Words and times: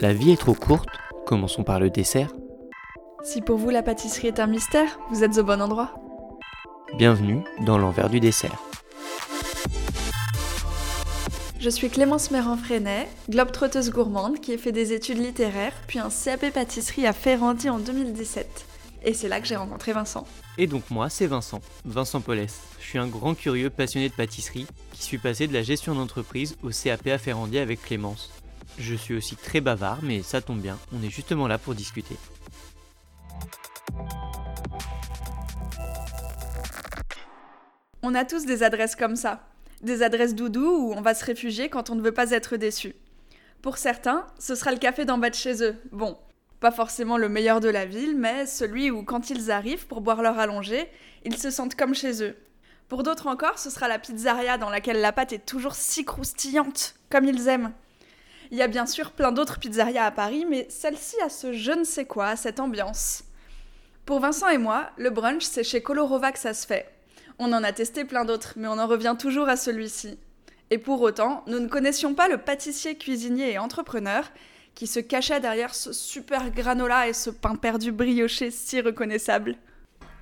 La 0.00 0.12
vie 0.12 0.32
est 0.32 0.40
trop 0.40 0.54
courte, 0.54 0.88
commençons 1.24 1.64
par 1.64 1.80
le 1.80 1.90
dessert. 1.90 2.30
Si 3.24 3.40
pour 3.40 3.56
vous 3.56 3.70
la 3.70 3.82
pâtisserie 3.82 4.28
est 4.28 4.40
un 4.40 4.46
mystère, 4.46 4.98
vous 5.10 5.24
êtes 5.24 5.38
au 5.38 5.44
bon 5.44 5.60
endroit. 5.62 5.94
Bienvenue 6.98 7.42
dans 7.64 7.78
l'envers 7.78 8.10
du 8.10 8.20
dessert. 8.20 8.60
Je 11.58 11.70
suis 11.70 11.88
Clémence 11.88 12.30
Méran-Freinet, 12.30 13.08
globe-trotteuse 13.30 13.90
gourmande 13.90 14.40
qui 14.40 14.52
a 14.52 14.58
fait 14.58 14.72
des 14.72 14.92
études 14.92 15.18
littéraires, 15.18 15.74
puis 15.86 15.98
un 15.98 16.10
CAP 16.10 16.52
pâtisserie 16.52 17.06
à 17.06 17.12
Ferrandi 17.12 17.70
en 17.70 17.78
2017. 17.78 18.66
Et 19.04 19.14
c'est 19.14 19.28
là 19.28 19.40
que 19.40 19.46
j'ai 19.46 19.56
rencontré 19.56 19.92
Vincent. 19.92 20.26
Et 20.58 20.66
donc 20.66 20.90
moi, 20.90 21.08
c'est 21.08 21.26
Vincent, 21.26 21.60
Vincent 21.84 22.20
Paulès. 22.20 22.60
Je 22.80 22.86
suis 22.86 22.98
un 22.98 23.06
grand 23.06 23.34
curieux 23.34 23.70
passionné 23.70 24.08
de 24.08 24.14
pâtisserie 24.14 24.66
qui 24.92 25.02
suis 25.02 25.18
passé 25.18 25.46
de 25.46 25.52
la 25.52 25.62
gestion 25.62 25.94
d'entreprise 25.94 26.56
au 26.62 26.70
CAP 26.70 27.06
à 27.08 27.18
Ferrandi 27.18 27.58
avec 27.58 27.82
Clémence. 27.82 28.30
Je 28.78 28.94
suis 28.94 29.14
aussi 29.14 29.36
très 29.36 29.60
bavard, 29.60 30.00
mais 30.02 30.22
ça 30.22 30.40
tombe 30.40 30.60
bien, 30.60 30.78
on 30.92 31.02
est 31.02 31.10
justement 31.10 31.48
là 31.48 31.58
pour 31.58 31.74
discuter. 31.74 32.16
On 38.02 38.14
a 38.14 38.24
tous 38.24 38.44
des 38.44 38.62
adresses 38.62 38.94
comme 38.94 39.16
ça. 39.16 39.48
Des 39.82 40.02
adresses 40.02 40.34
doudou 40.34 40.64
où 40.64 40.92
on 40.92 41.00
va 41.00 41.14
se 41.14 41.24
réfugier 41.24 41.68
quand 41.68 41.90
on 41.90 41.94
ne 41.94 42.02
veut 42.02 42.12
pas 42.12 42.30
être 42.30 42.56
déçu. 42.56 42.94
Pour 43.62 43.78
certains, 43.78 44.26
ce 44.38 44.54
sera 44.54 44.70
le 44.70 44.78
café 44.78 45.04
d'en 45.04 45.18
bas 45.18 45.30
de 45.30 45.34
chez 45.34 45.62
eux. 45.62 45.76
Bon, 45.90 46.16
pas 46.60 46.70
forcément 46.70 47.16
le 47.16 47.28
meilleur 47.28 47.60
de 47.60 47.68
la 47.68 47.84
ville, 47.84 48.16
mais 48.16 48.46
celui 48.46 48.90
où 48.90 49.02
quand 49.02 49.30
ils 49.30 49.50
arrivent 49.50 49.86
pour 49.86 50.00
boire 50.00 50.22
leur 50.22 50.38
allongée, 50.38 50.88
ils 51.24 51.36
se 51.36 51.50
sentent 51.50 51.74
comme 51.74 51.94
chez 51.94 52.22
eux. 52.22 52.36
Pour 52.88 53.02
d'autres 53.02 53.26
encore, 53.26 53.58
ce 53.58 53.70
sera 53.70 53.88
la 53.88 53.98
pizzeria 53.98 54.58
dans 54.58 54.70
laquelle 54.70 55.00
la 55.00 55.12
pâte 55.12 55.32
est 55.32 55.44
toujours 55.44 55.74
si 55.74 56.04
croustillante, 56.04 56.94
comme 57.10 57.24
ils 57.24 57.48
aiment. 57.48 57.72
Il 58.50 58.58
y 58.58 58.62
a 58.62 58.68
bien 58.68 58.86
sûr 58.86 59.12
plein 59.12 59.32
d'autres 59.32 59.58
pizzerias 59.58 60.04
à 60.04 60.10
Paris, 60.10 60.46
mais 60.48 60.66
celle-ci 60.68 61.16
a 61.24 61.28
ce 61.28 61.52
je 61.52 61.72
ne 61.72 61.84
sais 61.84 62.04
quoi, 62.04 62.36
cette 62.36 62.60
ambiance. 62.60 63.24
Pour 64.04 64.20
Vincent 64.20 64.48
et 64.48 64.58
moi, 64.58 64.90
le 64.96 65.10
brunch, 65.10 65.42
c'est 65.42 65.64
chez 65.64 65.82
Colorova 65.82 66.30
que 66.30 66.38
ça 66.38 66.54
se 66.54 66.66
fait. 66.66 66.86
On 67.38 67.52
en 67.52 67.64
a 67.64 67.72
testé 67.72 68.04
plein 68.04 68.24
d'autres, 68.24 68.54
mais 68.56 68.68
on 68.68 68.78
en 68.78 68.86
revient 68.86 69.16
toujours 69.18 69.48
à 69.48 69.56
celui-ci. 69.56 70.18
Et 70.70 70.78
pour 70.78 71.00
autant, 71.02 71.44
nous 71.46 71.58
ne 71.58 71.68
connaissions 71.68 72.14
pas 72.14 72.28
le 72.28 72.38
pâtissier, 72.38 72.96
cuisinier 72.96 73.52
et 73.52 73.58
entrepreneur 73.58 74.24
qui 74.74 74.86
se 74.86 75.00
cachait 75.00 75.40
derrière 75.40 75.74
ce 75.74 75.92
super 75.92 76.50
granola 76.50 77.08
et 77.08 77.12
ce 77.14 77.30
pain 77.30 77.56
perdu 77.56 77.92
brioché 77.92 78.50
si 78.50 78.80
reconnaissable. 78.80 79.56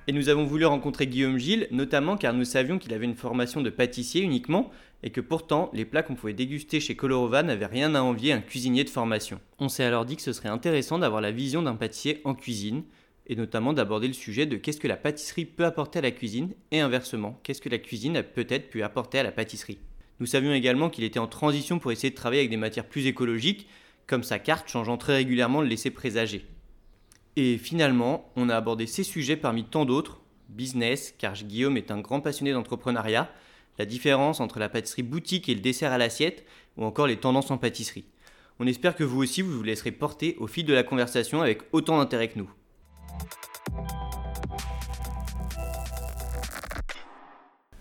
Et 0.07 0.13
nous 0.13 0.29
avons 0.29 0.45
voulu 0.45 0.65
rencontrer 0.65 1.07
Guillaume 1.07 1.37
Gilles, 1.37 1.67
notamment 1.71 2.15
car 2.15 2.33
nous 2.33 2.45
savions 2.45 2.77
qu'il 2.77 2.93
avait 2.93 3.05
une 3.05 3.15
formation 3.15 3.61
de 3.61 3.69
pâtissier 3.69 4.21
uniquement, 4.21 4.69
et 5.05 5.11
que 5.11 5.21
pourtant, 5.21 5.69
les 5.71 5.85
plats 5.85 6.01
qu'on 6.01 6.15
pouvait 6.15 6.33
déguster 6.33 6.79
chez 6.79 6.95
Colorova 6.95 7.43
n'avaient 7.43 7.67
rien 7.67 7.93
à 7.93 8.01
envier 8.01 8.33
à 8.33 8.37
un 8.37 8.41
cuisinier 8.41 8.83
de 8.83 8.89
formation. 8.89 9.39
On 9.59 9.69
s'est 9.69 9.83
alors 9.83 10.03
dit 10.03 10.15
que 10.15 10.21
ce 10.23 10.33
serait 10.33 10.49
intéressant 10.49 10.97
d'avoir 10.97 11.21
la 11.21 11.31
vision 11.31 11.61
d'un 11.61 11.75
pâtissier 11.75 12.21
en 12.23 12.33
cuisine, 12.33 12.83
et 13.27 13.35
notamment 13.35 13.71
d'aborder 13.71 14.07
le 14.07 14.13
sujet 14.13 14.47
de 14.47 14.57
qu'est-ce 14.57 14.79
que 14.79 14.87
la 14.87 14.97
pâtisserie 14.97 15.45
peut 15.45 15.63
apporter 15.63 15.99
à 15.99 16.01
la 16.01 16.09
cuisine, 16.09 16.55
et 16.71 16.79
inversement, 16.79 17.39
qu'est-ce 17.43 17.61
que 17.61 17.69
la 17.69 17.77
cuisine 17.77 18.17
a 18.17 18.23
peut-être 18.23 18.71
pu 18.71 18.81
apporter 18.81 19.19
à 19.19 19.23
la 19.23 19.31
pâtisserie. 19.31 19.77
Nous 20.19 20.25
savions 20.25 20.53
également 20.53 20.89
qu'il 20.89 21.03
était 21.03 21.19
en 21.19 21.27
transition 21.27 21.77
pour 21.77 21.91
essayer 21.91 22.09
de 22.09 22.15
travailler 22.15 22.41
avec 22.41 22.49
des 22.49 22.57
matières 22.57 22.89
plus 22.89 23.05
écologiques, 23.05 23.67
comme 24.07 24.23
sa 24.23 24.39
carte 24.39 24.67
changeant 24.67 24.97
très 24.97 25.17
régulièrement 25.17 25.61
le 25.61 25.67
laisser 25.67 25.91
présager. 25.91 26.47
Et 27.35 27.59
finalement, 27.59 28.31
on 28.35 28.49
a 28.49 28.55
abordé 28.55 28.87
ces 28.87 29.03
sujets 29.03 29.37
parmi 29.37 29.65
tant 29.65 29.85
d'autres, 29.85 30.21
business, 30.49 31.13
car 31.19 31.35
Guillaume 31.35 31.77
est 31.77 31.91
un 31.91 31.99
grand 31.99 32.21
passionné 32.21 32.53
d'entrepreneuriat, 32.53 33.29
la 33.77 33.85
différence 33.85 34.39
entre 34.39 34.59
la 34.59 34.69
pâtisserie 34.69 35.03
boutique 35.03 35.49
et 35.49 35.55
le 35.55 35.61
dessert 35.61 35.91
à 35.91 35.97
l'assiette, 35.97 36.45
ou 36.77 36.85
encore 36.85 37.07
les 37.07 37.17
tendances 37.17 37.51
en 37.51 37.57
pâtisserie. 37.57 38.05
On 38.59 38.67
espère 38.67 38.95
que 38.95 39.03
vous 39.03 39.21
aussi 39.21 39.41
vous 39.41 39.51
vous 39.51 39.63
laisserez 39.63 39.91
porter 39.91 40.35
au 40.39 40.47
fil 40.47 40.65
de 40.65 40.73
la 40.73 40.83
conversation 40.83 41.41
avec 41.41 41.61
autant 41.71 41.97
d'intérêt 41.97 42.29
que 42.29 42.39
nous. 42.39 42.49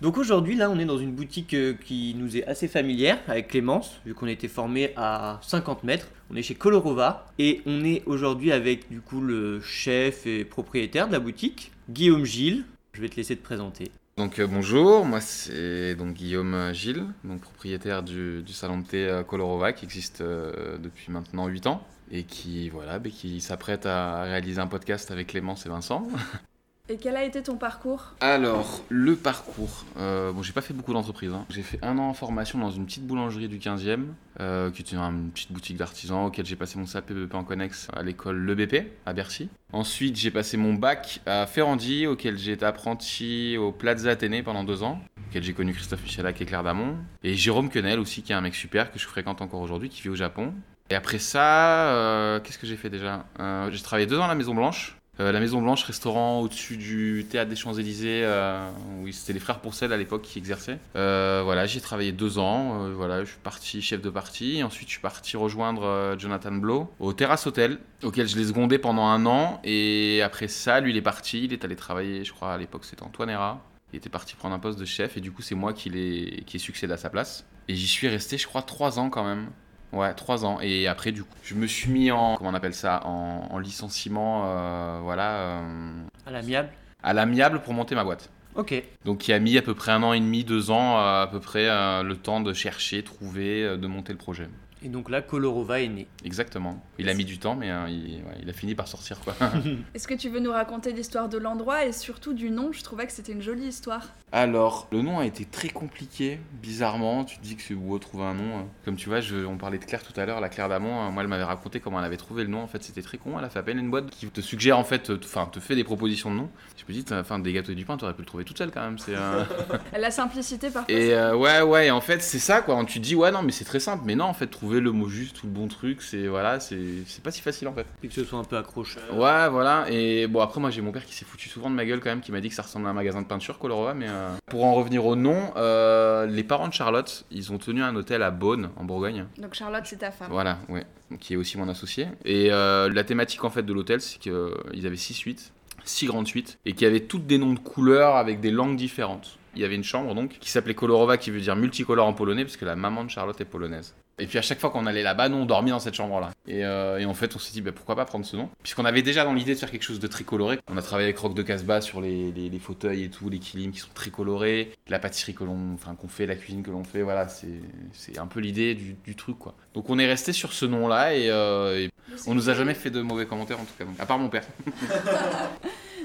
Donc 0.05 0.19
aujourd'hui, 0.19 0.55
là, 0.55 0.69
on 0.71 0.79
est 0.79 0.85
dans 0.85 0.99
une 0.99 1.13
boutique 1.13 1.55
euh, 1.55 1.73
qui 1.73 2.15
nous 2.19 2.37
est 2.37 2.45
assez 2.45 2.69
familière 2.69 3.19
avec 3.27 3.49
Clémence, 3.49 4.01
vu 4.05 4.13
qu'on 4.13 4.27
était 4.27 4.49
formé 4.49 4.93
à 4.97 5.39
50 5.43 5.83
mètres. 5.83 6.09
On 6.31 6.37
est 6.37 6.43
chez 6.43 6.55
Colorova 6.55 7.25
et 7.39 7.63
on 7.65 7.83
est 7.85 8.03
aujourd'hui 8.05 8.53
avec 8.53 8.91
du 8.91 9.01
coup 9.01 9.23
le 9.23 9.63
chef 9.63 10.27
et 10.27 10.45
propriétaire 10.45 11.07
de 11.07 11.13
la 11.13 11.21
boutique, 11.21 11.73
Guillaume 11.89 12.27
Gilles. 12.27 12.67
Je 12.93 13.01
vais 13.01 13.09
te 13.09 13.17
laisser 13.17 13.35
te 13.35 13.43
présenter. 13.43 13.91
Donc 14.17 14.39
euh, 14.39 14.47
bonjour, 14.47 15.05
moi 15.05 15.21
c'est 15.21 15.97
donc 15.97 16.15
Guillaume 16.15 16.73
Gilles, 16.73 17.05
donc 17.25 17.41
propriétaire 17.41 18.05
du, 18.05 18.45
salon 18.49 18.79
de 18.79 18.87
thé 18.87 19.09
euh, 19.09 19.25
Colorova 19.25 19.73
qui 19.73 19.85
existe 19.85 20.23
depuis 20.23 21.11
maintenant 21.11 21.49
8 21.49 21.67
ans 21.67 21.83
et 22.13 22.23
qui 22.23 22.69
voilà, 22.69 23.01
bah, 23.01 23.11
qui 23.11 23.41
s'apprête 23.41 23.87
à 23.87 24.23
réaliser 24.23 24.61
un 24.61 24.69
podcast 24.69 25.11
avec 25.11 25.29
Clémence 25.29 25.67
et 25.67 25.69
Vincent. 25.69 26.07
Et 26.91 26.99
quel 26.99 27.17
a 27.17 27.25
été 27.25 27.43
ton 27.43 27.57
parcours 27.57 28.13
Alors, 28.21 28.83
le 28.91 29.17
parcours. 29.17 29.87
Euh, 29.97 30.33
bon, 30.33 30.43
j'ai 30.43 30.53
pas 30.53 30.61
fait 30.61 30.75
beaucoup 30.75 30.93
d'entreprises. 30.93 31.33
hein. 31.33 31.47
J'ai 31.49 31.63
fait 31.63 31.79
un 31.81 31.97
an 31.97 32.11
en 32.11 32.13
formation 32.13 32.59
dans 32.59 32.71
une 32.71 32.85
petite 32.85 33.07
boulangerie 33.07 33.49
du 33.49 33.59
15e, 33.59 34.01
euh, 34.41 34.71
qui 34.71 34.83
était 34.83 34.95
une 34.97 35.31
petite 35.31 35.51
boutique 35.51 35.79
d'artisans 35.79 36.27
auquel 36.27 36.45
j'ai 36.45 36.57
passé 36.57 36.79
mon 36.79 36.85
CAP 36.85 37.11
BP 37.11 37.35
en 37.37 37.43
connexe 37.43 37.89
à 37.95 38.03
l'école 38.03 38.37
Le 38.37 38.55
BP 38.55 38.87
à 39.07 39.15
Bercy. 39.15 39.49
Ensuite, 39.73 40.17
j'ai 40.17 40.31
passé 40.31 40.59
mon 40.59 40.75
bac 40.75 41.21
à 41.25 41.47
Ferrandi, 41.47 42.07
auquel 42.07 42.37
j'ai 42.37 42.53
été 42.53 42.67
apprenti 42.67 43.57
au 43.57 43.73
Plaza 43.73 44.11
Athénée 44.11 44.43
pendant 44.43 44.63
deux 44.63 44.83
ans, 44.83 45.01
auquel 45.31 45.43
j'ai 45.43 45.55
connu 45.55 45.73
Christophe 45.73 46.03
Michelac 46.03 46.39
et 46.43 46.45
Claire 46.45 46.65
Damon. 46.65 46.99
Et 47.23 47.35
Jérôme 47.35 47.71
Quenel 47.71 47.99
aussi, 47.99 48.21
qui 48.21 48.33
est 48.33 48.37
un 48.37 48.43
mec 48.43 48.55
super 48.55 48.93
que 48.93 48.99
je 48.99 49.07
fréquente 49.07 49.41
encore 49.41 49.63
aujourd'hui, 49.63 49.89
qui 49.89 50.03
vit 50.03 50.11
au 50.11 50.17
Japon. 50.17 50.53
Et 50.91 50.95
après 50.95 51.19
ça, 51.19 51.89
euh, 51.95 52.41
qu'est-ce 52.41 52.59
que 52.59 52.67
j'ai 52.67 52.77
fait 52.77 52.91
déjà? 52.91 53.25
J'ai 53.71 53.81
travaillé 53.81 54.07
deux 54.07 54.19
ans 54.19 54.25
à 54.25 54.29
la 54.29 54.35
Maison 54.35 54.55
Blanche. 54.55 54.99
Euh, 55.21 55.31
la 55.31 55.39
Maison 55.39 55.63
Blanche, 55.63 55.85
restaurant 55.85 56.41
au-dessus 56.41 56.77
du 56.77 57.25
théâtre 57.31 57.49
des 57.49 57.55
Champs-Élysées, 57.55 58.23
euh, 58.25 58.69
oui, 59.03 59.13
c'était 59.13 59.33
les 59.33 59.39
frères 59.39 59.61
Pourcel 59.61 59.93
à 59.93 59.97
l'époque 59.97 60.23
qui 60.23 60.39
exerçaient. 60.39 60.79
Euh, 60.97 61.43
voilà, 61.45 61.67
j'ai 61.67 61.81
travaillé 61.81 62.11
deux 62.11 62.39
ans. 62.39 62.83
euh, 62.83 62.95
voilà, 62.95 63.23
je 63.25 63.31
suis 63.31 63.39
parti 63.43 63.81
chef 63.81 64.03
de 64.03 64.11
partie. 64.11 64.63
Ensuite, 64.65 64.89
je 64.89 64.95
suis 64.95 65.01
parti 65.01 65.37
rejoindre 65.37 66.17
Jonathan 66.19 66.51
Blow 66.53 66.91
au 66.99 67.13
Terrace 67.13 67.47
Hotel, 67.47 67.79
auquel 68.03 68.27
je 68.27 68.37
l'ai 68.37 68.45
secondé 68.47 68.79
pendant 68.79 69.07
un 69.07 69.25
an. 69.27 69.61
Et 69.63 70.21
après 70.25 70.49
ça, 70.49 70.81
lui, 70.81 70.91
il 70.91 70.97
est 70.97 71.03
parti. 71.03 71.45
Il 71.45 71.53
est 71.53 71.65
allé 71.65 71.77
travailler, 71.77 72.25
je 72.25 72.33
crois, 72.33 72.53
à 72.53 72.59
l'époque, 72.59 72.85
c'était 72.85 73.05
Antoine 73.05 73.31
Herra. 73.31 73.63
Il 73.93 73.99
était 73.99 74.09
parti 74.11 74.35
prendre 74.35 74.57
un 74.57 74.59
poste 74.59 74.81
de 74.81 74.85
chef 74.85 75.17
et 75.17 75.21
du 75.21 75.31
coup, 75.31 75.43
c'est 75.43 75.55
moi 75.55 75.73
qui, 75.73 75.91
l'ai- 75.91 76.43
qui 76.45 76.57
ai 76.57 76.61
succédé 76.61 76.93
à 76.93 76.97
sa 76.97 77.11
place. 77.11 77.47
Et 77.69 77.77
j'y 77.77 77.87
suis 77.87 78.09
resté, 78.09 78.37
je 78.37 78.49
crois, 78.49 78.63
trois 78.63 78.99
ans 78.99 79.09
quand 79.11 79.23
même. 79.25 79.47
Ouais, 79.95 80.13
trois 80.15 80.45
ans. 80.45 80.59
Et 80.61 80.89
après, 80.89 81.13
du 81.13 81.23
coup, 81.23 81.37
je 81.43 81.55
me 81.55 81.67
suis 81.67 81.91
mis 81.91 82.11
en, 82.11 82.37
comment 82.37 82.51
on 82.51 82.55
appelle 82.55 82.75
ça, 82.75 83.01
en, 83.07 83.47
en 83.51 83.59
licenciement, 83.59 84.43
euh, 84.47 84.99
voilà, 85.03 85.31
euh, 85.33 86.03
À 86.27 86.31
l'amiable 86.31 86.69
à 87.07 87.13
l'amiable 87.13 87.61
pour 87.61 87.75
monter 87.75 87.95
ma 87.95 88.03
boîte. 88.03 88.31
Ok. 88.55 88.83
Donc, 89.05 89.19
qui 89.19 89.35
a 89.35 89.39
mis 89.39 89.59
à 89.59 89.63
peu 89.63 89.75
près 89.75 89.93
un 89.93 90.03
an 90.03 90.15
et 90.15 90.21
demi, 90.21 90.43
deux 90.43 90.71
ans, 90.71 90.97
euh, 90.99 91.23
à 91.23 91.29
peu 91.31 91.39
près 91.39 91.67
le 91.67 92.15
temps 92.15 92.41
de 92.41 92.55
chercher, 92.55 93.03
trouver, 93.03 93.77
de 93.77 93.87
monter 93.87 94.13
le 94.13 94.19
projet. 94.19 94.49
Et 94.85 94.89
donc 94.89 95.09
là, 95.09 95.23
Colorova 95.23 95.81
est 95.81 95.89
né. 95.89 96.07
Exactement. 96.27 96.79
Il 96.99 97.09
a 97.09 97.15
mis 97.15 97.25
du 97.25 97.39
temps, 97.39 97.55
mais 97.57 97.71
euh, 97.71 97.89
il, 97.89 98.17
ouais, 98.17 98.37
il 98.43 98.51
a 98.51 98.53
fini 98.53 98.75
par 98.75 98.87
sortir, 98.87 99.19
quoi. 99.21 99.35
Est-ce 99.95 100.07
que 100.07 100.13
tu 100.15 100.29
veux 100.29 100.41
nous 100.41 100.53
raconter 100.53 100.93
l'histoire 100.93 101.31
de 101.31 101.39
l'endroit 101.39 101.87
et 101.87 101.93
surtout 101.93 102.35
du 102.35 102.51
nom? 102.51 102.71
Je 102.71 102.83
trouvais 102.83 103.07
que 103.07 103.13
c'était 103.13 103.33
une 103.33 103.41
jolie 103.41 103.67
histoire. 103.69 104.03
Alors, 104.31 104.89
le 104.93 105.01
nom 105.01 105.19
a 105.21 105.25
été 105.27 105.45
très 105.47 105.69
compliqué, 105.71 106.39
bizarrement. 106.61 107.25
Tu 107.25 107.39
te 107.39 107.43
dis 107.43 107.57
que 107.57 107.63
c'est 107.63 107.75
beau 107.75 107.99
trouver 107.99 108.25
un 108.25 108.35
nom. 108.35 108.59
euh. 108.59 108.63
Comme 108.85 108.97
tu 108.97 109.09
vois, 109.09 109.21
je- 109.21 109.47
on 109.47 109.57
parlait 109.57 109.79
de 109.79 109.85
Claire 109.85 110.03
tout 110.03 110.19
à 110.21 110.27
l'heure, 110.27 110.41
la 110.41 110.49
Claire 110.51 110.69
d'Amont. 110.69 111.07
euh, 111.07 111.11
Moi, 111.11 111.23
elle 111.23 111.29
m'avait 111.29 111.45
raconté 111.45 111.81
comment 111.81 111.99
elle 112.01 112.05
avait 112.05 112.17
trouvé 112.19 112.43
le 112.45 112.51
nom. 112.51 112.61
En 112.63 112.67
fait, 112.67 112.83
c'était 112.83 113.01
très 113.03 113.17
con. 113.17 113.39
Elle 113.39 113.45
a 113.45 113.49
fait 113.49 113.61
appel 113.61 113.77
à 113.79 113.81
une 113.81 113.91
boîte 113.91 114.11
qui 114.11 114.27
te 114.27 114.41
suggère, 114.43 114.79
en 114.79 114.85
fait, 114.85 115.11
enfin, 115.25 115.47
te 115.47 115.61
fait 115.61 115.77
des 115.77 115.85
propositions 115.85 116.31
de 116.31 116.37
nom. 116.37 116.51
Je 116.77 116.93
me 116.93 117.01
dis, 117.01 117.05
enfin, 117.13 117.39
des 117.39 117.53
gâteaux 117.55 117.73
et 117.73 117.77
du 117.77 117.85
pain, 117.87 117.97
t'aurais 117.97 118.13
pu 118.15 118.21
le 118.23 118.27
trouver 118.27 118.45
toute 118.45 118.59
seule 118.59 118.71
quand 118.71 118.83
même. 118.83 118.99
C'est. 118.99 119.15
euh, 119.15 119.45
La 119.99 120.11
simplicité 120.11 120.69
parfois. 120.69 120.93
Et 120.95 121.15
euh, 121.15 121.35
ouais, 121.37 121.63
ouais, 121.63 121.87
et 121.87 121.91
en 121.91 122.01
fait, 122.01 122.21
c'est 122.23 122.39
ça, 122.39 122.61
quoi. 122.61 122.85
Tu 122.85 122.99
te 123.01 123.05
dis, 123.05 123.15
ouais, 123.15 123.31
non, 123.31 123.43
mais 123.43 123.53
c'est 123.53 123.65
très 123.65 123.81
simple. 123.81 124.03
Mais 124.05 124.17
non, 124.17 124.25
en 124.25 124.35
fait, 124.35 124.49
trouver 124.49 124.74
le 124.81 124.93
mot 124.93 125.09
juste 125.09 125.43
ou 125.43 125.47
le 125.47 125.53
bon 125.53 125.69
truc, 125.69 126.03
c'est 126.03 126.27
voilà, 126.27 126.61
c'est 126.61 127.05
c'est 127.07 127.23
pas 127.23 127.31
si 127.31 127.41
facile, 127.41 127.69
en 127.69 127.73
fait. 127.73 127.87
Et 128.03 128.09
que 128.09 128.15
ce 128.15 128.25
soit 128.25 128.39
un 128.39 128.45
peu 128.45 128.57
accrocheur. 128.57 129.03
Ouais, 129.13 129.49
voilà. 129.49 129.87
Et 129.91 130.27
bon, 130.27 130.41
après, 130.41 130.61
moi, 130.61 130.71
j'ai 130.71 130.81
mon 130.81 130.93
père 130.93 131.05
qui 131.05 131.15
s'est 131.15 131.25
foutu 131.25 131.49
souvent 131.49 131.71
de 131.71 131.75
ma 131.75 131.85
gueule 131.85 132.01
quand 132.01 132.11
même, 132.11 132.21
qui 132.21 132.33
m'a 132.33 132.41
dit 132.41 132.49
que 132.49 132.55
ça 132.55 132.63
ressemblait 132.63 132.89
à 132.89 132.91
un 132.91 132.95
magasin 132.95 133.23
de 133.23 133.27
peinture, 133.27 133.59
Colorova. 133.59 133.95
Mais 133.95 134.07
euh, 134.09 134.35
pour 134.47 134.65
en 134.65 134.75
revenir 134.75 135.05
au 135.07 135.17
nom, 135.17 135.53
euh, 135.57 136.27
les 136.27 136.45
parents 136.45 136.69
de 136.69 136.73
Charlotte, 136.73 137.25
ils 137.31 137.53
ont 137.53 137.59
tenu 137.59 137.83
un 137.83 137.95
hôtel 137.97 138.23
à 138.23 138.31
Beaune, 138.31 138.71
en 138.77 138.85
Bourgogne. 138.85 139.27
Donc 139.39 139.55
Charlotte, 139.55 139.85
c'est 139.85 139.99
ta 139.99 140.11
femme. 140.11 140.29
Voilà, 140.31 140.59
ouais. 140.69 140.85
Qui 141.21 141.35
est 141.35 141.37
aussi 141.37 141.59
mon 141.59 141.69
associé. 141.69 142.09
Et 142.25 142.49
euh, 142.51 142.93
la 142.93 143.05
thématique, 143.05 143.45
en 143.45 143.51
fait, 143.51 143.63
de 143.63 143.73
l'hôtel, 143.73 144.01
c'est 144.01 144.19
qu'ils 144.19 144.87
avaient 144.87 144.97
six 144.97 145.15
suites, 145.15 145.53
six 145.85 146.07
grandes 146.07 146.27
suites, 146.27 146.59
et 146.65 146.73
qui 146.73 146.87
avaient 146.87 147.01
toutes 147.01 147.27
des 147.27 147.39
noms 147.39 147.53
de 147.53 147.59
couleurs 147.59 148.17
avec 148.17 148.41
des 148.41 148.51
langues 148.51 148.77
différentes. 148.77 149.39
Il 149.55 149.63
y 149.63 149.65
avait 149.65 149.77
une 149.77 149.85
chambre 149.85 150.17
donc 150.17 150.39
qui 150.41 150.51
s'appelait 150.51 150.75
Kolorowa, 150.75 151.17
qui 151.17 151.31
veut 151.31 151.41
dire 151.41 151.55
multicolore 151.55 152.09
en 152.09 152.13
polonais, 152.13 152.45
parce 152.45 152.57
que 152.57 152.65
la 152.65 152.75
maman 152.75 153.05
de 153.05 153.11
Charlotte 153.11 153.41
est 153.41 153.45
polonaise. 153.45 153.95
Et 154.19 154.27
puis 154.27 154.39
à 154.39 154.43
chaque 154.43 154.61
fois 154.61 154.71
qu'on 154.71 154.87
allait 154.87 155.03
là-bas, 155.03 155.29
nous 155.29 155.37
on 155.39 155.45
dormait 155.47 155.71
dans 155.71 155.81
cette 155.81 155.95
chambre-là. 155.95 156.31
Et, 156.47 156.65
euh, 156.65 156.99
et 156.99 157.05
en 157.05 157.15
fait, 157.15 157.35
on 157.35 157.39
s'est 157.39 157.53
dit 157.53 157.61
bah, 157.61 157.73
pourquoi 157.73 157.97
pas 157.97 158.05
prendre 158.05 158.25
ce 158.25 158.37
nom? 158.37 158.49
Puisqu'on 158.63 158.85
avait 158.85 159.03
déjà 159.03 159.25
dans 159.25 159.33
l'idée 159.35 159.55
de 159.55 159.59
faire 159.59 159.71
quelque 159.71 159.83
chose 159.83 159.99
de 160.01 160.07
très 160.07 160.25
coloré. 160.25 160.59
On 160.71 160.77
a 160.77 160.83
travaillé 160.83 161.09
avec 161.09 161.19
Rock 161.19 161.35
de 161.35 161.43
Casbah 161.43 161.81
sur 161.81 162.01
les, 162.01 162.31
les- 162.33 162.49
les 162.49 162.59
fauteuils 162.59 163.05
et 163.05 163.11
tout, 163.11 163.29
les 163.29 163.39
kilims 163.41 163.73
qui 163.73 163.81
sont 163.81 163.89
très 163.95 164.11
colorés, 164.11 164.73
la 164.89 164.99
pâtisserie 164.99 165.35
que 165.35 165.43
l'on 165.45 165.75
enfin, 165.75 165.95
qu'on 165.95 166.09
fait, 166.09 166.27
la 166.27 166.37
cuisine 166.37 166.63
que 166.63 166.71
l'on 166.71 166.85
fait, 166.85 167.03
voilà, 167.03 167.27
c'est 167.29 168.19
un 168.19 168.27
peu 168.27 168.41
l'idée 168.41 168.75
du, 168.75 168.95
du 169.05 169.17
truc 169.17 169.39
quoi. 169.39 169.55
Donc 169.75 169.91
on 169.91 169.99
est 169.99 170.07
resté 170.07 170.33
sur 170.33 170.53
ce 170.53 170.65
nom-là 170.65 171.15
et, 171.17 171.31
euh, 171.31 171.79
et 171.81 171.91
on 172.27 172.35
nous 172.35 172.51
a 172.51 172.55
jamais 172.55 172.75
fait 172.75 172.91
de 172.91 173.01
mauvais 173.03 173.27
commentaires 173.27 173.59
en 173.59 173.65
tout 173.65 173.75
cas, 173.79 173.85
donc, 173.85 173.99
à 173.99 174.07
part 174.07 174.19
mon 174.19 174.29
père. 174.29 174.45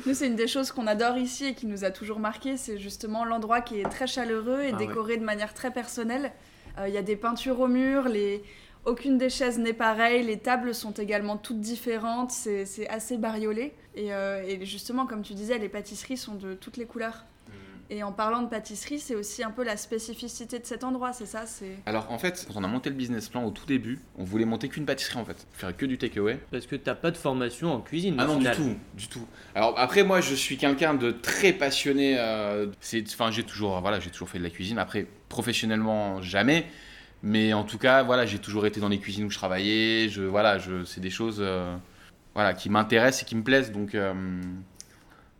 Nous, 0.05 0.13
c'est 0.13 0.27
une 0.27 0.35
des 0.38 0.47
choses 0.47 0.71
qu'on 0.71 0.88
adore 0.88 1.17
ici 1.17 1.45
et 1.47 1.53
qui 1.53 1.65
nous 1.65 1.83
a 1.83 1.91
toujours 1.91 2.19
marqué, 2.19 2.55
c'est 2.55 2.77
justement 2.77 3.25
l'endroit 3.25 3.59
qui 3.62 3.81
est 3.81 3.89
très 3.89 4.07
chaleureux 4.07 4.62
et 4.62 4.69
Ah 4.73 4.77
ouais. 4.77 4.88
décoré 4.88 5.17
de 5.17 5.23
manière 5.25 5.53
très 5.53 5.71
personnelle. 5.71 6.31
Euh, 6.79 6.87
Il 6.87 6.93
y 6.93 6.97
a 6.97 7.01
des 7.01 7.15
peintures 7.15 7.59
au 7.59 7.67
mur, 7.67 8.07
aucune 8.85 9.17
des 9.17 9.29
chaises 9.29 9.59
n'est 9.59 9.73
pareille, 9.73 10.23
les 10.23 10.39
tables 10.39 10.73
sont 10.73 10.93
également 10.93 11.37
toutes 11.37 11.59
différentes, 11.59 12.31
c'est 12.31 12.87
assez 12.89 13.17
bariolé. 13.17 13.73
Euh, 13.97 14.43
et 14.47 14.65
justement, 14.65 15.05
comme 15.05 15.21
tu 15.21 15.33
disais, 15.33 15.57
les 15.57 15.69
pâtisseries 15.69 16.17
sont 16.17 16.35
de 16.35 16.53
toutes 16.53 16.77
les 16.77 16.85
couleurs. 16.85 17.25
Et 17.91 18.03
en 18.03 18.12
parlant 18.12 18.44
de 18.44 18.50
pâtisserie, 18.50 19.00
c'est 19.00 19.15
aussi 19.15 19.44
un 19.44 19.50
peu 19.50 19.63
la 19.63 19.75
spécificité 19.75 20.59
de 20.59 20.65
cet 20.65 20.83
endroit, 20.83 21.12
c'est 21.12 21.25
ça 21.25 21.47
c'est... 21.47 21.77
Alors 21.88 22.12
en 22.12 22.19
fait, 22.19 22.45
quand 22.47 22.59
on 22.59 22.63
a 22.63 22.68
monté 22.68 22.91
le 22.91 22.95
business 22.95 23.30
plan 23.30 23.44
au 23.44 23.50
tout 23.50 23.65
début, 23.65 24.00
on 24.15 24.24
voulait 24.24 24.45
monter 24.45 24.69
qu'une 24.69 24.86
pâtisserie 24.86 25.18
en 25.18 25.25
fait, 25.25 25.47
faire 25.53 25.75
que 25.75 25.88
du 25.88 25.97
takeaway. 25.97 26.39
Parce 26.51 26.68
que 26.68 26.75
t'as 26.75 26.94
pas 26.94 27.09
de 27.09 27.18
formation 27.18 27.74
en 27.74 27.81
cuisine. 27.81 28.15
Ah 28.19 28.25
non, 28.25 28.36
du 28.36 28.41
final. 28.41 28.56
tout, 28.56 28.75
du 28.95 29.07
tout. 29.07 29.25
Alors 29.56 29.74
après, 29.77 30.03
moi, 30.03 30.21
je 30.21 30.36
suis 30.36 30.57
quelqu'un 30.57 30.94
de 30.94 31.09
très 31.09 31.51
passionné. 31.51 32.15
euh, 32.19 32.68
c'est, 32.80 33.03
enfin, 33.12 33.31
j'ai 33.31 33.44
toujours, 33.44 33.81
voilà, 33.81 34.00
j'ai 34.00 34.12
toujours 34.12 34.30
fait 34.30 34.38
de 34.38 34.44
la 34.44 34.51
cuisine. 34.51 34.77
Après, 34.77 35.07
professionnellement, 35.27 36.21
jamais. 36.21 36.68
Mais 37.24 37.53
en 37.53 37.63
tout 37.63 37.77
cas, 37.80 38.03
voilà, 38.03 38.25
j'ai 38.25 38.39
toujours 38.39 38.65
été 38.65 38.80
dans 38.80 38.88
les 38.89 39.00
cuisines 39.00 39.25
où 39.25 39.31
je 39.31 39.38
travaillais. 39.38 40.09
Je, 40.09 40.21
voilà, 40.21 40.59
je, 40.59 40.83
c'est 40.83 41.01
des 41.01 41.09
choses, 41.09 41.39
euh, 41.39 41.75
voilà, 42.36 42.53
qui 42.53 42.69
m'intéressent 42.69 43.24
et 43.24 43.25
qui 43.25 43.36
me 43.36 43.44
plaisent. 43.44 43.71
Donc, 43.71 43.95
euh, 43.95 44.13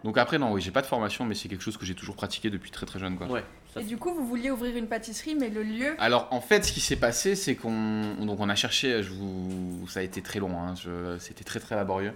donc 0.04 0.18
après, 0.18 0.38
non, 0.38 0.54
oui, 0.54 0.62
j'ai 0.62 0.72
pas 0.72 0.82
de 0.82 0.86
formation, 0.88 1.26
mais 1.26 1.36
c'est 1.36 1.50
quelque 1.50 1.62
chose 1.64 1.78
que 1.78 1.86
j'ai 1.86 1.96
toujours 1.96 2.16
pratiqué 2.16 2.50
depuis 2.50 2.72
très 2.72 2.86
très 2.86 3.00
jeune, 3.00 3.18
quoi. 3.18 3.28
Ouais. 3.28 3.44
Et 3.80 3.84
du 3.84 3.98
coup, 3.98 4.14
vous 4.14 4.26
vouliez 4.26 4.50
ouvrir 4.50 4.76
une 4.78 4.88
pâtisserie, 4.88 5.36
mais 5.36 5.50
le 5.50 5.62
lieu... 5.62 5.96
Alors 6.00 6.28
en 6.32 6.42
fait, 6.42 6.64
ce 6.66 6.72
qui 6.72 6.80
s'est 6.80 6.96
passé, 6.96 7.36
c'est 7.36 7.56
qu'on 7.56 8.16
donc 8.26 8.40
on 8.40 8.50
a 8.50 8.56
cherché. 8.56 9.04
Je 9.04 9.12
vous, 9.12 9.86
ça 9.88 10.00
a 10.00 10.04
été 10.04 10.22
très 10.22 10.40
long. 10.40 10.58
hein, 10.60 10.74
je- 10.76 11.18
C'était 11.20 11.44
très 11.44 11.60
très 11.60 11.76
laborieux. 11.76 12.14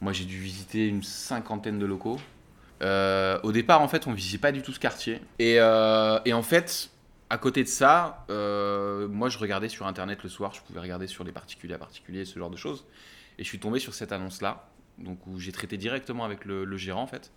Moi, 0.00 0.12
j'ai 0.12 0.24
dû 0.24 0.38
visiter 0.38 0.86
une 0.86 1.02
cinquantaine 1.02 1.78
de 1.78 1.86
locaux. 1.86 2.18
Euh, 2.82 3.38
au 3.42 3.52
départ, 3.52 3.80
en 3.82 3.88
fait, 3.88 4.06
on 4.06 4.12
visitait 4.12 4.38
pas 4.40 4.52
du 4.52 4.62
tout 4.62 4.72
ce 4.72 4.80
quartier. 4.80 5.20
Et, 5.38 5.56
euh, 5.60 6.18
et 6.24 6.32
en 6.32 6.42
fait, 6.42 6.90
à 7.30 7.36
côté 7.38 7.62
de 7.62 7.68
ça, 7.68 8.24
euh, 8.30 9.06
moi, 9.08 9.28
je 9.28 9.38
regardais 9.38 9.68
sur 9.68 9.86
Internet 9.86 10.22
le 10.22 10.28
soir. 10.28 10.52
Je 10.54 10.60
pouvais 10.62 10.80
regarder 10.80 11.06
sur 11.08 11.24
les 11.24 11.32
particuliers 11.32 11.74
à 11.74 11.78
particuliers, 11.78 12.24
ce 12.24 12.38
genre 12.38 12.50
de 12.50 12.56
choses. 12.56 12.84
Et 13.38 13.44
je 13.44 13.48
suis 13.48 13.58
tombé 13.58 13.78
sur 13.80 13.94
cette 13.94 14.12
annonce-là, 14.12 14.68
donc 14.98 15.18
où 15.26 15.38
j'ai 15.38 15.52
traité 15.52 15.76
directement 15.76 16.24
avec 16.24 16.44
le, 16.44 16.64
le 16.64 16.76
gérant, 16.76 17.02
en 17.02 17.06
fait. 17.06 17.30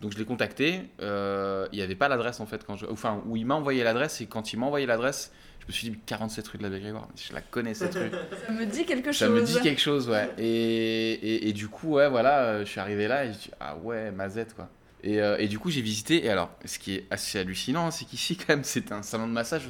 Donc 0.00 0.12
je 0.12 0.18
l'ai 0.18 0.24
contacté. 0.24 0.80
euh, 1.02 1.66
il 1.72 1.76
n'y 1.76 1.82
avait 1.82 1.94
pas 1.94 2.08
l'adresse 2.08 2.40
en 2.40 2.46
fait 2.46 2.64
quand 2.64 2.74
je, 2.76 2.86
enfin 2.86 3.22
où 3.26 3.36
il 3.36 3.44
m'a 3.44 3.54
envoyé 3.54 3.84
l'adresse 3.84 4.22
et 4.22 4.26
quand 4.26 4.52
il 4.54 4.58
m'a 4.58 4.64
envoyé 4.64 4.86
l'adresse, 4.86 5.30
je 5.60 5.66
me 5.66 5.72
suis 5.72 5.90
dit 5.90 5.98
47 6.06 6.48
rue 6.48 6.56
de 6.58 6.62
la 6.66 6.70
Grégoire. 6.78 7.06
Je 7.16 7.34
la 7.34 7.42
connais 7.42 7.74
cette 7.74 7.94
rue. 7.94 8.10
Ça 8.46 8.52
me 8.52 8.64
dit 8.64 8.86
quelque 8.86 9.12
Ça 9.12 9.26
chose. 9.26 9.34
me 9.40 9.44
dit 9.44 9.60
quelque 9.60 9.80
chose, 9.80 10.08
ouais. 10.08 10.30
Et, 10.38 11.12
et, 11.12 11.48
et 11.48 11.52
du 11.52 11.68
coup, 11.68 11.96
ouais, 11.96 12.08
voilà, 12.08 12.44
euh, 12.44 12.60
je 12.64 12.70
suis 12.70 12.80
arrivé 12.80 13.08
là 13.08 13.26
et 13.26 13.32
je 13.34 13.38
dis 13.38 13.50
ah 13.60 13.76
ouais, 13.76 14.10
Mazette 14.10 14.54
quoi. 14.54 14.70
Et, 15.02 15.20
euh, 15.20 15.36
et 15.38 15.48
du 15.48 15.58
coup, 15.58 15.70
j'ai 15.70 15.82
visité. 15.82 16.24
Et 16.24 16.30
alors, 16.30 16.50
ce 16.64 16.78
qui 16.78 16.94
est 16.94 17.04
assez 17.10 17.38
hallucinant, 17.38 17.90
c'est 17.90 18.06
qu'ici, 18.06 18.36
quand 18.38 18.48
même, 18.48 18.64
c'est 18.64 18.92
un 18.92 19.02
salon 19.02 19.26
de 19.26 19.32
massage 19.32 19.68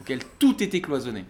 auquel 0.00 0.20
tout 0.38 0.62
était 0.62 0.80
cloisonné. 0.80 1.24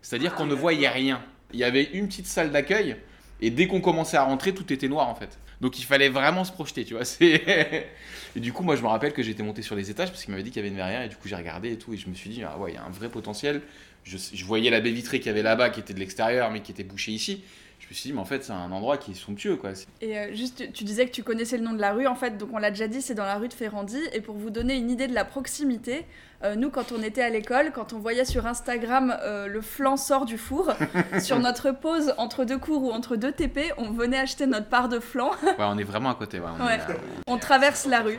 C'est-à-dire 0.00 0.34
qu'on 0.34 0.46
ne 0.46 0.54
voyait 0.54 0.88
rien. 0.88 1.22
Il 1.52 1.58
y 1.60 1.64
avait 1.64 1.84
une 1.92 2.08
petite 2.08 2.26
salle 2.26 2.50
d'accueil, 2.50 2.96
et 3.42 3.50
dès 3.50 3.66
qu'on 3.66 3.80
commençait 3.80 4.16
à 4.16 4.22
rentrer, 4.22 4.54
tout 4.54 4.72
était 4.72 4.88
noir 4.88 5.08
en 5.08 5.14
fait. 5.16 5.36
Donc 5.60 5.78
il 5.78 5.82
fallait 5.84 6.08
vraiment 6.08 6.44
se 6.44 6.52
projeter, 6.52 6.84
tu 6.84 6.94
vois. 6.94 7.02
et 7.20 8.40
du 8.40 8.52
coup, 8.52 8.62
moi, 8.62 8.76
je 8.76 8.82
me 8.82 8.86
rappelle 8.86 9.12
que 9.12 9.22
j'étais 9.22 9.42
monté 9.42 9.62
sur 9.62 9.74
les 9.74 9.90
étages 9.90 10.10
parce 10.10 10.24
qu'il 10.24 10.30
m'avait 10.30 10.44
dit 10.44 10.50
qu'il 10.50 10.58
y 10.58 10.64
avait 10.64 10.70
une 10.70 10.76
verrière, 10.76 11.02
et 11.02 11.08
du 11.08 11.16
coup, 11.16 11.28
j'ai 11.28 11.36
regardé 11.36 11.72
et 11.72 11.76
tout, 11.76 11.92
et 11.92 11.96
je 11.96 12.08
me 12.08 12.14
suis 12.14 12.30
dit, 12.30 12.42
ah 12.44 12.56
ouais, 12.58 12.70
il 12.70 12.74
y 12.74 12.78
a 12.78 12.84
un 12.84 12.90
vrai 12.90 13.08
potentiel. 13.08 13.60
Je, 14.04 14.44
voyais 14.44 14.70
la 14.70 14.80
baie 14.80 14.90
vitrée 14.90 15.18
qu'il 15.18 15.26
y 15.26 15.30
avait 15.30 15.42
là-bas, 15.42 15.70
qui 15.70 15.80
était 15.80 15.94
de 15.94 15.98
l'extérieur, 15.98 16.50
mais 16.50 16.60
qui 16.60 16.72
était 16.72 16.84
bouchée 16.84 17.12
ici. 17.12 17.42
Je 17.78 17.88
me 17.88 17.94
suis 17.94 18.10
dit, 18.10 18.12
mais 18.12 18.20
en 18.20 18.24
fait, 18.24 18.44
c'est 18.44 18.52
un 18.52 18.70
endroit 18.70 18.96
qui 18.96 19.10
est 19.10 19.14
somptueux, 19.14 19.56
quoi. 19.56 19.72
Et 20.00 20.16
euh, 20.16 20.34
juste, 20.34 20.72
tu 20.72 20.84
disais 20.84 21.06
que 21.06 21.10
tu 21.10 21.24
connaissais 21.24 21.58
le 21.58 21.64
nom 21.64 21.72
de 21.72 21.80
la 21.80 21.92
rue, 21.92 22.06
en 22.06 22.14
fait, 22.14 22.38
donc 22.38 22.50
on 22.52 22.58
l'a 22.58 22.70
déjà 22.70 22.86
dit, 22.86 23.02
c'est 23.02 23.14
dans 23.14 23.24
la 23.24 23.38
rue 23.38 23.48
de 23.48 23.54
Ferrandi. 23.54 23.98
Et 24.12 24.20
pour 24.20 24.36
vous 24.36 24.50
donner 24.50 24.76
une 24.76 24.90
idée 24.90 25.08
de 25.08 25.14
la 25.14 25.24
proximité, 25.24 26.04
euh, 26.44 26.54
nous, 26.56 26.70
quand 26.70 26.92
on 26.92 27.02
était 27.02 27.22
à 27.22 27.28
l'école, 27.30 27.72
quand 27.72 27.92
on 27.92 27.98
voyait 27.98 28.24
sur 28.24 28.46
Instagram 28.46 29.16
euh, 29.22 29.46
le 29.46 29.60
flan 29.60 29.96
sort 29.96 30.24
du 30.24 30.38
four, 30.38 30.72
sur 31.20 31.38
notre 31.38 31.70
pause 31.70 32.14
entre 32.18 32.44
deux 32.44 32.58
cours 32.58 32.82
ou 32.84 32.90
entre 32.92 33.16
deux 33.16 33.32
TP, 33.32 33.72
on 33.76 33.90
venait 33.92 34.18
acheter 34.18 34.46
notre 34.46 34.66
part 34.68 34.88
de 34.88 34.98
flan. 35.00 35.30
Ouais, 35.42 35.54
on 35.58 35.78
est 35.78 35.84
vraiment 35.84 36.10
à 36.10 36.14
côté, 36.14 36.40
ouais. 36.40 36.46
On 36.60 36.64
Ouais. 36.66 36.78
euh, 36.88 36.94
On 37.26 37.38
traverse 37.38 37.86
la 37.86 38.00
rue. 38.02 38.18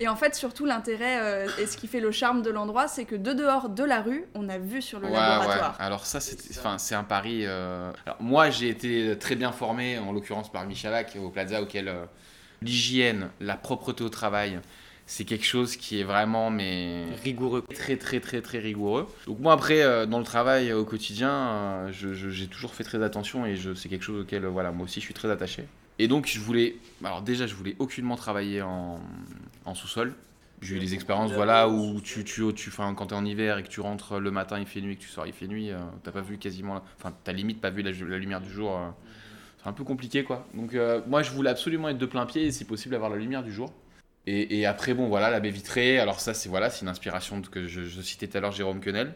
Et 0.00 0.08
en 0.08 0.16
fait, 0.16 0.34
surtout, 0.34 0.64
l'intérêt 0.66 1.18
euh, 1.20 1.46
et 1.60 1.66
ce 1.66 1.76
qui 1.76 1.86
fait 1.86 2.00
le 2.00 2.10
charme 2.10 2.42
de 2.42 2.50
l'endroit, 2.50 2.88
c'est 2.88 3.04
que 3.04 3.14
de 3.14 3.32
dehors 3.32 3.68
de 3.68 3.84
la 3.84 4.00
rue, 4.02 4.24
on 4.34 4.48
a 4.48 4.58
vu 4.58 4.82
sur 4.82 4.98
le 4.98 5.06
Ouais, 5.06 5.12
laboratoire. 5.12 5.76
ouais. 5.78 5.84
Alors 5.84 6.06
ça, 6.06 6.18
c'est, 6.20 6.94
un 6.94 7.04
pari. 7.04 7.46
Alors 7.46 7.94
moi, 8.20 8.50
j'ai 8.50 8.68
été 8.68 9.16
très 9.18 9.36
bien 9.36 9.52
formé, 9.52 9.98
en 9.98 10.12
l'occurrence 10.12 10.50
par 10.50 10.66
Michalak 10.66 11.16
au 11.22 11.30
Plaza, 11.30 11.62
auquel 11.62 11.92
l'hygiène, 12.62 13.28
la 13.40 13.56
propreté 13.56 14.02
au 14.04 14.08
travail, 14.08 14.58
c'est 15.06 15.24
quelque 15.24 15.44
chose 15.44 15.76
qui 15.76 16.00
est 16.00 16.04
vraiment 16.04 16.50
mais 16.50 17.04
Rigoureux. 17.22 17.62
très 17.74 17.96
très 17.96 18.20
très 18.20 18.40
très 18.40 18.58
rigoureux. 18.58 19.06
Donc 19.26 19.38
moi 19.38 19.52
après 19.52 19.82
euh, 19.82 20.06
dans 20.06 20.18
le 20.18 20.24
travail 20.24 20.70
euh, 20.70 20.78
au 20.80 20.84
quotidien, 20.84 21.30
euh, 21.30 21.92
j'ai 21.92 22.46
toujours 22.46 22.74
fait 22.74 22.84
très 22.84 23.02
attention 23.02 23.44
et 23.46 23.56
je, 23.56 23.74
c'est 23.74 23.88
quelque 23.88 24.02
chose 24.04 24.22
auquel 24.22 24.44
euh, 24.44 24.48
voilà 24.48 24.72
moi 24.72 24.84
aussi 24.84 25.00
je 25.00 25.04
suis 25.04 25.14
très 25.14 25.30
attaché. 25.30 25.64
Et 25.98 26.08
donc 26.08 26.26
je 26.26 26.40
voulais, 26.40 26.76
alors 27.04 27.22
déjà 27.22 27.46
je 27.46 27.54
voulais 27.54 27.76
aucunement 27.78 28.16
travailler 28.16 28.62
en, 28.62 28.98
en 29.64 29.74
sous-sol. 29.74 30.14
J'ai 30.62 30.76
eu 30.76 30.78
des 30.78 30.94
expériences 30.94 31.32
voilà 31.32 31.68
où 31.68 32.00
tu 32.00 32.24
tu 32.24 32.42
tu 32.54 32.68
enfin 32.70 32.94
quand 32.94 33.06
t'es 33.08 33.14
en 33.14 33.24
hiver 33.26 33.58
et 33.58 33.62
que 33.62 33.68
tu 33.68 33.80
rentres 33.80 34.18
le 34.18 34.30
matin 34.30 34.58
il 34.58 34.64
fait 34.66 34.80
nuit 34.80 34.94
et 34.94 34.96
que 34.96 35.02
tu 35.02 35.08
sors 35.08 35.26
il 35.26 35.34
fait 35.34 35.46
nuit, 35.48 35.70
t'as 36.02 36.10
pas 36.12 36.22
vu 36.22 36.38
quasiment, 36.38 36.80
enfin 36.98 37.12
t'as 37.24 37.32
limite 37.32 37.60
pas 37.60 37.68
vu 37.68 37.82
la, 37.82 37.90
la 37.92 38.18
lumière 38.18 38.40
du 38.40 38.48
jour. 38.50 38.72
euh, 38.78 38.88
c'est 39.62 39.68
un 39.68 39.72
peu 39.74 39.84
compliqué 39.84 40.24
quoi. 40.24 40.46
Donc 40.54 40.74
moi 41.06 41.22
je 41.22 41.30
voulais 41.32 41.50
absolument 41.50 41.90
être 41.90 41.98
de 41.98 42.06
plein 42.06 42.24
pied 42.24 42.46
et 42.46 42.52
si 42.52 42.64
possible 42.64 42.94
avoir 42.94 43.10
la 43.10 43.16
lumière 43.16 43.42
du 43.42 43.52
jour. 43.52 43.70
Et, 44.26 44.64
après, 44.64 44.94
bon, 44.94 45.08
voilà, 45.08 45.30
la 45.30 45.40
baie 45.40 45.50
vitrée. 45.50 45.98
Alors, 45.98 46.18
ça, 46.20 46.32
c'est 46.32 46.48
voilà, 46.48 46.70
une 46.80 46.88
inspiration 46.88 47.42
que 47.42 47.66
je, 47.66 48.00
citais 48.00 48.26
tout 48.26 48.38
à 48.38 48.40
l'heure, 48.40 48.52
Jérôme 48.52 48.80
Quenel. 48.80 49.12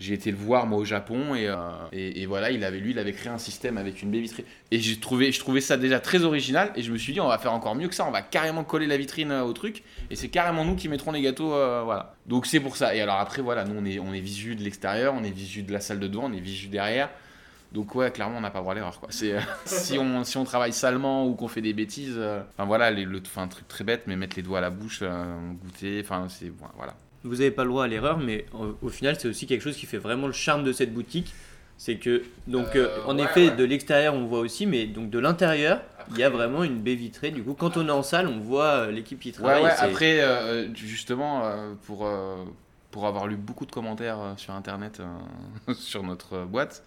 J'ai 0.00 0.12
été 0.12 0.30
le 0.30 0.36
voir, 0.36 0.66
moi, 0.66 0.78
au 0.78 0.84
Japon. 0.84 1.34
Et, 1.34 1.48
euh, 1.48 1.56
et, 1.92 2.20
et 2.20 2.26
voilà, 2.26 2.50
il 2.50 2.62
avait, 2.62 2.78
lui, 2.78 2.90
il 2.90 2.98
avait 2.98 3.12
créé 3.12 3.32
un 3.32 3.38
système 3.38 3.78
avec 3.78 4.02
une 4.02 4.10
baie 4.10 4.20
vitrée. 4.20 4.44
Et 4.70 4.80
j'ai 4.80 5.00
trouvé, 5.00 5.32
je 5.32 5.40
trouvais 5.40 5.62
ça 5.62 5.78
déjà 5.78 5.98
très 5.98 6.24
original. 6.24 6.72
Et 6.76 6.82
je 6.82 6.92
me 6.92 6.98
suis 6.98 7.14
dit, 7.14 7.20
on 7.20 7.28
va 7.28 7.38
faire 7.38 7.54
encore 7.54 7.74
mieux 7.74 7.88
que 7.88 7.94
ça. 7.94 8.04
On 8.06 8.10
va 8.10 8.20
carrément 8.20 8.64
coller 8.64 8.86
la 8.86 8.98
vitrine 8.98 9.30
euh, 9.30 9.44
au 9.44 9.54
truc. 9.54 9.82
Et 10.10 10.16
c'est 10.16 10.28
carrément 10.28 10.64
nous 10.66 10.74
qui 10.74 10.88
mettrons 10.88 11.12
les 11.12 11.22
gâteaux. 11.22 11.54
euh, 11.54 11.82
voilà. 11.82 12.14
Donc, 12.26 12.44
c'est 12.44 12.60
pour 12.60 12.76
ça. 12.76 12.94
Et 12.94 13.00
alors, 13.00 13.16
après, 13.16 13.40
voilà, 13.40 13.64
nous, 13.64 13.80
on 13.80 13.86
est, 13.86 13.98
on 13.98 14.12
est 14.12 14.20
visu 14.20 14.56
de 14.56 14.62
l'extérieur, 14.62 15.14
on 15.16 15.24
est 15.24 15.30
visu 15.30 15.62
de 15.62 15.72
la 15.72 15.80
salle 15.80 16.00
de 16.00 16.08
devant, 16.08 16.24
on 16.24 16.32
est 16.34 16.40
visu 16.40 16.68
derrière. 16.68 17.08
Donc 17.72 17.94
ouais, 17.96 18.10
clairement, 18.12 18.38
on 18.38 18.40
n'a 18.40 18.50
pas 18.50 18.60
droit 18.60 18.72
à 18.72 18.74
l'erreur. 18.76 19.00
Quoi. 19.00 19.08
C'est, 19.10 19.32
euh, 19.34 19.40
si, 19.64 19.98
on, 19.98 20.22
si 20.24 20.36
on 20.36 20.44
travaille 20.44 20.72
salement 20.72 21.26
ou 21.26 21.34
qu'on 21.34 21.48
fait 21.48 21.60
des 21.62 21.72
bêtises, 21.72 22.14
euh, 22.16 22.40
enfin 22.52 22.64
voilà, 22.66 22.90
les, 22.90 23.04
le, 23.04 23.20
un 23.36 23.48
truc 23.48 23.66
très 23.68 23.82
bête, 23.84 24.04
mais 24.06 24.16
mettre 24.16 24.36
les 24.36 24.42
doigts 24.42 24.58
à 24.58 24.60
la 24.62 24.70
bouche, 24.70 25.00
euh, 25.02 25.24
goûter, 25.64 26.00
enfin 26.04 26.26
c'est 26.28 26.52
voilà. 26.76 26.94
Vous 27.24 27.36
n'avez 27.36 27.50
pas 27.50 27.64
le 27.64 27.70
droit 27.70 27.84
à 27.84 27.88
l'erreur, 27.88 28.18
mais 28.18 28.46
au, 28.52 28.76
au 28.86 28.88
final, 28.90 29.16
c'est 29.18 29.28
aussi 29.28 29.46
quelque 29.46 29.62
chose 29.62 29.76
qui 29.76 29.86
fait 29.86 29.98
vraiment 29.98 30.26
le 30.26 30.32
charme 30.34 30.62
de 30.62 30.72
cette 30.72 30.92
boutique. 30.92 31.32
C'est 31.76 31.96
que, 31.96 32.22
donc, 32.46 32.76
Euh, 32.76 32.86
euh, 32.86 33.04
en 33.06 33.16
ouais, 33.18 33.24
effet, 33.24 33.48
ouais. 33.48 33.56
de 33.56 33.64
l'extérieur, 33.64 34.14
on 34.14 34.26
voit 34.26 34.38
aussi, 34.38 34.64
mais 34.66 34.86
donc 34.86 35.10
de 35.10 35.18
l'intérieur, 35.18 35.80
il 36.12 36.18
y 36.18 36.22
a 36.22 36.30
vraiment 36.30 36.62
une 36.62 36.78
baie 36.80 36.94
vitrée. 36.94 37.32
Du 37.32 37.42
coup, 37.42 37.54
quand 37.54 37.76
on 37.76 37.88
est 37.88 37.90
en 37.90 38.04
salle, 38.04 38.28
on 38.28 38.38
voit 38.38 38.64
euh, 38.86 38.90
l'équipe 38.92 39.18
qui 39.18 39.32
travaille. 39.32 39.64
ouais, 39.64 39.70
c'est- 39.70 39.82
après, 39.84 40.20
euh, 40.20 40.72
justement, 40.74 41.44
euh, 41.46 41.72
pour, 41.86 42.06
euh, 42.06 42.36
pour 42.92 43.06
avoir 43.08 43.26
lu 43.26 43.36
beaucoup 43.36 43.66
de 43.66 43.72
commentaires 43.72 44.20
euh, 44.20 44.32
sur 44.36 44.54
internet 44.54 45.00
euh, 45.00 45.72
sur 45.74 46.04
notre 46.04 46.44
boîte, 46.44 46.84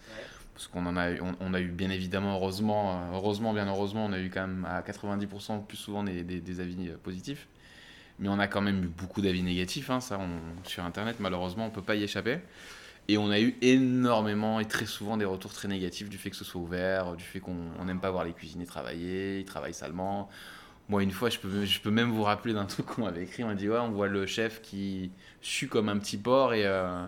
parce 0.57 0.65
qu'on 0.69 0.87
en 0.87 0.97
a, 0.97 1.11
eu- 1.11 1.21
on, 1.39 1.53
a 1.53 1.61
eu 1.61 1.67
bien 1.67 1.91
évidemment, 1.91 2.33
heureusement, 2.33 2.99
heureusement, 3.13 3.53
bien 3.53 3.67
heureusement, 3.67 4.07
on 4.07 4.11
a 4.11 4.19
eu 4.19 4.31
quand 4.31 4.47
même 4.47 4.65
à 4.65 4.81
90% 4.81 5.59
plus 5.59 5.77
souvent 5.77 6.03
des, 6.03 6.59
avis 6.59 6.89
euh, 6.89 6.97
positifs. 6.97 7.47
Mais 8.17 8.27
on 8.27 8.39
a 8.39 8.47
quand 8.47 8.61
même 8.61 8.83
eu 8.83 8.87
beaucoup 8.87 9.21
d'avis 9.21 9.43
négatifs, 9.43 9.91
hein, 9.91 9.99
ça, 9.99 10.19
sur 10.63 10.83
internet, 10.83 11.17
malheureusement, 11.19 11.67
on 11.67 11.69
peut 11.69 11.83
pas 11.83 11.93
y 11.93 12.01
échapper. 12.01 12.39
Et 13.07 13.19
on 13.19 13.29
a 13.29 13.39
eu 13.39 13.55
énormément 13.61 14.59
et 14.59 14.65
très 14.65 14.87
souvent 14.87 15.15
des 15.15 15.25
retours 15.25 15.53
très 15.53 15.67
négatifs 15.67 16.09
du 16.09 16.17
fait 16.17 16.31
que 16.31 16.35
ce 16.35 16.43
soit 16.43 16.59
ouvert, 16.59 17.15
du 17.15 17.23
fait 17.23 17.39
qu'on 17.39 17.55
on 17.79 17.85
n'aime 17.85 17.99
pas 17.99 18.09
voir 18.09 18.25
les 18.25 18.33
cuisiniers 18.33 18.65
travailler, 18.65 19.41
ils 19.41 19.45
travaillent 19.45 19.75
salement. 19.75 20.27
Moi, 20.89 21.03
une 21.03 21.11
fois, 21.11 21.29
je 21.29 21.37
peux, 21.37 21.65
je 21.65 21.79
peux 21.81 21.91
même 21.91 22.09
vous 22.09 22.23
rappeler 22.23 22.55
d'un 22.55 22.65
truc 22.65 22.87
qu'on 22.87 23.05
avait 23.05 23.25
écrit. 23.25 23.43
On 23.43 23.49
a 23.49 23.55
dit, 23.55 23.69
ouais, 23.69 23.77
on 23.77 23.91
voit 23.91 24.07
le 24.07 24.25
chef 24.25 24.63
qui 24.63 25.11
sue 25.41 25.67
comme 25.67 25.87
un 25.87 25.99
petit 25.99 26.17
porc. 26.17 26.55
Et, 26.55 26.65
euh, 26.65 27.05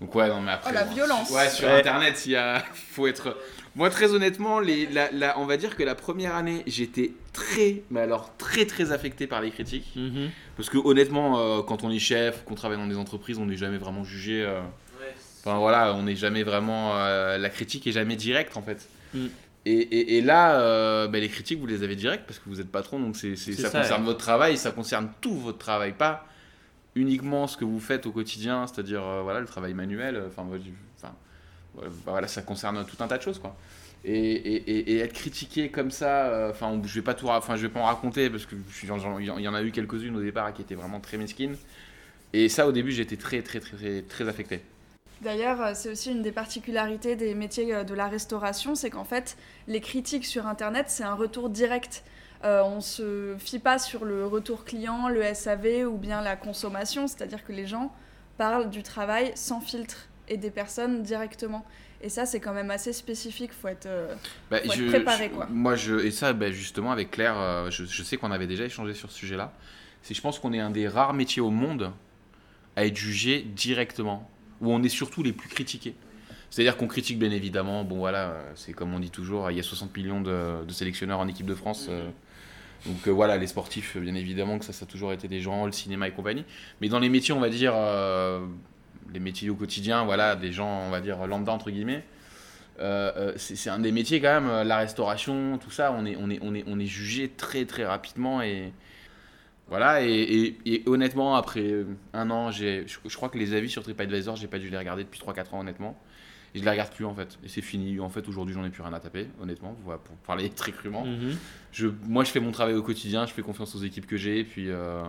Donc, 0.00 0.14
ouais, 0.14 0.28
non, 0.28 0.40
mais 0.40 0.52
après. 0.52 0.70
Oh, 0.70 0.74
la 0.74 0.84
bon, 0.84 0.94
violence. 0.94 1.30
Ouais, 1.30 1.48
sur 1.48 1.66
Ouais. 1.68 1.78
Internet, 1.78 2.22
il 2.26 2.32
y 2.32 2.36
a... 2.36 2.62
faut 2.74 3.06
être. 3.06 3.36
Moi, 3.76 3.90
très 3.90 4.12
honnêtement, 4.12 4.60
les, 4.60 4.86
la, 4.86 5.10
la- 5.12 5.38
on 5.38 5.46
va 5.46 5.56
dire 5.56 5.76
que 5.76 5.82
la 5.82 5.94
première 5.94 6.34
année, 6.34 6.62
j'étais 6.66 7.12
très, 7.32 7.82
mais 7.90 8.00
alors 8.00 8.30
très, 8.36 8.66
très 8.66 8.92
affecté 8.92 9.26
par 9.26 9.40
les 9.40 9.50
critiques. 9.50 9.90
Mhm. 9.96 10.30
Parce 10.56 10.68
que, 10.68 10.78
honnêtement, 10.78 11.38
euh, 11.40 11.62
quand 11.62 11.82
on 11.84 11.90
est 11.90 11.98
chef, 11.98 12.44
qu'on 12.44 12.54
travaille 12.54 12.78
dans 12.78 12.86
des 12.86 12.96
entreprises, 12.96 13.38
on 13.38 13.46
n'est 13.46 13.56
jamais 13.56 13.78
vraiment 13.78 14.04
jugé. 14.04 14.42
euh, 14.44 14.60
Enfin 15.46 15.58
voilà, 15.58 15.92
on 15.94 16.04
n'est 16.04 16.16
jamais 16.16 16.42
vraiment. 16.42 16.96
euh, 16.96 17.36
la 17.36 17.50
critique 17.50 17.86
est 17.86 17.92
jamais 17.92 18.16
directe 18.16 18.56
en 18.56 18.62
fait. 18.62 18.88
Mm. 19.12 19.26
Et, 19.66 19.72
et- 19.72 20.16
et 20.18 20.20
là, 20.22 20.58
euh, 20.60 21.06
bah, 21.08 21.18
les 21.18 21.28
critiques, 21.28 21.58
vous 21.58 21.66
les 21.66 21.82
avez 21.82 21.96
directes 21.96 22.24
parce 22.26 22.38
que 22.38 22.44
vous 22.48 22.60
êtes 22.60 22.70
patron, 22.72 22.98
donc 22.98 23.14
C'est 23.16 23.36
ça, 23.36 23.68
ça, 23.70 23.78
concerne 23.80 24.00
ouais. 24.02 24.06
votre 24.06 24.18
travail, 24.20 24.56
ça 24.56 24.70
concerne 24.70 25.10
tout 25.20 25.34
votre 25.38 25.58
travail, 25.58 25.92
pas 25.92 26.26
uniquement 26.94 27.46
ce 27.46 27.56
que 27.56 27.64
vous 27.64 27.80
faites 27.80 28.06
au 28.06 28.12
quotidien, 28.12 28.66
c'est-à-dire 28.66 29.02
euh, 29.02 29.22
voilà, 29.22 29.40
le 29.40 29.46
travail 29.46 29.74
manuel. 29.74 30.16
euh, 30.16 30.28
Enfin, 30.28 30.46
voilà, 32.06 32.28
ça 32.28 32.42
concerne 32.42 32.86
tout 32.86 33.02
un 33.02 33.08
tas 33.08 33.18
de 33.18 33.22
choses 33.22 33.40
quoi. 33.40 33.56
Et, 34.04 34.98
être 34.98 35.14
critiqué 35.14 35.70
comme 35.70 35.90
ça, 35.90 36.26
euh, 36.26 36.50
enfin, 36.50 36.80
je 36.84 36.94
vais 36.94 37.02
pas 37.02 37.14
tout, 37.14 37.28
enfin, 37.28 37.56
je 37.56 37.62
vais 37.62 37.72
pas 37.72 37.80
en 37.80 37.86
raconter 37.86 38.28
parce 38.28 38.44
que 38.44 38.54
il 38.82 39.42
y 39.42 39.48
en 39.48 39.54
a 39.54 39.62
eu 39.62 39.70
quelques-unes 39.70 40.14
au 40.16 40.20
départ 40.20 40.52
qui 40.52 40.62
étaient 40.62 40.74
vraiment 40.74 41.00
très 41.00 41.16
mesquines. 41.16 41.56
Et 42.34 42.48
ça, 42.48 42.66
au 42.66 42.72
début, 42.72 42.92
j'étais 42.92 43.16
très, 43.16 43.40
très, 43.42 43.60
très, 43.60 44.02
très, 44.02 44.32
très. 44.32 44.60
D'ailleurs, 45.22 45.74
c'est 45.74 45.90
aussi 45.90 46.12
une 46.12 46.20
des 46.20 46.32
particularités 46.32 47.16
des 47.16 47.34
métiers 47.34 47.84
de 47.84 47.94
la 47.94 48.08
restauration, 48.08 48.74
c'est 48.74 48.90
qu'en 48.90 49.04
fait, 49.04 49.38
les 49.68 49.80
critiques 49.80 50.26
sur 50.26 50.46
Internet, 50.46 50.86
c'est 50.88 51.04
un 51.04 51.14
retour 51.14 51.48
direct. 51.48 52.04
Euh, 52.44 52.62
on 52.62 52.80
se 52.80 53.34
fie 53.38 53.58
pas 53.58 53.78
sur 53.78 54.04
le 54.04 54.26
retour 54.26 54.64
client, 54.64 55.08
le 55.08 55.22
SAV 55.34 55.86
ou 55.86 55.96
bien 55.96 56.20
la 56.20 56.36
consommation, 56.36 57.06
c'est-à-dire 57.06 57.44
que 57.44 57.52
les 57.52 57.66
gens 57.66 57.90
parlent 58.36 58.68
du 58.68 58.82
travail 58.82 59.32
sans 59.34 59.60
filtre 59.60 60.08
et 60.28 60.36
des 60.36 60.50
personnes 60.50 61.02
directement. 61.02 61.64
Et 62.02 62.10
ça, 62.10 62.26
c'est 62.26 62.40
quand 62.40 62.52
même 62.52 62.70
assez 62.70 62.92
spécifique, 62.92 63.52
faut 63.52 63.68
être... 63.68 63.86
euh, 63.86 64.14
Bah, 64.50 64.58
Faut 64.62 64.72
être 64.72 64.88
préparé, 64.88 65.30
je- 65.30 65.34
quoi. 65.36 65.46
Moi, 65.50 65.74
je, 65.74 65.94
et 66.04 66.10
ça, 66.10 66.34
bah, 66.34 66.50
justement, 66.50 66.92
avec 66.92 67.10
Claire, 67.12 67.38
euh, 67.38 67.70
je, 67.70 67.84
je 67.86 68.02
sais 68.02 68.18
qu'on 68.18 68.30
avait 68.30 68.46
déjà 68.46 68.64
échangé 68.64 68.92
sur 68.92 69.10
ce 69.10 69.16
sujet-là. 69.18 69.52
C'est, 70.02 70.12
je 70.12 70.20
pense 70.20 70.38
qu'on 70.38 70.52
est 70.52 70.60
un 70.60 70.70
des 70.70 70.86
rares 70.86 71.14
métiers 71.14 71.40
au 71.40 71.48
monde 71.50 71.92
à 72.76 72.84
être 72.84 72.96
jugé 72.96 73.40
directement, 73.40 74.28
où 74.60 74.70
on 74.70 74.82
est 74.82 74.90
surtout 74.90 75.22
les 75.22 75.32
plus 75.32 75.48
critiqués. 75.48 75.94
C'est-à-dire 76.50 76.76
qu'on 76.76 76.88
critique 76.88 77.18
bien 77.18 77.30
évidemment, 77.30 77.84
bon 77.84 77.96
voilà, 77.98 78.36
c'est 78.54 78.72
comme 78.74 78.92
on 78.92 78.98
dit 78.98 79.10
toujours, 79.10 79.50
il 79.50 79.56
y 79.56 79.60
a 79.60 79.62
60 79.62 79.96
millions 79.96 80.20
de, 80.20 80.62
de 80.64 80.72
sélectionneurs 80.72 81.20
en 81.20 81.26
équipe 81.28 81.46
de 81.46 81.54
France. 81.54 81.86
euh, 81.88 82.10
donc 82.86 83.06
euh, 83.06 83.10
voilà, 83.10 83.36
les 83.36 83.46
sportifs, 83.46 83.96
bien 83.96 84.14
évidemment 84.14 84.58
que 84.58 84.64
ça, 84.64 84.72
ça 84.72 84.84
a 84.84 84.86
toujours 84.86 85.12
été 85.12 85.28
des 85.28 85.40
gens, 85.40 85.66
le 85.66 85.72
cinéma 85.72 86.08
et 86.08 86.12
compagnie. 86.12 86.44
Mais 86.80 86.88
dans 86.88 86.98
les 86.98 87.08
métiers, 87.08 87.34
on 87.34 87.40
va 87.40 87.48
dire, 87.48 87.72
euh, 87.74 88.44
les 89.12 89.20
métiers 89.20 89.50
au 89.50 89.54
quotidien, 89.54 90.04
voilà, 90.04 90.36
des 90.36 90.52
gens, 90.52 90.82
on 90.86 90.90
va 90.90 91.00
dire, 91.00 91.26
lambda 91.26 91.52
entre 91.52 91.70
guillemets, 91.70 92.04
euh, 92.80 93.12
euh, 93.16 93.32
c'est 93.36 93.70
un 93.70 93.78
des 93.78 93.92
métiers 93.92 94.20
quand 94.20 94.40
même, 94.40 94.50
euh, 94.50 94.64
la 94.64 94.78
restauration, 94.78 95.58
tout 95.58 95.70
ça, 95.70 95.92
on 95.92 96.04
est, 96.04 96.16
on 96.16 96.30
est, 96.30 96.64
on 96.66 96.80
est, 96.80 96.86
jugé 96.86 97.28
très 97.28 97.66
très 97.66 97.84
rapidement 97.84 98.42
et 98.42 98.72
voilà. 99.68 100.02
Et, 100.02 100.82
honnêtement, 100.86 101.36
après 101.36 101.60
euh, 101.60 101.86
un 102.12 102.30
an, 102.30 102.50
je 102.50 102.84
crois 103.14 103.28
que 103.28 103.38
les 103.38 103.54
avis 103.54 103.70
sur 103.70 103.82
TripAdvisor, 103.82 104.36
j'ai 104.36 104.48
pas 104.48 104.58
dû 104.58 104.70
les 104.70 104.78
regarder 104.78 105.04
depuis 105.04 105.20
3-4 105.20 105.54
ans 105.54 105.60
honnêtement. 105.60 105.96
Et 106.54 106.60
je 106.60 106.64
les 106.64 106.70
regarde 106.70 106.92
plus 106.92 107.04
en 107.04 107.14
fait. 107.14 107.36
Et 107.44 107.48
c'est 107.48 107.62
fini. 107.62 107.98
En 108.00 108.08
fait, 108.08 108.28
aujourd'hui, 108.28 108.54
j'en 108.54 108.64
ai 108.64 108.70
plus 108.70 108.82
rien 108.82 108.92
à 108.92 109.00
taper, 109.00 109.28
honnêtement, 109.42 109.74
pour 109.84 109.96
parler 110.26 110.50
très 110.54 110.70
crûment. 110.72 111.04
Mhm. 111.04 111.36
Je, 111.72 111.88
moi, 112.06 112.22
je 112.24 112.30
fais 112.30 112.40
mon 112.40 112.52
travail 112.52 112.74
au 112.74 112.82
quotidien, 112.82 113.26
je 113.26 113.32
fais 113.32 113.42
confiance 113.42 113.74
aux 113.74 113.80
équipes 113.80 114.06
que 114.06 114.16
j'ai, 114.16 114.38
et 114.40 114.44
puis, 114.44 114.70
euh, 114.70 115.02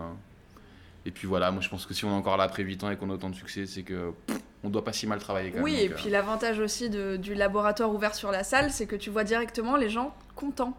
et 1.06 1.12
puis 1.12 1.28
voilà. 1.28 1.52
Moi, 1.52 1.62
je 1.62 1.70
pense 1.70 1.86
que 1.86 1.94
si 1.94 2.04
on 2.06 2.10
est 2.10 2.14
encore 2.16 2.38
là 2.38 2.46
après 2.46 2.64
8 2.64 2.84
ans 2.84 2.90
et 2.90 2.98
qu'on 2.98 3.10
a 3.12 3.14
autant 3.14 3.30
de 3.30 3.36
succès, 3.36 3.68
c'est 3.68 3.84
que 3.84 4.12
pff, 4.26 4.40
on 4.64 4.70
doit 4.70 4.84
pas 4.84 4.94
si 4.94 5.06
mal 5.06 5.20
travailler 5.20 5.52
quand 5.52 5.62
Oui, 5.62 5.74
même. 5.74 5.82
et 5.82 5.90
euh, 5.90 5.96
puis 5.96 6.10
l'avantage 6.10 6.58
aussi 6.60 6.90
de- 6.90 7.18
du 7.18 7.36
laboratoire 7.36 7.94
ouvert 7.94 8.16
sur 8.16 8.32
la 8.32 8.44
salle, 8.44 8.72
c'est 8.72 8.88
que 8.88 8.96
tu 8.96 9.12
vois 9.12 9.24
directement 9.24 9.76
les 9.78 9.90
gens 9.90 10.16
contents. 10.36 10.76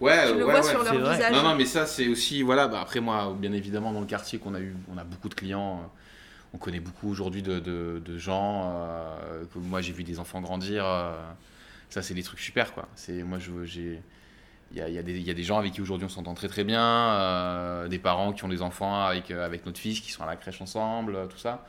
ouais, 0.00 0.26
tu 0.30 0.34
le 0.38 0.38
ouais, 0.38 0.44
vois 0.44 0.54
ouais. 0.54 0.62
sur 0.62 0.84
leur 0.84 0.94
vrai. 1.00 1.14
visage. 1.16 1.32
Non, 1.32 1.42
non, 1.42 1.56
mais 1.56 1.64
ça, 1.64 1.86
c'est 1.86 2.06
aussi, 2.06 2.42
voilà, 2.42 2.68
bah, 2.68 2.80
après 2.80 3.00
moi, 3.00 3.34
bien 3.36 3.52
évidemment, 3.52 3.92
dans 3.92 4.00
le 4.00 4.06
quartier 4.06 4.38
qu'on 4.38 4.54
a 4.54 4.60
eu, 4.60 4.76
on 4.94 4.96
a 4.98 5.02
beaucoup 5.02 5.28
de 5.28 5.34
clients. 5.34 5.80
euh, 5.82 5.86
on 6.52 6.58
connaît 6.58 6.80
beaucoup 6.80 7.08
aujourd'hui 7.10 7.42
de, 7.42 7.58
de- 7.60 8.18
gens. 8.18 8.72
euh, 8.74 9.44
que 9.52 9.58
moi, 9.58 9.80
j'ai 9.80 9.92
vu 9.92 10.02
des 10.04 10.18
enfants 10.18 10.40
grandir. 10.40 10.84
euh, 10.86 11.14
ça, 11.88 12.02
c'est 12.02 12.14
des 12.14 12.22
trucs 12.22 12.40
super, 12.40 12.72
quoi. 12.74 12.88
C'est, 12.96 13.22
moi, 13.22 13.38
j'ai, 13.64 14.00
il 14.72 14.78
y 14.78 14.80
a, 14.80 14.88
y 14.88 14.98
a 14.98 15.02
des- 15.02 15.42
gens 15.42 15.58
avec 15.58 15.72
qui 15.72 15.80
aujourd'hui 15.80 16.06
on 16.06 16.08
s'entend 16.10 16.34
très 16.34 16.48
très 16.48 16.64
bien. 16.64 16.82
euh, 16.84 17.88
des 17.88 17.98
parents 17.98 18.32
qui 18.32 18.44
ont 18.44 18.48
des 18.48 18.62
enfants 18.62 19.02
avec, 19.04 19.30
euh, 19.30 19.44
avec 19.44 19.64
notre 19.66 19.78
fils, 19.78 20.00
qui 20.00 20.10
sont 20.12 20.22
à 20.22 20.26
la 20.26 20.36
crèche 20.36 20.60
ensemble, 20.60 21.28
tout 21.28 21.38
ça. 21.38 21.64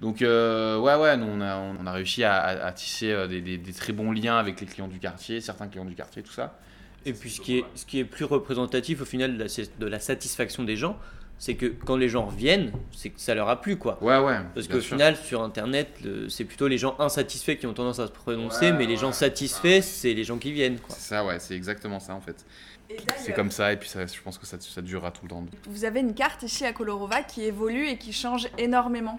Donc, 0.00 0.16
ouais, 0.20 0.26
ouais, 0.26 1.16
nous, 1.16 1.26
on 1.26 1.40
a, 1.40 1.56
on 1.56 1.86
a 1.86 1.92
réussi 1.92 2.24
à, 2.24 2.72
tisser 2.72 3.28
des, 3.28 3.40
des- 3.40 3.72
très 3.72 3.92
bons 3.92 4.10
liens 4.10 4.36
avec 4.38 4.60
les 4.60 4.66
clients 4.66 4.88
du 4.88 4.98
quartier, 4.98 5.40
certains 5.40 5.68
clients 5.68 5.84
du 5.84 5.94
quartier, 5.94 6.22
tout 6.22 6.32
ça. 6.32 6.58
Et 7.06 7.12
puis 7.12 7.30
ce 7.30 7.40
qui, 7.40 7.58
est, 7.58 7.64
ce 7.74 7.84
qui 7.86 7.98
est 7.98 8.04
plus 8.04 8.24
représentatif 8.24 9.02
au 9.02 9.04
final 9.04 9.36
de 9.36 9.46
de 9.78 9.86
la 9.86 10.00
satisfaction 10.00 10.64
des 10.64 10.76
gens, 10.76 10.98
c'est 11.38 11.54
que 11.54 11.66
quand 11.66 11.96
les 11.96 12.08
gens 12.08 12.26
reviennent, 12.26 12.72
c'est 12.92 13.10
que 13.10 13.20
ça 13.20 13.34
leur 13.34 13.48
a 13.48 13.60
plu 13.60 13.76
quoi. 13.76 14.02
Ouais, 14.02 14.18
ouais. 14.18 14.38
Parce 14.54 14.68
qu'au 14.68 14.80
final, 14.80 15.16
sur 15.16 15.42
Internet, 15.42 15.88
le- 16.04 16.28
c'est 16.28 16.44
plutôt 16.44 16.68
les 16.68 16.78
gens 16.78 16.94
insatisfaits 16.98 17.56
qui 17.56 17.66
ont 17.66 17.74
tendance 17.74 17.98
à 17.98 18.06
se 18.06 18.12
prononcer, 18.12 18.70
Ouais, 18.70 18.76
mais 18.78 18.86
les 18.86 18.96
gens 18.96 19.08
ouais, 19.08 19.12
satisfaits, 19.12 19.80
c'est 19.82 20.14
les 20.14 20.24
gens 20.24 20.38
qui 20.38 20.52
viennent. 20.52 20.78
Quoi. 20.78 20.94
C'est 20.96 21.08
ça, 21.08 21.24
ouais, 21.24 21.38
c'est 21.38 21.54
exactement 21.54 22.00
ça 22.00 22.14
en 22.14 22.20
fait. 22.20 22.44
C'est 23.18 23.32
comme 23.32 23.50
ça, 23.50 23.72
et 23.72 23.76
puis 23.76 23.88
ça, 23.88 24.06
je 24.06 24.20
pense 24.22 24.38
que 24.38 24.46
ça, 24.46 24.56
ça 24.60 24.80
durera 24.82 25.10
tout 25.10 25.22
le 25.24 25.28
temps. 25.30 25.44
Vous 25.68 25.84
avez 25.84 26.00
une 26.00 26.14
carte 26.14 26.42
ici 26.42 26.64
à 26.64 26.72
Colorova 26.72 27.22
qui 27.22 27.42
évolue 27.44 27.86
et 27.88 27.96
qui 27.98 28.12
change 28.12 28.46
énormément. 28.58 29.18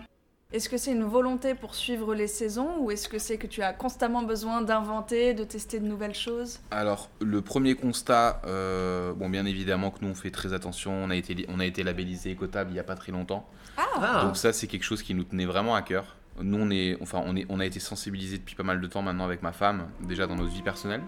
Est-ce 0.55 0.69
que 0.69 0.77
c'est 0.77 0.93
une 0.93 1.03
volonté 1.03 1.53
pour 1.53 1.75
suivre 1.75 2.15
les 2.15 2.27
saisons 2.27 2.77
ou 2.79 2.89
est-ce 2.89 3.09
que 3.09 3.19
c'est 3.19 3.37
que 3.37 3.45
tu 3.45 3.61
as 3.61 3.73
constamment 3.73 4.23
besoin 4.23 4.61
d'inventer, 4.61 5.33
de 5.33 5.43
tester 5.43 5.81
de 5.81 5.85
nouvelles 5.85 6.15
choses? 6.15 6.61
Alors, 6.71 7.09
le 7.19 7.41
premier 7.41 7.75
constat, 7.75 8.41
euh, 8.47 9.11
bon, 9.11 9.29
bien 9.29 9.45
évidemment 9.45 9.91
que 9.91 9.97
nous 10.01 10.07
on 10.07 10.15
fait 10.15 10.31
très 10.31 10.53
attention, 10.53 10.93
on 10.93 11.09
a 11.09 11.15
été, 11.17 11.45
on 11.49 11.59
a 11.59 11.65
été 11.65 11.83
labellisé 11.83 12.31
écotable 12.31 12.69
il 12.69 12.75
n'y 12.75 12.79
a 12.79 12.85
pas 12.85 12.95
très 12.95 13.11
longtemps. 13.11 13.49
Ah, 13.75 14.23
Donc, 14.23 14.37
ça, 14.37 14.53
c'est 14.53 14.67
quelque 14.67 14.85
chose 14.85 15.03
qui 15.03 15.13
nous 15.13 15.25
tenait 15.25 15.45
vraiment 15.45 15.75
à 15.75 15.81
cœur. 15.81 16.15
Nous, 16.41 16.57
on, 16.57 16.69
est, 16.69 16.97
enfin, 17.01 17.21
on, 17.25 17.35
est, 17.35 17.45
on 17.49 17.59
a 17.59 17.65
été 17.65 17.81
sensibilisés 17.81 18.37
depuis 18.37 18.55
pas 18.55 18.63
mal 18.63 18.79
de 18.79 18.87
temps 18.87 19.01
maintenant 19.01 19.25
avec 19.25 19.43
ma 19.43 19.51
femme, 19.51 19.89
déjà 20.07 20.25
dans 20.25 20.37
notre 20.37 20.51
vie 20.51 20.61
personnelle, 20.61 21.01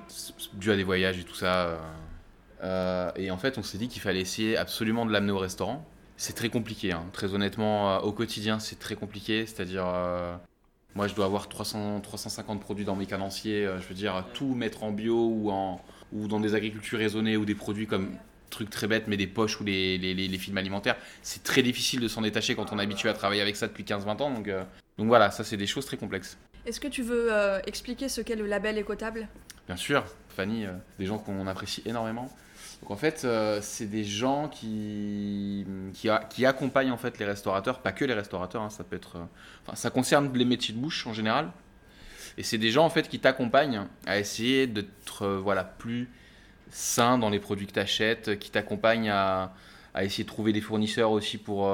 dû 0.55 0.71
à 0.73 0.75
des 0.75 0.83
voyages 0.83 1.19
et 1.19 1.23
tout 1.23 1.35
ça. 1.35 1.67
euh, 1.67 1.77
euh, 2.63 3.11
et 3.15 3.31
en 3.31 3.37
fait, 3.37 3.57
on 3.57 3.63
s'est 3.63 3.77
dit 3.77 3.87
qu'il 3.87 4.01
fallait 4.01 4.19
essayer 4.19 4.57
absolument 4.57 5.05
de 5.05 5.13
l'amener 5.13 5.31
au 5.31 5.37
restaurant. 5.37 5.85
C'est 6.17 6.33
très 6.33 6.49
compliqué, 6.49 6.91
hein. 6.91 7.05
très 7.13 7.35
honnêtement, 7.35 7.91
euh, 7.91 7.99
au 7.99 8.11
quotidien, 8.11 8.57
c'est 8.57 8.79
très 8.79 8.95
compliqué. 8.95 9.45
C'est-à-dire, 9.45 9.85
euh, 9.85 10.35
moi, 10.95 11.07
je 11.07 11.13
dois 11.13 11.25
avoir 11.25 11.47
300, 11.47 12.01
350 12.01 12.59
produits 12.59 12.85
dans 12.85 12.95
mes 12.95 13.05
cadenciers. 13.05 13.65
euh, 13.67 13.79
je 13.79 13.87
veux 13.87 13.93
dire, 13.93 14.25
tout 14.33 14.55
mettre 14.55 14.83
en 14.83 14.91
bio 14.91 15.15
ou, 15.15 15.51
en, 15.51 15.79
ou 16.11 16.27
dans 16.27 16.39
des 16.39 16.55
agricultures 16.55 16.97
raisonnées 16.97 17.37
ou 17.37 17.45
des 17.45 17.53
produits 17.53 17.85
comme 17.85 18.09
trucs 18.49 18.71
très 18.71 18.87
bêtes, 18.87 19.03
mais 19.07 19.17
des 19.17 19.27
poches 19.27 19.61
ou 19.61 19.63
les, 19.63 20.37
films 20.39 20.57
alimentaires. 20.57 20.95
C'est 21.21 21.43
très 21.43 21.61
difficile 21.61 21.99
de 21.99 22.07
s'en 22.07 22.21
détacher 22.21 22.55
quand 22.55 22.73
on 22.73 22.79
est 22.79 22.83
habitué 22.83 23.09
à 23.09 23.13
travailler 23.13 23.41
avec 23.41 23.55
ça 23.55 23.67
depuis 23.67 23.83
15-20 23.83 24.21
ans. 24.23 24.31
Donc, 24.31 24.49
voilà, 24.97 25.29
ça, 25.29 25.43
c'est 25.43 25.57
des 25.57 25.67
choses 25.67 25.85
très 25.85 25.97
complexes. 25.97 26.37
Est-ce 26.65 26.79
que 26.79 26.87
tu 26.87 27.03
veux 27.03 27.29
expliquer 27.67 28.09
ce 28.09 28.21
qu'est 28.21 28.35
le 28.35 28.47
label 28.47 28.77
écotable? 28.77 29.27
Bien 29.67 29.75
sûr, 29.75 30.05
Fanny, 30.29 30.65
euh, 30.65 30.71
des 30.97 31.05
gens 31.05 31.17
qu'on 31.17 31.45
apprécie 31.45 31.81
énormément. 31.85 32.31
Donc 32.81 32.91
en 32.91 32.95
fait, 32.95 33.23
euh, 33.25 33.59
c'est 33.61 33.85
des 33.85 34.05
gens 34.05 34.47
qui, 34.47 35.65
qui, 36.29 36.45
accompagnent 36.45 36.91
en 36.91 36.97
fait 36.97 37.19
les 37.19 37.25
restaurateurs, 37.25 37.79
pas 37.79 37.91
que 37.91 38.05
les 38.05 38.13
restaurateurs, 38.13 38.61
hein, 38.61 38.69
ça 38.69 38.85
peut 38.85 38.95
être, 38.95 39.17
euh, 39.17 39.75
ça 39.75 39.89
concerne 39.89 40.31
les 40.33 40.45
métiers 40.45 40.73
de 40.73 40.79
bouche 40.79 41.05
en 41.05 41.13
général. 41.13 41.51
Et 42.37 42.43
c'est 42.43 42.57
des 42.57 42.71
gens 42.71 42.85
en 42.85 42.89
fait 42.89 43.09
qui 43.09 43.19
t'accompagnent 43.19 43.87
à 44.05 44.19
essayer 44.19 44.67
d'être 44.67 45.27
voilà 45.27 45.63
plus 45.63 46.09
sain 46.69 47.17
dans 47.17 47.29
les 47.29 47.39
produits 47.39 47.67
que 47.67 47.73
tu 47.73 47.79
achètes, 47.79 48.37
qui 48.39 48.51
t'accompagnent 48.51 49.09
à, 49.09 49.53
à 49.93 50.03
essayer 50.03 50.23
de 50.23 50.29
trouver 50.29 50.53
des 50.53 50.61
fournisseurs 50.61 51.11
aussi 51.11 51.37
pour 51.37 51.67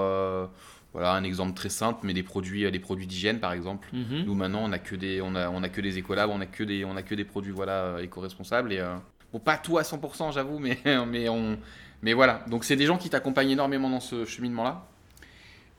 voilà 0.93 1.13
un 1.13 1.23
exemple 1.23 1.53
très 1.55 1.69
simple, 1.69 2.00
mais 2.03 2.13
des 2.13 2.23
produits, 2.23 2.71
des 2.71 2.79
produits 2.79 3.07
d'hygiène 3.07 3.39
par 3.39 3.51
exemple. 3.53 3.88
mhm. 3.93 4.23
Nous 4.25 4.35
maintenant 4.35 4.62
on 4.63 4.71
a 4.71 4.79
que 4.79 4.95
des 4.95 5.21
on 5.21 5.35
a, 5.35 5.50
on 5.50 5.63
a 5.63 5.69
que 5.69 5.81
des 5.81 5.97
écolabs, 5.97 6.29
on 6.29 6.39
a 6.41 6.45
que 6.45 6.63
des 6.63 6.85
on 6.85 6.95
a 6.95 7.01
que 7.01 7.15
des 7.15 7.25
produits 7.25 7.51
voilà 7.51 7.73
euh, 7.73 7.97
éco-responsables 8.03 8.71
et 8.73 8.79
euh, 8.79 8.95
bon 9.31 9.39
pas 9.39 9.57
tout 9.57 9.77
à 9.77 9.81
100% 9.81 10.31
j'avoue 10.33 10.59
mais 10.59 10.77
mais 11.07 11.29
on 11.29 11.57
mais 12.03 12.13
voilà. 12.13 12.43
Donc 12.47 12.63
c'est 12.65 12.75
des 12.75 12.85
gens 12.85 12.97
qui 12.97 13.09
t'accompagnent 13.09 13.51
énormément 13.51 13.89
dans 13.89 14.01
ce 14.01 14.25
cheminement 14.25 14.63
là. 14.63 14.85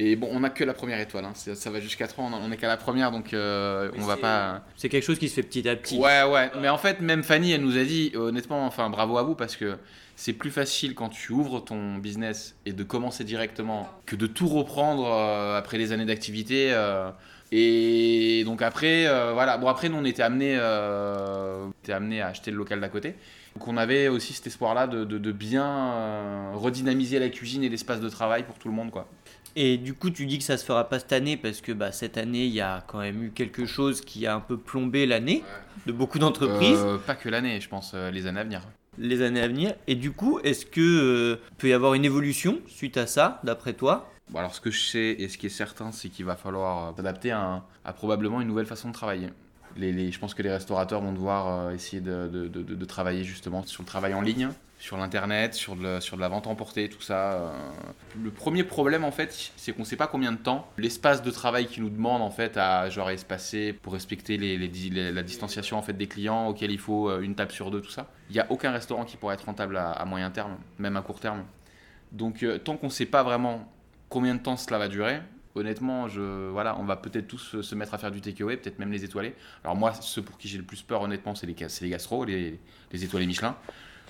Et 0.01 0.17
bon, 0.17 0.29
on 0.33 0.43
a 0.43 0.51
que 0.51 0.65
la 0.65 0.75
première 0.75 0.99
étoile, 0.99 1.25
hein. 1.25 1.35
Ça 1.35 1.71
va 1.71 1.79
jusqu'à 1.79 2.09
3, 2.09 2.25
on 2.25 2.33
en- 2.33 2.41
on 2.43 2.51
est 2.51 2.57
qu'à 2.57 2.67
la 2.67 2.77
première 2.77 3.13
donc 3.13 3.33
euh, 3.33 3.91
on 3.97 4.01
va 4.03 4.17
pas 4.17 4.65
C'est 4.75 4.89
quelque 4.89 5.05
chose 5.05 5.21
qui 5.21 5.29
se 5.29 5.35
fait 5.35 5.45
petit 5.45 5.69
à 5.69 5.77
petit. 5.77 5.97
Ouais, 5.99 6.25
ouais. 6.25 6.51
Mais 6.61 6.69
en 6.69 6.79
fait, 6.79 7.01
même 7.01 7.23
Fanny, 7.23 7.53
elle 7.53 7.61
nous 7.61 7.79
a 7.79 7.85
dit, 7.85 8.11
honnêtement, 8.17 8.67
enfin, 8.67 8.91
bravo 8.91 9.19
à 9.19 9.23
vous 9.23 9.37
parce 9.37 9.55
que 9.55 9.77
c'est 10.17 10.33
plus 10.33 10.51
facile 10.51 10.95
quand 10.95 11.09
tu 11.09 11.33
ouvres 11.33 11.61
ton 11.61 11.97
business 11.97 12.55
et 12.67 12.73
de 12.73 12.83
commencer 12.85 13.25
directement 13.25 13.89
que 14.07 14.17
de 14.17 14.27
tout 14.27 14.49
reprendre 14.49 15.07
euh, 15.07 15.59
après 15.59 15.79
des 15.79 15.93
années 15.93 16.05
d'activité. 16.07 16.69
euh. 16.73 17.11
et 17.53 18.43
donc 18.45 18.63
après, 18.63 19.07
euh, 19.07 19.33
voilà. 19.33 19.59
Bon, 19.59 19.69
après, 19.69 19.89
nous, 19.89 19.97
on 19.99 20.05
était 20.05 20.23
amenés 20.23 20.57
amenés 21.89 22.21
à 22.21 22.29
acheter 22.29 22.51
le 22.51 22.57
local 22.57 22.81
d'à 22.81 22.89
côté. 22.89 23.15
Donc 23.57 23.69
on 23.69 23.77
avait 23.77 24.09
aussi 24.09 24.33
cet 24.33 24.47
espoir-là 24.49 24.87
de, 24.89 25.05
de- 25.05 25.19
de 25.19 25.33
bien 25.33 26.51
redynamiser 26.55 27.19
la 27.21 27.29
cuisine 27.29 27.63
et 27.63 27.69
l'espace 27.69 28.01
de 28.01 28.09
travail 28.09 28.43
pour 28.45 28.57
tout 28.59 28.69
le 28.69 28.75
monde, 28.75 28.91
quoi. 28.91 29.09
Et 29.57 29.77
du 29.79 29.95
coup, 29.95 30.11
tu 30.11 30.27
dis 30.27 30.39
que 30.39 30.45
ça 30.45 30.57
se 30.59 30.65
fera 30.65 30.89
pas 30.89 30.99
cette 30.99 31.13
année 31.13 31.37
parce 31.37 31.61
que 31.61 31.71
bah, 31.71 31.93
cette 31.93 32.19
année, 32.19 32.45
il 32.47 32.53
y 32.53 32.61
a 32.61 32.83
quand 32.89 32.99
même 32.99 33.23
eu 33.23 33.31
quelque 33.31 33.67
chose 33.67 34.01
qui 34.01 34.27
a 34.27 34.35
un 34.35 34.41
peu 34.41 34.57
plombé 34.59 35.07
l'année 35.07 35.45
de 35.87 35.93
beaucoup 35.93 36.19
d'entreprises. 36.19 36.85
Pas 37.07 37.15
que 37.15 37.29
l'année, 37.29 37.61
je 37.61 37.69
pense, 37.69 37.95
les 37.95 38.27
années 38.27 38.41
à 38.41 38.45
venir. 38.45 38.63
Les 38.99 39.23
années 39.23 39.41
à 39.41 39.49
venir. 39.49 39.75
Et 39.87 39.95
du 39.95 40.11
coup, 40.13 40.39
est-ce 40.45 40.67
que 40.67 40.81
euh, 40.81 41.37
peut 41.59 41.69
y 41.69 41.73
avoir 41.73 41.95
une 41.95 42.05
évolution 42.05 42.59
suite 42.67 42.97
à 42.97 43.07
ça, 43.07 43.41
d'après 43.45 43.73
toi? 43.73 44.11
Bon, 44.31 44.39
alors 44.39 44.55
ce 44.55 44.61
que 44.61 44.71
je 44.71 44.81
sais 44.81 45.17
et 45.19 45.29
ce 45.29 45.37
qui 45.37 45.47
est 45.47 45.51
certain, 45.51 45.93
c'est 45.93 46.09
qu'il 46.09 46.25
va 46.25 46.37
falloir 46.37 46.89
euh, 46.89 46.93
s'adapter 46.97 47.31
à, 47.31 47.65
à 47.85 47.93
probablement 47.93 48.41
une 48.41 48.49
nouvelle 48.49 48.67
façon 48.67 48.89
de 48.89 48.95
travailler. 48.95 49.29
Les, 49.77 50.13
je 50.13 50.19
pense 50.21 50.35
que 50.35 50.43
les 50.43 50.53
restaurateurs 50.53 51.01
vont 51.01 51.13
devoir 51.13 51.67
euh, 51.69 51.71
essayer 51.73 52.01
de- 52.01 52.29
de 52.49 52.85
travailler 52.85 53.25
justement 53.25 53.65
sur 53.65 53.83
le 53.83 53.87
travail 53.87 54.15
en 54.15 54.21
ligne, 54.21 54.49
sur 54.79 54.97
l'internet, 54.99 55.55
sur, 55.55 55.77
de- 55.77 55.99
la 56.19 56.29
vente 56.29 56.47
emportée, 56.47 56.89
tout 56.91 57.01
ça. 57.01 57.33
euh. 57.35 57.51
Le 58.23 58.31
premier 58.31 58.65
problème 58.65 59.03
en 59.05 59.11
fait, 59.11 59.53
c'est 59.57 59.73
qu'on 59.73 59.81
ne 59.83 59.87
sait 59.87 59.97
pas 59.97 60.07
combien 60.07 60.31
de 60.33 60.37
temps 60.37 60.69
l'espace 60.77 61.23
de 61.23 61.31
travail 61.31 61.67
qu'ils 61.67 61.83
nous 61.83 61.91
demandent 61.91 62.21
en 62.23 62.31
fait 62.31 62.57
à 62.59 62.91
genre 62.91 63.09
espacer 63.11 63.73
pour 63.73 63.95
respecter 63.95 64.37
la 64.37 65.23
distanciation 65.23 65.79
en 65.79 65.83
fait 65.83 65.95
des 65.95 66.07
clients 66.07 66.49
auxquels 66.49 66.71
il 66.71 66.79
faut 66.79 67.09
euh, 67.09 67.21
une 67.21 67.35
table 67.35 67.53
sur 67.53 67.71
deux, 67.71 67.81
tout 67.81 67.91
ça. 67.91 68.11
Il 68.31 68.35
n'y 68.35 68.41
a 68.41 68.47
aucun 68.51 68.73
restaurant 68.73 69.05
qui 69.05 69.17
pourrait 69.17 69.35
être 69.35 69.47
rentable 69.47 69.77
à, 69.77 70.05
moyen 70.05 70.31
terme, 70.31 70.57
même 70.79 70.97
à 70.97 71.03
court 71.03 71.21
terme. 71.21 71.45
Donc 72.13 72.43
euh, 72.43 72.59
tant 72.59 72.77
qu'on 72.77 72.87
ne 72.89 72.93
sait 72.93 73.07
pas 73.07 73.23
vraiment 73.23 73.73
combien 74.11 74.35
de 74.35 74.41
temps 74.41 74.57
cela 74.57 74.79
va 74.79 74.89
durer, 74.89 75.21
honnêtement, 75.55 76.07
voilà, 76.53 76.77
on 76.79 76.85
va 76.85 76.97
peut-être 76.97 77.27
tous 77.27 77.61
se 77.63 77.75
mettre 77.75 77.95
à 77.95 77.99
faire 77.99 78.11
du 78.11 78.21
takeaway, 78.21 78.57
peut-être 78.57 78.79
même 78.79 78.93
les 78.93 79.05
étoilés. 79.05 79.35
Alors 79.63 79.77
moi, 79.77 79.93
ceux 79.95 80.21
pour 80.23 80.37
qui 80.37 80.47
j'ai 80.49 80.59
le 80.59 80.65
plus 80.65 80.83
peur, 80.83 81.01
honnêtement, 81.03 81.35
c'est 81.35 81.47
les, 81.47 81.55
ga- 81.55 81.69
c'est 81.69 81.85
les 81.85 81.91
gastros, 81.91 82.25
les, 82.25 82.59
les 82.93 83.05
étoilés 83.05 83.27
Michelin. 83.27 83.57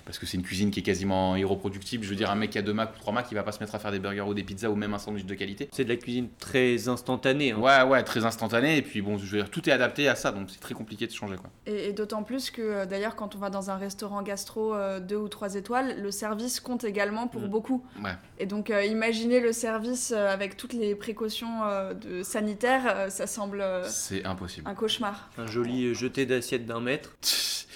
Parce 0.05 0.19
que 0.19 0.27
c'est 0.27 0.37
une 0.37 0.43
cuisine 0.43 0.71
qui 0.71 0.81
est 0.81 0.83
quasiment 0.83 1.35
irreproductible. 1.37 2.05
Je 2.05 2.11
veux 2.11 2.17
dire, 2.17 2.31
un 2.31 2.35
mec 2.35 2.51
qui 2.51 2.59
a 2.59 2.63
deux 2.63 2.75
Mac 2.75 2.95
ou 2.95 2.99
trois 2.99 3.13
Mac, 3.13 3.27
il 3.31 3.35
va 3.35 3.43
pas 3.43 3.53
se 3.53 3.61
mettre 3.61 3.75
à 3.75 3.79
faire 3.79 3.91
des 3.91 3.99
burgers 3.99 4.21
ou 4.23 4.35
des 4.35 4.43
pizzas 4.43 4.69
ou 4.69 4.77
même 4.77 4.93
un 4.93 4.99
sandwich 4.99 5.25
de 5.25 5.35
qualité. 5.35 5.69
C'est 5.73 5.85
de 5.85 5.89
la 5.89 5.97
cuisine 5.97 6.29
très 6.39 6.89
instantanée. 6.89 7.53
hein. 7.53 7.59
Ouais, 7.59 7.83
ouais, 7.83 8.03
très 8.03 8.25
instantané. 8.25 8.77
Et 8.77 8.83
puis 8.83 9.01
bon, 9.01 9.17
je 9.19 9.25
veux 9.25 9.39
dire, 9.39 9.51
tout 9.51 9.69
est 9.69 9.73
adapté 9.73 10.09
à 10.09 10.15
ça, 10.15 10.31
donc 10.33 10.49
c'est 10.51 10.61
très 10.61 10.75
compliqué 10.75 11.07
de 11.07 11.13
changer 11.13 11.37
quoi. 11.37 11.49
Et, 11.67 11.89
et 11.89 11.93
d'autant 11.93 12.23
plus 12.23 12.51
que 12.51 12.61
euh, 12.61 12.87
d'ailleurs, 12.87 13.17
quand 13.17 13.35
on 13.35 13.39
va 13.39 13.49
dans 13.51 13.71
un 13.71 13.77
restaurant 13.77 14.23
gastro 14.23 14.75
2 15.01 15.17
ou 15.17 15.29
3 15.29 15.55
étoiles, 15.55 16.01
le 16.03 16.11
service 16.11 16.61
compte 16.61 16.85
également 16.85 17.27
pour 17.27 17.43
Mm. 17.43 17.49
beaucoup. 17.49 17.85
Ouais. 18.03 18.13
Et 18.39 18.47
donc, 18.47 18.71
euh, 18.71 18.85
imaginez 18.85 19.41
le 19.41 19.53
service 19.53 20.13
euh, 20.15 20.29
avec 20.33 20.57
toutes 20.57 20.73
les 20.75 20.95
précautions 20.95 21.65
euh, 21.65 21.95
de 21.95 22.23
sanitaires, 22.23 22.83
euh, 22.87 23.09
ça 23.11 23.27
semble 23.27 23.61
euh, 23.61 23.85
C'est 23.89 24.25
impossible. 24.25 24.69
un 24.69 24.75
cauchemar. 24.75 25.31
Un 25.39 25.47
joli 25.47 25.87
euh, 25.87 25.95
jeté 25.95 26.27
d'assiette 26.27 26.67
d'un 26.67 26.81
mètre. 26.81 27.17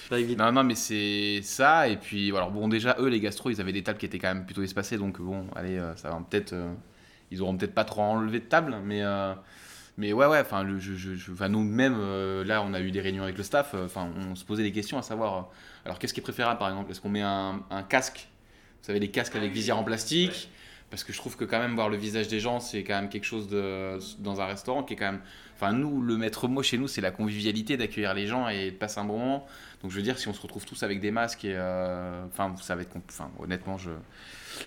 Pas 0.09 0.19
évident. 0.19 0.45
Non, 0.45 0.51
non, 0.51 0.63
mais 0.63 0.75
c'est 0.75 1.41
ça. 1.43 1.87
Et 1.87 1.97
puis, 1.97 2.29
alors 2.35 2.51
bon, 2.51 2.67
déjà, 2.67 2.95
eux, 2.99 3.07
les 3.09 3.19
gastro, 3.19 3.49
ils 3.51 3.61
avaient 3.61 3.71
des 3.73 3.83
tables 3.83 3.99
qui 3.99 4.05
étaient 4.07 4.17
quand 4.19 4.33
même 4.33 4.45
plutôt 4.45 4.63
espacées. 4.63 4.97
Donc, 4.97 5.21
bon, 5.21 5.45
allez, 5.55 5.77
euh, 5.77 5.95
ça 5.95 6.09
va 6.09 6.19
peut-être. 6.29 6.53
euh, 6.53 6.73
ils 7.31 7.41
auront 7.43 7.55
peut-être 7.57 7.75
pas 7.75 7.85
trop 7.85 8.01
enlevé 8.01 8.39
de 8.39 8.45
table. 8.45 8.75
Mais, 8.83 9.03
euh, 9.03 9.33
mais 9.97 10.13
ouais, 10.13 10.25
ouais, 10.27 10.39
enfin, 10.41 10.65
je, 10.79 10.95
je, 10.95 11.15
je- 11.15 11.45
nous-mêmes, 11.47 11.97
euh, 11.99 12.43
là, 12.45 12.63
on 12.63 12.73
a 12.73 12.81
eu 12.81 12.91
des 12.91 13.01
réunions 13.01 13.23
avec 13.23 13.37
le 13.37 13.43
staff. 13.43 13.75
Enfin, 13.75 14.09
on 14.17 14.35
se 14.35 14.45
posait 14.45 14.63
des 14.63 14.71
questions 14.71 14.97
à 14.97 15.03
savoir. 15.03 15.49
alors, 15.85 15.99
qu'est-ce 15.99 16.13
qui 16.13 16.21
est 16.21 16.23
préférable, 16.23 16.59
par 16.59 16.69
exemple? 16.69 16.91
Est-ce 16.91 17.01
qu'on 17.01 17.09
met 17.09 17.21
un, 17.21 17.63
un 17.69 17.83
casque? 17.83 18.29
Vous 18.81 18.87
savez, 18.87 18.99
les 18.99 19.11
casques 19.11 19.35
avec 19.35 19.51
visière 19.51 19.77
en 19.77 19.83
plastique? 19.83 20.49
Parce 20.89 21.03
que 21.03 21.13
je 21.13 21.17
trouve 21.17 21.35
que 21.37 21.45
quand 21.45 21.59
même 21.59 21.75
voir 21.75 21.89
le 21.89 21.97
visage 21.97 22.27
des 22.27 22.39
gens, 22.39 22.59
c'est 22.59 22.83
quand 22.83 22.95
même 22.95 23.09
quelque 23.09 23.25
chose 23.25 23.47
dans 23.47 24.41
un 24.41 24.45
restaurant 24.45 24.83
qui 24.83 24.93
est 24.93 24.97
quand 24.97 25.11
même... 25.11 25.21
Enfin, 25.55 25.73
nous, 25.73 26.01
le 26.01 26.15
maître 26.17 26.47
mot 26.47 26.63
chez 26.63 26.77
nous, 26.77 26.87
c'est 26.87 27.01
la 27.01 27.11
convivialité 27.11 27.75
d'accueillir 27.75 28.13
les 28.13 28.27
gens 28.27 28.47
et 28.47 28.71
de 28.71 28.75
passer 28.75 28.99
un 28.99 29.05
bon 29.05 29.19
moment. 29.19 29.45
Donc 29.81 29.91
je 29.91 29.95
veux 29.97 30.01
dire, 30.01 30.17
si 30.17 30.27
on 30.27 30.33
se 30.33 30.41
retrouve 30.41 30.65
tous 30.65 30.83
avec 30.83 30.99
des 31.01 31.11
masques, 31.11 31.45
et, 31.45 31.53
euh, 31.53 32.25
enfin, 32.27 32.55
ça 32.61 32.75
va 32.75 32.81
être... 32.81 32.95
Enfin, 33.09 33.29
honnêtement, 33.39 33.77
je- 33.77 33.91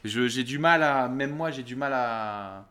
j'ai 0.04 0.44
du 0.44 0.58
mal 0.58 0.82
à... 0.82 1.08
Même 1.08 1.34
moi, 1.34 1.50
j'ai 1.50 1.62
du 1.62 1.76
mal 1.76 1.92
à... 1.94 2.66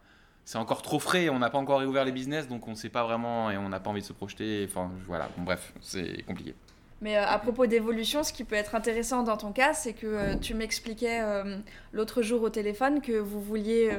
C'est 0.46 0.58
encore 0.58 0.82
trop 0.82 1.00
frais, 1.00 1.30
on 1.30 1.40
n'a 1.40 1.50
pas 1.50 1.58
encore 1.58 1.80
réouvert 1.80 2.06
les 2.06 2.12
business, 2.12 2.48
donc 2.48 2.68
on 2.68 2.72
ne 2.72 2.76
sait 2.76 2.90
pas 2.90 3.04
vraiment 3.04 3.52
et 3.52 3.58
on 3.58 3.70
n'a 3.70 3.80
pas 3.80 3.90
envie 3.90 4.02
de 4.02 4.06
se 4.06 4.14
projeter. 4.14 4.68
Enfin, 4.70 4.92
voilà, 5.06 5.30
bon, 5.38 5.44
bref, 5.44 5.74
c'est 5.82 6.24
compliqué. 6.24 6.56
Mais 7.02 7.18
euh, 7.18 7.26
à 7.26 7.40
propos 7.40 7.66
d'évolution, 7.66 8.24
ce 8.24 8.32
qui 8.32 8.44
peut 8.44 8.56
être 8.56 8.76
intéressant 8.76 9.24
dans 9.24 9.38
ton 9.38 9.52
cas, 9.52 9.74
c'est 9.74 9.94
que 9.94 10.06
euh, 10.06 10.36
tu 10.36 10.54
m'expliquais 10.54 11.20
euh, 11.22 11.58
l'autre 11.94 12.22
jour 12.22 12.44
au 12.44 12.50
téléphone 12.50 13.02
que 13.02 13.14
vous 13.14 13.42
vouliez, 13.42 13.92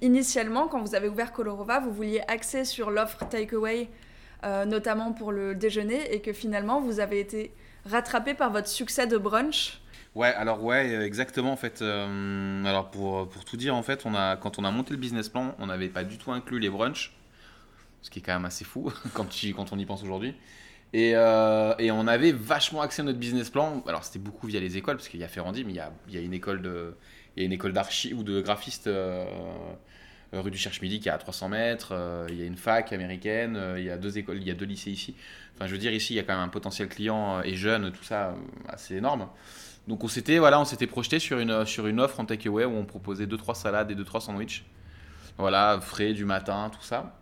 initialement, 0.00 0.66
quand 0.66 0.80
vous 0.80 0.94
avez 0.94 1.08
ouvert 1.08 1.32
Colorova, 1.32 1.80
vous 1.80 1.92
vouliez 1.92 2.22
axer 2.26 2.64
sur 2.64 2.90
l'offre 2.90 3.28
takeaway, 3.28 3.88
notamment 4.42 5.12
pour 5.12 5.32
le 5.32 5.54
déjeuner, 5.54 6.14
et 6.14 6.20
que 6.20 6.32
finalement, 6.32 6.80
vous 6.80 7.00
avez 7.00 7.20
été 7.20 7.52
rattrapé 7.84 8.34
par 8.34 8.50
votre 8.50 8.68
succès 8.68 9.06
de 9.06 9.18
brunch. 9.18 9.80
Ouais, 10.14 10.32
alors 10.34 10.64
ouais, 10.64 11.04
exactement 11.04 11.52
en 11.52 11.56
fait. 11.56 11.82
alors 11.82 12.90
pour, 12.90 13.28
pour 13.28 13.44
tout 13.44 13.56
dire 13.56 13.76
en 13.76 13.82
fait, 13.82 14.04
quand 14.40 14.58
on 14.58 14.64
a 14.64 14.70
monté 14.70 14.92
le 14.92 14.96
business 14.96 15.28
plan, 15.28 15.54
on 15.58 15.66
n'avait 15.66 15.88
pas 15.88 16.04
du 16.04 16.18
tout 16.18 16.32
inclus 16.32 16.58
les 16.58 16.70
brunchs, 16.70 17.12
ce 18.02 18.10
qui 18.10 18.20
est 18.20 18.22
quand 18.22 18.34
même 18.34 18.44
assez 18.44 18.64
fou 18.64 18.92
quand 19.14 19.72
on 19.72 19.78
y 19.78 19.84
pense 19.84 20.02
aujourd'hui. 20.02 20.34
Et, 20.92 21.12
euh, 21.14 21.74
et 21.78 21.90
on 21.90 22.06
avait 22.06 22.32
vachement 22.32 22.80
axé 22.80 23.02
notre 23.02 23.18
business 23.18 23.50
plan. 23.50 23.82
Alors 23.86 24.04
c'était 24.04 24.18
beaucoup 24.18 24.46
via 24.46 24.60
les 24.60 24.76
écoles 24.76 24.96
parce 24.96 25.08
qu'il 25.08 25.20
y 25.20 25.24
a 25.24 25.28
Ferrandi, 25.28 25.64
mais 25.64 25.72
il 25.72 26.14
y 26.14 26.18
a, 26.18 26.20
une 26.20 26.32
école 26.32 26.62
de, 26.62 26.94
il 27.36 27.40
y 27.40 27.42
a 27.42 27.46
une 27.46 27.52
école 27.52 27.72
d'archi 27.72 28.14
ou 28.14 28.22
de 28.22 28.40
graphiste 28.40 28.86
euh, 28.86 29.26
rue 30.32 30.50
du 30.50 30.58
Cherche-Midi 30.58 31.00
qui 31.00 31.08
est 31.08 31.12
à 31.12 31.18
300 31.18 31.50
mètres. 31.50 31.90
euh, 31.92 32.26
il 32.30 32.36
y 32.36 32.42
a 32.42 32.46
une 32.46 32.56
fac 32.56 32.92
américaine. 32.92 33.60
il 33.76 33.84
y 33.84 33.90
a 33.90 33.98
deux 33.98 34.16
écoles, 34.18 34.38
il 34.38 34.48
y 34.48 34.50
a 34.50 34.54
deux 34.54 34.64
lycées 34.64 34.90
ici. 34.90 35.14
Enfin, 35.54 35.66
je 35.66 35.72
veux 35.72 35.78
dire 35.78 35.92
ici, 35.92 36.14
il 36.14 36.16
y 36.16 36.20
a 36.20 36.22
quand 36.22 36.34
même 36.34 36.44
un 36.44 36.48
potentiel 36.48 36.88
client 36.88 37.42
et 37.42 37.54
jeune, 37.54 37.92
tout 37.92 38.04
ça, 38.04 38.34
assez 38.68 38.96
énorme. 38.96 39.28
Donc 39.88 40.04
on 40.04 40.08
s'était 40.08 40.38
voilà, 40.38 40.62
projeté 40.90 41.18
sur 41.18 41.38
une 41.38 41.64
sur 41.64 41.86
une 41.86 41.98
offre 41.98 42.20
en 42.20 42.26
takeaway 42.26 42.66
où 42.66 42.76
on 42.76 42.84
proposait 42.84 43.26
deux 43.26 43.38
trois 43.38 43.54
salades 43.54 43.90
et 43.90 43.94
deux 43.94 44.04
trois 44.04 44.20
sandwichs. 44.20 44.64
Voilà, 45.38 45.80
frais 45.80 46.12
du 46.12 46.24
matin, 46.24 46.70
tout 46.72 46.82
ça. 46.82 47.14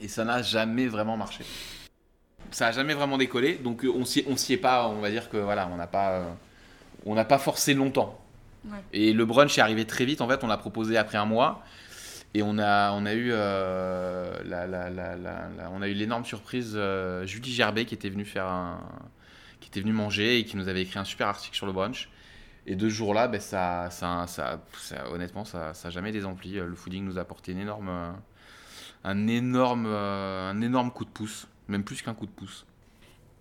Et 0.00 0.08
ça 0.08 0.24
n'a 0.24 0.42
jamais 0.42 0.86
vraiment 0.88 1.16
marché. 1.16 1.44
Ça 2.50 2.66
n'a 2.66 2.72
jamais 2.72 2.94
vraiment 2.94 3.18
décollé, 3.18 3.54
donc 3.56 3.84
euh, 3.84 3.92
on 3.94 4.04
s'y 4.04 4.24
on 4.28 4.36
s'y 4.36 4.52
est 4.52 4.56
pas, 4.58 4.86
on 4.88 5.00
va 5.00 5.10
dire 5.10 5.28
que 5.28 5.36
voilà, 5.36 5.68
on 5.72 5.76
n'a 5.76 5.86
pas 5.88 6.10
euh, 6.12 6.24
on 7.06 7.14
n'a 7.14 7.24
pas 7.24 7.38
forcé 7.38 7.74
longtemps. 7.74 8.18
Ouais. 8.66 8.78
Et 8.92 9.12
le 9.12 9.24
brunch 9.26 9.58
est 9.58 9.60
arrivé 9.60 9.84
très 9.86 10.04
vite 10.04 10.20
en 10.20 10.28
fait, 10.28 10.42
on 10.44 10.46
l'a 10.46 10.56
proposé 10.56 10.96
après 10.96 11.18
un 11.18 11.24
mois. 11.26 11.62
Et 12.36 12.42
on 12.42 12.58
a, 12.58 12.90
on 12.92 13.06
a 13.06 13.12
eu, 13.14 13.28
euh, 13.32 14.36
la, 14.44 14.66
la- 14.66 14.90
la- 14.90 15.14
la- 15.14 15.48
la- 15.56 15.70
on 15.72 15.82
a 15.82 15.88
eu 15.88 15.92
l'énorme 15.94 16.24
surprise 16.24 16.72
euh, 16.74 17.24
Julie 17.26 17.52
Gerbet 17.52 17.84
qui 17.84 17.94
était 17.94 18.08
venue 18.08 18.24
faire 18.24 18.46
un, 18.46 18.80
qui 19.60 19.68
était 19.68 19.80
venue 19.80 19.92
manger 19.92 20.38
et 20.40 20.44
qui 20.44 20.56
nous 20.56 20.66
avait 20.66 20.82
écrit 20.82 20.98
un 20.98 21.04
super 21.04 21.28
article 21.28 21.54
sur 21.54 21.66
le 21.66 21.72
brunch. 21.72 22.08
Et 22.66 22.74
de 22.74 22.88
ce 22.88 22.94
jour-là, 22.94 23.28
ben, 23.28 23.40
ça, 23.40 23.88
ça, 23.90 24.24
ça, 24.26 24.58
ça- 24.80 25.08
honnêtement, 25.12 25.44
ça 25.44 25.72
n'a 25.84 25.90
jamais 25.90 26.10
désempli. 26.10 26.54
Le 26.54 26.74
fooding 26.74 27.04
nous 27.04 27.18
a 27.18 27.20
apporté 27.20 27.52
une 27.52 27.60
énorme, 27.60 28.14
un, 29.04 29.26
énorme, 29.28 29.86
un 29.86 30.60
énorme 30.60 30.90
coup 30.90 31.04
de 31.04 31.10
pouce, 31.10 31.46
même 31.68 31.84
plus 31.84 32.02
qu'un 32.02 32.14
coup 32.14 32.26
de 32.26 32.30
pouce. 32.30 32.64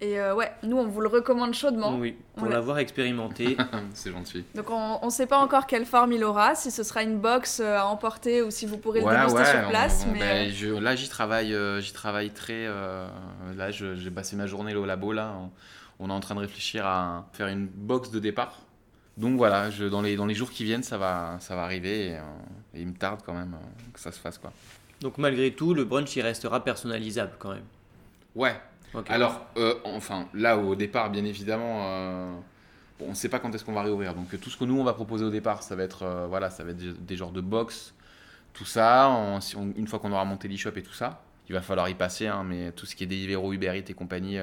Et 0.02 0.20
euh, 0.20 0.36
ouais, 0.36 0.52
nous, 0.64 0.78
on 0.78 0.86
vous 0.88 1.00
le 1.00 1.08
recommande 1.08 1.54
chaudement. 1.54 1.96
Oui, 1.98 2.18
pour 2.36 2.48
l'a- 2.48 2.56
l'avoir 2.56 2.80
expérimenté. 2.80 3.56
C'est 3.94 4.12
gentil. 4.12 4.44
Donc 4.54 4.70
on 4.70 5.06
ne 5.06 5.10
sait 5.10 5.28
pas 5.28 5.38
encore 5.38 5.66
quelle 5.66 5.86
forme 5.86 6.12
il 6.12 6.24
aura, 6.26 6.56
si 6.56 6.72
ce 6.72 6.84
sera 6.84 7.04
une 7.04 7.20
box 7.20 7.62
euh, 7.62 7.78
à 7.78 7.86
emporter 7.86 8.42
ou 8.42 8.52
si 8.52 8.66
vous 8.66 8.78
pourrez 8.78 9.00
le 9.00 9.06
déguster 9.10 9.46
sur 9.46 9.60
on- 9.66 9.70
place. 9.70 10.06
on- 10.08 10.12
mais 10.12 10.20
ben, 10.20 10.48
euh, 10.48 10.52
je- 10.54 10.68
là, 10.78 10.96
j'y 10.98 11.08
travaille, 11.08 11.54
euh, 11.54 11.80
j'y 11.80 11.94
travaille 11.94 12.32
très. 12.32 12.66
euh, 12.66 13.08
là, 13.56 13.72
j'ai 13.72 14.12
passé 14.12 14.36
ma 14.36 14.46
journée 14.46 14.74
là, 14.74 14.80
au 14.82 14.86
labo. 14.86 15.14
Là, 15.14 15.36
on, 16.00 16.06
on 16.06 16.10
est 16.10 16.14
en 16.14 16.20
train 16.20 16.36
de 16.36 16.42
réfléchir 16.42 16.86
à 16.86 17.30
faire 17.32 17.48
une 17.48 17.68
box 17.68 18.12
de 18.12 18.20
départ. 18.20 18.60
Donc 19.16 19.38
voilà, 19.38 19.70
je, 19.70 19.86
dans, 19.86 20.02
les, 20.02 20.16
dans 20.18 20.26
les 20.26 20.34
jours 20.34 20.50
qui 20.50 20.64
viennent, 20.66 20.84
ça 20.84 20.98
va, 20.98 21.38
ça 21.40 21.56
va 21.56 21.64
arriver. 21.64 22.08
Et, 22.08 22.16
euh, 22.16 22.22
et 22.74 22.82
il 22.82 22.88
me 22.88 22.94
tarde 22.96 23.22
quand 23.26 23.34
même 23.36 23.54
euh, 23.54 23.92
que 23.94 24.00
ça 24.02 24.12
se 24.12 24.20
fasse. 24.20 24.38
Quoi. 24.40 24.52
Donc 25.00 25.18
malgré 25.18 25.52
tout, 25.52 25.74
le 25.74 25.86
brunch 25.86 26.14
il 26.18 26.22
restera 26.24 26.62
personnalisable 26.64 27.34
quand 27.40 27.52
même. 27.52 27.64
Ouais. 28.36 28.56
Alors, 29.14 29.46
euh, 29.58 29.76
enfin, 29.86 30.28
là 30.34 30.58
au 30.58 30.76
départ, 30.76 31.10
bien 31.10 31.26
évidemment, 31.26 31.82
euh, 31.88 32.32
bon, 33.00 33.06
on 33.08 33.10
ne 33.10 33.16
sait 33.16 33.30
pas 33.30 33.40
quand 33.40 33.54
est-ce 33.56 33.66
qu'on 33.66 33.74
va 33.74 33.82
réouvrir. 33.84 34.14
Donc, 34.14 34.40
tout 34.40 34.50
ce 34.50 34.58
que 34.58 34.66
nous 34.66 34.80
on 34.80 34.84
va 34.84 34.94
proposer 34.94 35.26
au 35.26 35.30
départ, 35.32 35.64
ça 35.64 35.76
va 35.76 35.84
être, 35.84 36.04
euh, 36.04 36.28
voilà, 36.28 36.50
ça 36.50 36.64
va 36.64 36.72
être 36.72 36.78
des, 36.78 36.94
des 36.94 37.18
genres 37.18 37.32
de 37.32 37.42
box, 37.42 37.94
tout 38.54 38.66
ça. 38.66 39.10
On- 39.10 39.42
si 39.42 39.56
on- 39.56 39.74
une 39.76 39.88
fois 39.88 39.98
qu'on 40.00 40.12
aura 40.12 40.26
monté 40.26 40.48
l'e-shop 40.48 40.72
et 40.76 40.84
tout 40.84 40.94
ça, 40.94 41.22
il 41.50 41.54
va 41.54 41.62
falloir 41.62 41.90
y 41.90 41.96
passer, 41.96 42.28
hein, 42.28 42.44
mais 42.46 42.72
tout 42.72 42.86
ce 42.86 42.96
qui 42.96 43.04
est 43.04 43.08
Deliveroo, 43.08 43.52
Uber 43.54 43.76
Eats 43.78 43.90
et 43.90 43.94
compagnie. 43.94 44.38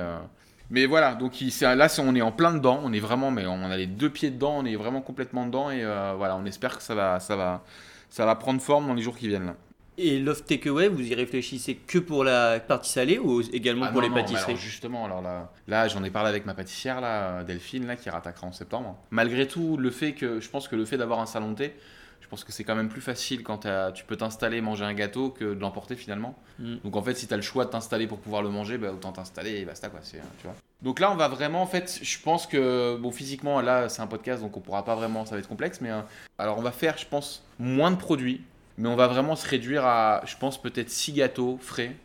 Mais 0.70 0.86
voilà, 0.86 1.14
donc 1.14 1.40
il- 1.40 1.52
là, 1.62 1.88
on 2.00 2.14
est 2.14 2.22
en 2.22 2.32
plein 2.32 2.52
dedans. 2.52 2.80
On 2.84 2.92
est 2.92 3.00
vraiment, 3.00 3.30
mais 3.30 3.46
on 3.46 3.64
a 3.70 3.76
les 3.76 3.86
deux 3.86 4.10
pieds 4.10 4.30
dedans. 4.30 4.58
On 4.58 4.64
est 4.64 4.76
vraiment 4.76 5.00
complètement 5.00 5.46
dedans 5.46 5.70
et 5.70 5.84
voilà, 6.16 6.36
on 6.36 6.44
espère 6.44 6.76
que 6.76 6.82
ça 6.82 6.94
va, 6.94 7.18
ça 7.20 7.36
va, 7.36 7.64
ça 8.08 8.26
va 8.26 8.34
prendre 8.36 8.60
forme 8.60 8.86
dans 8.88 8.94
les 8.94 9.02
jours 9.02 9.16
qui 9.16 9.28
viennent. 9.28 9.46
Là. 9.46 9.56
Et 9.98 10.18
l'offre 10.18 10.44
takeaway, 10.44 10.88
vous 10.88 11.02
y 11.02 11.14
réfléchissez 11.14 11.74
que 11.74 11.98
pour 11.98 12.24
la 12.24 12.58
partie 12.60 12.90
salée 12.90 13.18
ou 13.18 13.42
également 13.52 13.86
Ah 13.86 13.92
pour 13.92 14.00
non, 14.00 14.08
les 14.08 14.08
non, 14.08 14.14
pâtisseries 14.14 14.52
alors 14.52 14.56
justement, 14.56 15.04
alors 15.04 15.20
là, 15.20 15.52
là 15.68 15.88
j'en 15.88 16.02
ai 16.04 16.10
parlé 16.10 16.30
avec 16.30 16.46
ma 16.46 16.54
pâtissière, 16.54 17.00
là, 17.00 17.44
Delphine, 17.44 17.86
là, 17.86 17.96
qui 17.96 18.08
rattaquera 18.08 18.46
en 18.46 18.52
septembre. 18.52 18.96
Malgré 19.10 19.46
tout, 19.46 19.76
le 19.76 19.90
fait 19.90 20.12
que, 20.12 20.40
je 20.40 20.48
pense 20.48 20.68
que 20.68 20.76
le 20.76 20.84
fait 20.84 20.96
d'avoir 20.96 21.20
un 21.20 21.26
salon 21.26 21.50
de 21.50 21.56
thé, 21.56 21.74
je 22.20 22.28
pense 22.28 22.44
que 22.44 22.52
c'est 22.52 22.64
quand 22.64 22.76
même 22.76 22.88
plus 22.88 23.00
facile 23.00 23.42
quand 23.42 23.66
tu 23.92 24.04
peux 24.04 24.16
t'installer, 24.16 24.60
manger 24.60 24.84
un 24.84 24.94
gâteau 24.94 25.30
que 25.30 25.54
de 25.54 25.60
l'emporter 25.60 25.96
finalement. 25.96 26.38
Mm. 26.60 26.76
Donc 26.84 26.96
en 26.96 27.02
fait, 27.02 27.14
si 27.14 27.26
tu 27.26 27.34
as 27.34 27.36
le 27.36 27.42
choix 27.42 27.64
de 27.64 27.70
t'installer 27.70 28.06
pour 28.06 28.20
pouvoir 28.20 28.42
le 28.42 28.50
manger, 28.50 28.78
bah, 28.78 28.92
autant 28.92 29.12
t'installer 29.12 29.58
et 29.58 29.64
basta 29.64 29.88
quoi. 29.88 30.00
Tu 30.00 30.18
vois. 30.44 30.54
Donc 30.82 30.98
là, 30.98 31.10
on 31.10 31.16
va 31.16 31.28
vraiment, 31.28 31.60
en 31.60 31.66
fait, 31.66 31.98
je 32.02 32.18
pense 32.20 32.46
que, 32.46 32.96
bon, 32.96 33.10
physiquement, 33.10 33.60
là, 33.60 33.88
c'est 33.88 34.00
un 34.00 34.06
podcast, 34.06 34.42
donc 34.42 34.56
on 34.56 34.60
pourra 34.60 34.84
pas 34.84 34.94
vraiment, 34.94 35.26
ça 35.26 35.34
va 35.34 35.40
être 35.40 35.48
complexe, 35.48 35.80
mais 35.80 35.90
euh, 35.90 36.00
alors 36.38 36.56
on 36.56 36.62
va 36.62 36.72
faire, 36.72 36.96
je 36.96 37.06
pense, 37.06 37.44
moins 37.58 37.90
de 37.90 37.96
produits, 37.96 38.42
mais 38.78 38.88
on 38.88 38.96
va 38.96 39.08
vraiment 39.08 39.36
se 39.36 39.48
réduire 39.48 39.84
à, 39.84 40.22
je 40.24 40.36
pense, 40.36 40.60
peut-être 40.60 40.90
6 40.90 41.12
gâteaux 41.12 41.58
frais, 41.60 41.96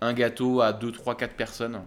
un 0.00 0.12
gâteau 0.12 0.60
à 0.60 0.72
2, 0.72 0.92
3, 0.92 1.16
4 1.16 1.34
personnes. 1.34 1.82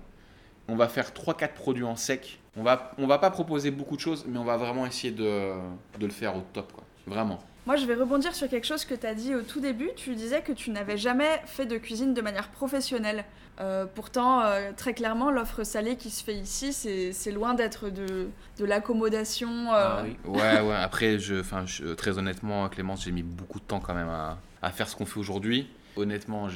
On 0.68 0.76
va 0.76 0.88
faire 0.88 1.12
3-4 1.12 1.54
produits 1.54 1.84
en 1.84 1.96
sec 1.96 2.40
On 2.56 2.64
va, 2.64 2.94
on 2.98 3.08
va 3.08 3.18
pas 3.18 3.32
proposer 3.32 3.72
beaucoup 3.72 3.96
de 3.96 4.02
choses, 4.02 4.26
mais 4.28 4.38
on 4.38 4.46
va 4.46 4.58
vraiment 4.58 4.86
essayer 4.86 5.12
de, 5.14 5.54
de 6.00 6.06
le 6.06 6.12
faire 6.12 6.36
au 6.36 6.42
top, 6.54 6.72
quoi. 6.74 6.84
Vraiment. 7.08 7.40
Moi, 7.68 7.76
je 7.76 7.86
vais 7.86 7.94
rebondir 7.94 8.34
sur 8.34 8.50
quelque 8.50 8.66
chose 8.66 8.86
que 8.86 8.96
tu 8.96 9.06
as 9.06 9.14
dit 9.14 9.36
au 9.36 9.42
tout 9.44 9.60
début. 9.60 9.90
Tu 9.96 10.16
disais 10.16 10.42
que 10.42 10.52
tu 10.52 10.72
n'avais 10.72 10.98
jamais 10.98 11.42
fait 11.46 11.66
de 11.68 11.78
cuisine 11.78 12.14
de 12.16 12.22
manière 12.22 12.50
professionnelle. 12.50 13.24
Euh, 13.60 13.86
pourtant, 13.94 14.42
euh, 14.42 14.72
très 14.76 14.96
clairement, 14.96 15.30
l'offre 15.30 15.64
salée 15.64 15.96
qui 15.96 16.10
se 16.10 16.24
fait 16.24 16.34
ici, 16.34 16.74
c'est 16.74 17.32
loin 17.32 17.54
d'être 17.54 17.90
de, 17.90 18.30
de 18.58 18.66
l'accommodation. 18.66 19.50
euh, 19.50 19.76
Ah 19.76 20.04
oui. 20.04 20.18
Ouais, 20.26 20.60
ouais. 20.62 20.76
Après, 20.76 21.20
je, 21.20 21.40
enfin, 21.42 21.66
je- 21.68 21.94
très 21.94 22.18
honnêtement, 22.18 22.68
Clémence, 22.70 23.04
j'ai 23.04 23.12
mis 23.12 23.22
beaucoup 23.24 23.60
de 23.60 23.66
temps 23.66 23.80
quand 23.80 23.94
même 23.94 24.10
à, 24.10 24.40
à 24.64 24.72
faire 24.72 24.90
ce 24.90 24.96
qu'on 24.96 25.06
fait 25.06 25.20
aujourd'hui. 25.20 25.68
Honnêtement, 25.98 26.48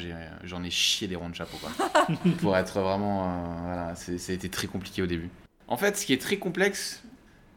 j'en 0.44 0.64
ai, 0.64 0.72
chié 0.72 1.08
des 1.08 1.16
ronds 1.16 1.30
de 1.30 1.36
chapeau, 1.36 1.58
quoi. 1.62 2.16
Pour 2.40 2.58
être 2.58 2.80
vraiment. 2.80 3.26
euh, 3.26 3.44
voilà, 3.66 3.96
ça 3.96 4.12
a 4.12 4.34
été 4.34 4.50
très 4.50 4.66
compliqué 4.66 5.04
au 5.04 5.08
début. 5.08 5.30
En 5.68 5.78
fait, 5.78 5.98
ce 5.98 6.06
qui 6.06 6.14
est 6.14 6.22
très 6.22 6.38
complexe 6.38 7.04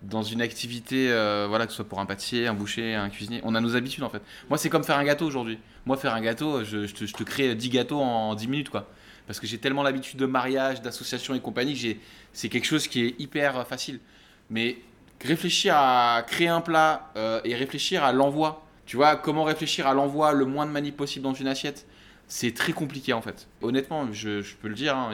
dans 0.03 0.23
une 0.23 0.41
activité, 0.41 1.11
euh, 1.11 1.47
voilà, 1.49 1.67
que 1.67 1.73
ce 1.73 1.77
soit 1.77 1.89
pour 1.89 2.01
un 2.01 2.07
pâtissier, 2.07 2.47
un 2.47 2.55
boucher, 2.55 2.95
un 2.95 3.09
cuisinier, 3.09 3.41
on 3.43 3.55
a 3.55 3.61
nos 3.61 3.75
habitudes 3.75 4.05
en 4.05 4.11
fait. 4.11 4.23
Moi, 4.49 4.59
c'est 4.59 4.71
comme 4.71 4.85
faire 4.85 4.97
un 4.97 5.05
gâteau 5.05 5.27
aujourd'hui. 5.27 5.59
Moi, 5.87 5.97
faire 5.97 6.15
un 6.15 6.21
gâteau, 6.21 6.65
je, 6.65 6.87
te, 6.87 7.23
crée 7.25 7.55
10 7.55 7.69
gâteaux 7.71 8.01
en 8.01 8.35
10 8.35 8.49
minutes, 8.49 8.71
quoi. 8.71 8.89
Parce 9.27 9.41
que 9.41 9.47
j'ai 9.47 9.59
tellement 9.59 9.83
l'habitude 9.83 10.19
de 10.19 10.27
mariage, 10.27 10.81
d'association 10.81 11.35
et 11.35 11.41
compagnie, 11.41 11.75
que 11.75 11.99
c'est 12.33 12.49
quelque 12.49 12.65
chose 12.65 12.89
qui 12.89 13.05
est 13.05 13.21
hyper 13.21 13.59
euh, 13.59 13.65
facile. 13.65 14.01
Mais 14.51 14.79
réfléchir 15.23 15.75
à 15.77 16.23
créer 16.27 16.49
un 16.49 16.61
plat 16.61 17.11
euh, 17.17 17.41
et 17.45 17.55
réfléchir 17.55 18.05
à 18.05 18.13
l'envoi, 18.13 18.65
tu 18.87 18.97
vois, 18.97 19.17
comment 19.17 19.45
réfléchir 19.45 19.87
à 19.87 19.95
l'envoi 19.95 20.33
le 20.33 20.47
moins 20.47 20.65
de 20.65 20.71
manip 20.71 20.97
possible 20.97 21.25
dans 21.25 21.35
une 21.35 21.49
assiette, 21.49 21.87
c'est 22.29 22.55
très 22.55 22.73
compliqué 22.73 23.13
en 23.13 23.21
fait. 23.21 23.49
Honnêtement, 23.61 24.11
je, 24.13 24.43
peux 24.63 24.69
le 24.69 24.75
dire, 24.75 24.97
hein, 24.97 25.13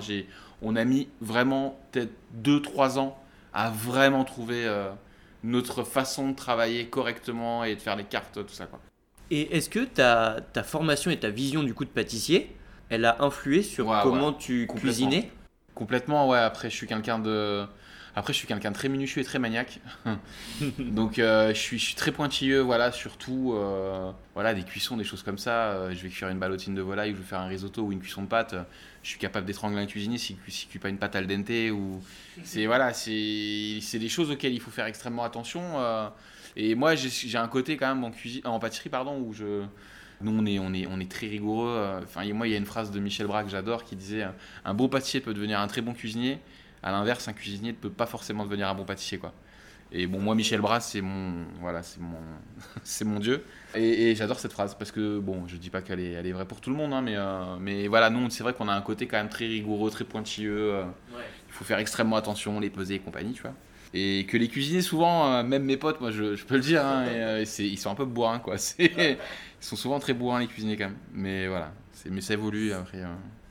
on 0.62 0.77
a 0.77 0.85
mis 0.85 1.09
vraiment 1.20 1.79
peut-être 1.90 2.12
2-3 2.42 2.99
ans 2.99 3.18
à 3.54 3.70
vraiment 3.70 4.24
trouver 4.24 4.66
euh, 4.66 4.90
notre 5.44 5.84
façon 5.84 6.30
de 6.30 6.36
travailler 6.36 6.88
correctement 6.90 7.64
et 7.64 7.76
de 7.76 7.80
faire 7.80 7.96
les 7.96 8.04
cartes, 8.04 8.34
tout 8.46 8.54
ça 8.54 8.66
quoi. 8.66 8.80
Et 9.30 9.56
est-ce 9.56 9.70
que 9.70 9.84
ta, 9.84 10.40
ta 10.52 10.62
formation 10.62 11.10
et 11.10 11.18
ta 11.18 11.30
vision 11.30 11.62
du 11.62 11.74
coup 11.74 11.84
de 11.84 11.90
pâtissier, 11.90 12.54
elle 12.90 13.04
a 13.06 13.22
influé 13.22 13.62
sur 13.62 13.88
Ouais, 13.88 13.98
comment 14.02 14.28
ouais. 14.30 14.34
tu 14.38 14.66
Complètement. 14.66 15.08
cuisinais? 15.08 15.30
Complètement, 15.74 16.28
ouais. 16.28 16.38
Après, 16.38 16.70
je 16.70 16.76
suis 16.76 16.86
quelqu'un 16.86 17.18
de. 17.18 17.64
Après, 18.16 18.32
je 18.32 18.38
suis 18.38 18.46
quelqu'un 18.46 18.70
de 18.70 18.76
très 18.76 18.88
minutieux 18.88 19.22
et 19.22 19.24
très 19.24 19.40
maniaque. 19.40 19.80
Donc, 20.78 21.18
euh, 21.18 21.48
je, 21.48 21.58
suis, 21.58 21.78
je 21.78 21.84
suis 21.86 21.94
très 21.96 22.12
pointilleux, 22.12 22.60
voilà, 22.60 22.92
surtout, 22.92 23.54
euh, 23.56 24.12
voilà, 24.34 24.54
des 24.54 24.62
cuissons, 24.62 24.96
des 24.96 25.04
choses 25.04 25.24
comme 25.24 25.38
ça. 25.38 25.92
Je 25.92 26.00
vais 26.02 26.10
cuire 26.10 26.28
une 26.28 26.38
ballotine 26.38 26.74
de 26.76 26.82
volaille, 26.82 27.12
ou 27.12 27.16
je 27.16 27.20
vais 27.22 27.26
faire 27.26 27.40
un 27.40 27.48
risotto 27.48 27.82
ou 27.82 27.92
une 27.92 28.00
cuisson 28.00 28.22
de 28.22 28.28
pâte. 28.28 28.54
Je 29.04 29.10
suis 29.10 29.18
capable 29.18 29.44
d'étrangler 29.46 29.82
un 29.82 29.86
cuisinier 29.86 30.16
s'il 30.16 30.36
ne 30.36 30.40
cuit 30.70 30.78
pas 30.80 30.88
une 30.88 30.96
pâte 30.98 31.14
al 31.14 31.26
dente. 31.26 31.50
Ou... 31.72 32.02
C'est 32.42 32.64
voilà, 32.66 32.92
c'est 32.94 33.78
c'est 33.82 33.98
des 33.98 34.08
choses 34.08 34.30
auxquelles 34.30 34.54
il 34.54 34.60
faut 34.60 34.70
faire 34.70 34.86
extrêmement 34.86 35.24
attention. 35.24 35.60
euh, 35.78 36.08
et 36.56 36.74
moi, 36.74 36.94
j'ai 36.94 37.36
un 37.38 37.48
côté 37.48 37.76
quand 37.76 37.88
même 37.94 38.02
en, 38.02 38.10
cuisine, 38.10 38.40
en 38.46 38.58
pâtisserie, 38.58 38.88
pardon, 38.88 39.18
où 39.20 39.32
je. 39.34 39.64
Nous, 40.22 40.30
on 40.32 40.46
est, 40.46 40.58
on 40.58 40.72
est, 40.72 40.86
on 40.86 41.00
est 41.00 41.10
très 41.10 41.26
rigoureux. 41.26 41.68
euh, 41.76 42.00
Enfin, 42.02 42.24
moi, 42.32 42.48
il 42.48 42.52
y 42.52 42.54
a 42.54 42.56
une 42.58 42.64
phrase 42.64 42.90
de 42.90 42.98
Michel 43.00 43.26
Braque 43.26 43.46
que 43.46 43.50
j'adore 43.52 43.84
qui 43.84 43.94
disait 43.94 44.22
euh, 44.22 44.30
Un 44.64 44.72
bon 44.72 44.88
pâtissier 44.88 45.20
peut 45.20 45.34
devenir 45.34 45.60
un 45.60 45.66
très 45.66 45.82
bon 45.82 45.92
cuisinier. 45.92 46.38
À 46.82 46.90
l'inverse, 46.90 47.28
un 47.28 47.32
cuisinier 47.34 47.72
ne 47.72 47.76
peut 47.76 47.90
pas 47.90 48.06
forcément 48.06 48.44
devenir 48.44 48.68
un 48.68 48.74
bon 48.74 48.84
pâtissier, 48.84 49.18
quoi. 49.18 49.34
Et 49.96 50.09
bon, 50.09 50.18
moi, 50.18 50.35
Michel 50.35 50.61
Braque, 50.61 50.83
c'est 50.83 51.00
mon, 51.00 51.46
voilà, 51.61 51.85
c'est 51.85 52.00
mon, 52.00 52.18
c'est 52.83 53.04
mon 53.04 53.20
dieu. 53.20 53.44
Et, 53.76 54.11
et 54.11 54.14
j'adore 54.16 54.40
cette 54.40 54.52
phrase 54.52 54.74
parce 54.74 54.90
que 54.90 55.20
bon, 55.20 55.46
je 55.46 55.57
dis 55.57 55.70
pas 55.70 55.83
qu'elle 55.83 56.00
est, 56.00 56.11
elle 56.12 56.26
est 56.26 56.33
vraie 56.33 56.46
pour 56.46 56.61
tout 56.61 56.70
le 56.70 56.76
monde, 56.76 56.92
hein, 56.92 57.00
mais, 57.00 57.14
euh, 57.16 57.57
mais 57.61 57.87
voilà, 57.87 58.11
nous, 58.11 58.28
c'est 58.28 58.42
vrai 58.42 58.54
qu'on 58.54 58.66
a 58.68 58.74
un 58.74 58.80
côté 58.80 59.07
quand 59.07 59.16
même 59.18 59.28
très 59.28 59.46
rigoureux, 59.46 59.90
très 59.90 60.04
pointilleux. 60.04 60.74
euh, 60.74 60.85
il 61.48 61.52
faut 61.52 61.64
faire 61.64 61.78
extrêmement 61.78 62.16
attention, 62.16 62.59
les 62.59 62.70
peser 62.70 62.96
et 62.96 62.98
compagnie, 62.98 63.33
tu 63.35 63.42
vois. 63.42 63.54
Et 63.96 64.26
que 64.28 64.37
les 64.37 64.48
cuisiniers, 64.48 64.83
souvent, 64.83 65.33
euh, 65.33 65.42
même 65.44 65.62
mes 65.62 65.76
potes, 65.76 66.00
moi 66.00 66.11
je, 66.11 66.35
je 66.35 66.44
peux 66.44 66.57
le 66.57 66.61
dire, 66.62 66.85
hein, 66.85 67.04
et, 67.07 67.44
ils 67.61 67.78
sont 67.78 67.90
un 67.92 67.94
peu 67.94 68.04
bourrins, 68.04 68.40
quoi. 68.40 68.59
C'est- 68.59 68.90
Ils 68.96 69.16
sont 69.64 69.76
souvent 69.76 70.00
très 70.00 70.12
bourrins, 70.12 70.40
les 70.40 70.48
cuisiniers, 70.48 70.76
quand 70.76 70.87
même. 70.87 70.96
Mais 71.12 71.46
voilà, 71.46 71.72
c'est- 71.92 72.11
mais 72.11 72.20
ça 72.20 72.33
évolue 72.33 72.72
après. 72.72 72.98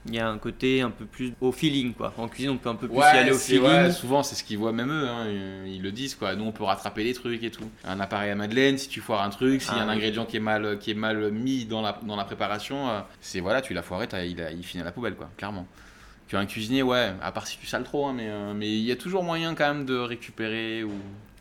Il 0.06 0.14
y 0.16 0.20
a 0.20 0.28
un 0.28 0.38
côté 0.38 0.82
un 0.82 0.90
peu 0.90 1.06
plus 1.06 1.34
au 1.40 1.52
feeling 1.54 1.94
quoi. 1.94 2.14
En 2.18 2.28
cuisine, 2.28 2.50
on 2.52 2.58
peut 2.58 2.68
un 2.70 2.76
peu 2.76 2.88
plus 2.90 2.98
y 2.98 3.02
aller 3.02 3.32
au 3.32 3.38
feeling. 3.38 3.64
ouais, 3.64 3.92
souvent 3.92 4.22
c'est 4.22 4.36
ce 4.36 4.44
qu'ils 4.44 4.58
voient 4.58 4.74
même 4.74 4.92
eux, 4.92 5.08
hein, 5.08 5.28
ils, 5.66 5.76
ils 5.76 5.82
le 5.82 5.92
disent 5.94 6.16
quoi. 6.16 6.36
Nous 6.36 6.44
on 6.44 6.52
peut 6.52 6.66
rattraper 6.66 7.04
les 7.06 7.14
trucs 7.14 7.42
et 7.44 7.52
tout. 7.52 7.70
Un 7.86 8.00
appareil 8.02 8.30
à 8.32 8.36
madeleine, 8.36 8.78
si 8.78 8.90
tu 8.90 9.00
foires 9.00 9.22
un 9.22 9.30
truc, 9.30 9.62
s'il 9.62 9.74
y 9.74 9.78
a 9.78 9.80
Ah 9.80 9.84
un 9.86 9.88
oui. 9.88 9.94
ingrédient 9.96 10.26
qui 10.26 10.36
est 10.38 10.42
mal, 10.42 10.78
qui 10.80 10.92
est 10.92 10.96
mal 10.96 11.32
mis 11.32 11.66
dans 11.66 11.82
la, 11.82 11.98
dans 12.04 12.18
la 12.18 12.26
préparation, 12.26 12.90
euh, 12.90 13.00
c'est 13.22 13.40
voilà, 13.40 13.62
tu 13.62 13.74
l'as 13.74 13.82
foiré, 13.82 14.08
il, 14.28 14.42
a- 14.42 14.52
il 14.52 14.64
finit 14.64 14.82
à 14.82 14.86
la 14.86 14.92
poubelle 14.92 15.16
quoi, 15.16 15.30
clairement. 15.38 15.66
Tu 16.28 16.36
as 16.36 16.40
un 16.40 16.46
cuisinier, 16.46 16.84
ouais, 16.84 17.14
à 17.22 17.32
part 17.32 17.48
si 17.48 17.58
tu 17.58 17.66
sales 17.68 17.84
trop, 17.84 18.08
hein, 18.08 18.14
mais 18.16 18.28
euh, 18.28 18.54
mais 18.54 18.68
il 18.70 18.84
y 18.84 18.92
a 18.92 18.96
toujours 18.96 19.24
moyen 19.24 19.56
quand 19.56 19.68
même 19.74 19.86
de 19.86 19.96
récupérer 19.98 20.84
ou. 20.84 20.92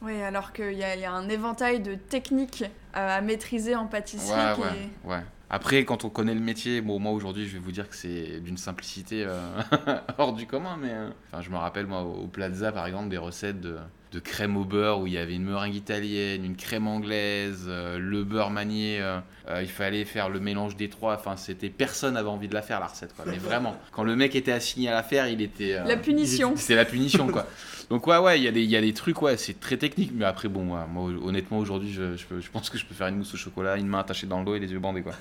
Oui, 0.03 0.21
alors 0.21 0.53
qu'il 0.53 0.73
y, 0.73 0.79
y 0.79 1.05
a 1.05 1.13
un 1.13 1.29
éventail 1.29 1.81
de 1.81 1.95
techniques 1.95 2.65
euh, 2.97 3.19
à 3.19 3.21
maîtriser 3.21 3.75
en 3.77 3.87
pâtisserie 3.87 4.39
Ouais, 4.39 4.55
qui 4.55 4.61
ouais, 4.61 4.67
est- 4.69 5.09
ouais. 5.09 5.21
Après, 5.55 5.85
quand 5.85 6.07
on 6.07 6.09
connaît 6.09 6.35
le 6.35 6.41
métier, 6.41 6.81
bon, 6.81 6.99
moi 6.99 7.13
aujourd'hui, 7.13 7.47
je 7.47 7.53
vais 7.53 7.59
vous 7.59 7.73
dire 7.73 7.87
que 7.87 7.95
c'est 7.95 8.41
d'une 8.41 8.57
simplicité 8.57 9.25
euh, 9.27 9.39
hors 10.19 10.33
du 10.33 10.47
commun, 10.47 10.79
mais 10.81 10.91
euh, 10.91 11.11
enfin, 11.27 11.43
je 11.43 11.51
me 11.51 11.57
rappelle, 11.59 11.87
moi, 11.87 12.05
au 12.05 12.23
au 12.23 12.27
Plaza, 12.27 12.73
par 12.73 12.87
exemple, 12.87 13.11
des 13.11 13.19
recettes 13.19 13.61
de, 13.61 13.77
de 14.13 14.19
crème 14.21 14.57
au 14.59 14.65
beurre 14.65 15.01
où 15.01 15.07
il 15.07 15.15
y 15.15 15.19
avait 15.19 15.35
une 15.35 15.45
meringue 15.45 15.75
italienne, 15.75 16.45
une 16.45 16.57
crème 16.57 16.87
anglaise, 16.87 17.65
euh, 17.67 17.99
le 17.99 18.25
beurre 18.25 18.51
manié, 18.51 19.01
euh, 19.01 19.19
euh, 19.49 19.63
il 19.63 19.69
fallait 19.69 20.05
faire 20.05 20.29
le 20.29 20.39
mélange 20.39 20.77
des 20.77 20.89
trois, 20.91 21.15
enfin, 21.15 21.37
c'était 21.37 21.71
personne 21.71 22.15
n'avait 22.15 22.29
envie 22.29 22.49
de 22.49 22.55
la 22.55 22.61
faire, 22.63 22.79
la 22.81 22.87
recette, 22.87 23.15
quoi. 23.17 23.25
Mais 23.27 23.39
vraiment, 23.39 23.77
quand 23.91 24.05
le 24.05 24.15
mec 24.15 24.35
était 24.37 24.53
assigné 24.53 24.89
à 24.91 24.93
la 24.95 25.03
faire, 25.03 25.29
il 25.29 25.41
était. 25.41 25.79
La 25.87 25.97
punition. 25.97 26.53
c'est 26.57 26.75
la 26.75 26.85
punition, 26.85 27.27
quoi. 27.29 27.47
Donc, 27.91 28.07
ouais, 28.07 28.19
ouais, 28.19 28.39
il 28.39 28.45
y, 28.45 28.49
a 28.49 28.53
des- 28.53 28.63
il 28.63 28.71
y 28.71 28.77
a 28.77 28.81
des 28.81 28.93
trucs, 28.95 29.21
ouais, 29.23 29.37
c'est 29.37 29.59
très 29.59 29.77
technique, 29.77 30.13
mais 30.15 30.25
après, 30.25 30.49
bon, 30.49 30.75
ouais, 30.75 30.81
moi, 30.91 31.11
honnêtement, 31.25 31.59
aujourd'hui, 31.59 31.93
je, 31.93 32.17
je, 32.17 32.41
je 32.41 32.51
pense 32.51 32.71
que 32.71 32.79
je 32.79 32.85
peux 32.87 32.95
faire 32.95 33.07
une 33.09 33.17
mousse 33.17 33.35
au 33.35 33.37
chocolat, 33.39 33.77
une 33.77 33.87
main 33.89 33.99
attachée 34.01 34.27
dans 34.27 34.39
le 34.39 34.45
dos 34.45 34.55
et 34.55 34.61
les 34.61 34.71
yeux 34.73 34.79
bandés, 34.79 35.03
quoi. 35.03 35.13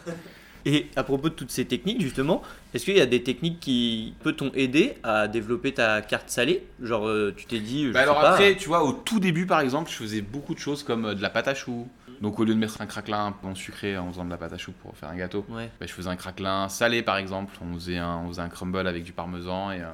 Et 0.65 0.87
à 0.95 1.03
propos 1.03 1.29
de 1.29 1.33
toutes 1.33 1.51
ces 1.51 1.65
techniques, 1.65 2.01
justement, 2.01 2.41
est-ce 2.73 2.85
qu'il 2.85 2.95
y 2.97 3.01
a 3.01 3.05
des 3.05 3.23
techniques 3.23 3.59
qui 3.59 4.13
peut 4.23 4.33
t'ont 4.33 4.51
aidé 4.53 4.93
à 5.03 5.27
développer 5.27 5.73
ta 5.73 6.01
carte 6.01 6.29
salée? 6.29 6.63
Genre, 6.81 7.07
euh, 7.07 7.33
tu 7.35 7.45
t'es 7.45 7.59
dit. 7.59 7.85
je 7.87 7.91
Bah 7.91 7.99
sais 7.99 8.03
alors 8.03 8.21
pas, 8.21 8.31
après, 8.33 8.55
tu 8.55 8.67
vois, 8.67 8.83
au 8.83 8.93
tout 8.93 9.19
début, 9.19 9.45
par 9.45 9.59
exemple, 9.61 9.89
je 9.89 9.95
faisais 9.95 10.21
beaucoup 10.21 10.53
de 10.53 10.59
choses 10.59 10.83
comme 10.83 11.05
euh, 11.05 11.13
de 11.15 11.21
la 11.21 11.29
pâte 11.29 11.47
à 11.47 11.55
choux. 11.55 11.87
Donc, 12.21 12.39
au 12.39 12.43
lieu 12.45 12.53
de 12.53 12.59
mettre 12.59 12.79
un 12.81 12.85
craquelin 12.85 13.25
un 13.27 13.31
peu 13.31 13.47
en 13.47 13.55
sucré 13.55 13.97
en 13.97 14.07
faisant 14.11 14.23
de 14.25 14.29
la 14.29 14.37
pâte 14.37 14.53
à 14.53 14.57
choux 14.59 14.73
pour 14.83 14.95
faire 14.95 15.09
un 15.09 15.15
gâteau, 15.15 15.43
Ouais. 15.49 15.71
bah, 15.79 15.87
je 15.87 15.91
faisais 15.93 16.09
un 16.09 16.15
craquelin 16.15 16.69
salé, 16.69 17.01
par 17.01 17.17
exemple. 17.17 17.55
On 17.61 17.73
faisait 17.73 17.97
un, 17.97 18.17
on 18.25 18.27
faisait 18.27 18.41
un 18.43 18.49
crumble 18.49 18.85
avec 18.87 19.03
du 19.03 19.11
parmesan 19.11 19.71
et... 19.71 19.81
euh, 19.81 19.85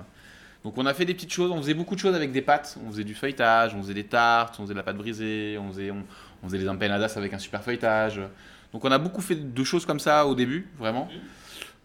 Donc 0.66 0.78
on 0.78 0.86
a 0.86 0.94
fait 0.94 1.06
des 1.06 1.14
petites 1.14 1.32
choses, 1.32 1.52
on 1.52 1.58
faisait 1.62 1.74
beaucoup 1.76 1.96
de 1.96 2.00
choses 2.02 2.16
avec 2.16 2.34
des 2.34 2.42
pâtes, 2.42 2.78
on 2.86 2.92
faisait 2.92 3.06
du 3.06 3.16
feuilletage, 3.16 3.74
on 3.74 3.82
faisait 3.82 3.94
des 3.94 4.04
tartes, 4.04 4.56
on 4.60 4.64
faisait 4.64 4.74
de 4.74 4.78
la 4.80 4.84
pâte 4.84 4.98
brisée, 4.98 5.58
on 5.58 5.72
faisait, 5.72 5.92
on, 5.92 6.04
on 6.44 6.48
faisait 6.48 6.58
des 6.60 6.68
empanadas 6.68 7.14
avec 7.16 7.34
un 7.34 7.40
super 7.40 7.64
feuilletage. 7.64 8.20
Donc 8.74 8.84
on 8.86 8.92
a 8.92 8.98
beaucoup 8.98 9.22
fait 9.22 9.54
de 9.54 9.64
choses 9.64 9.86
comme 9.86 10.00
ça 10.00 10.26
au 10.28 10.36
début, 10.36 10.68
vraiment. 10.78 11.08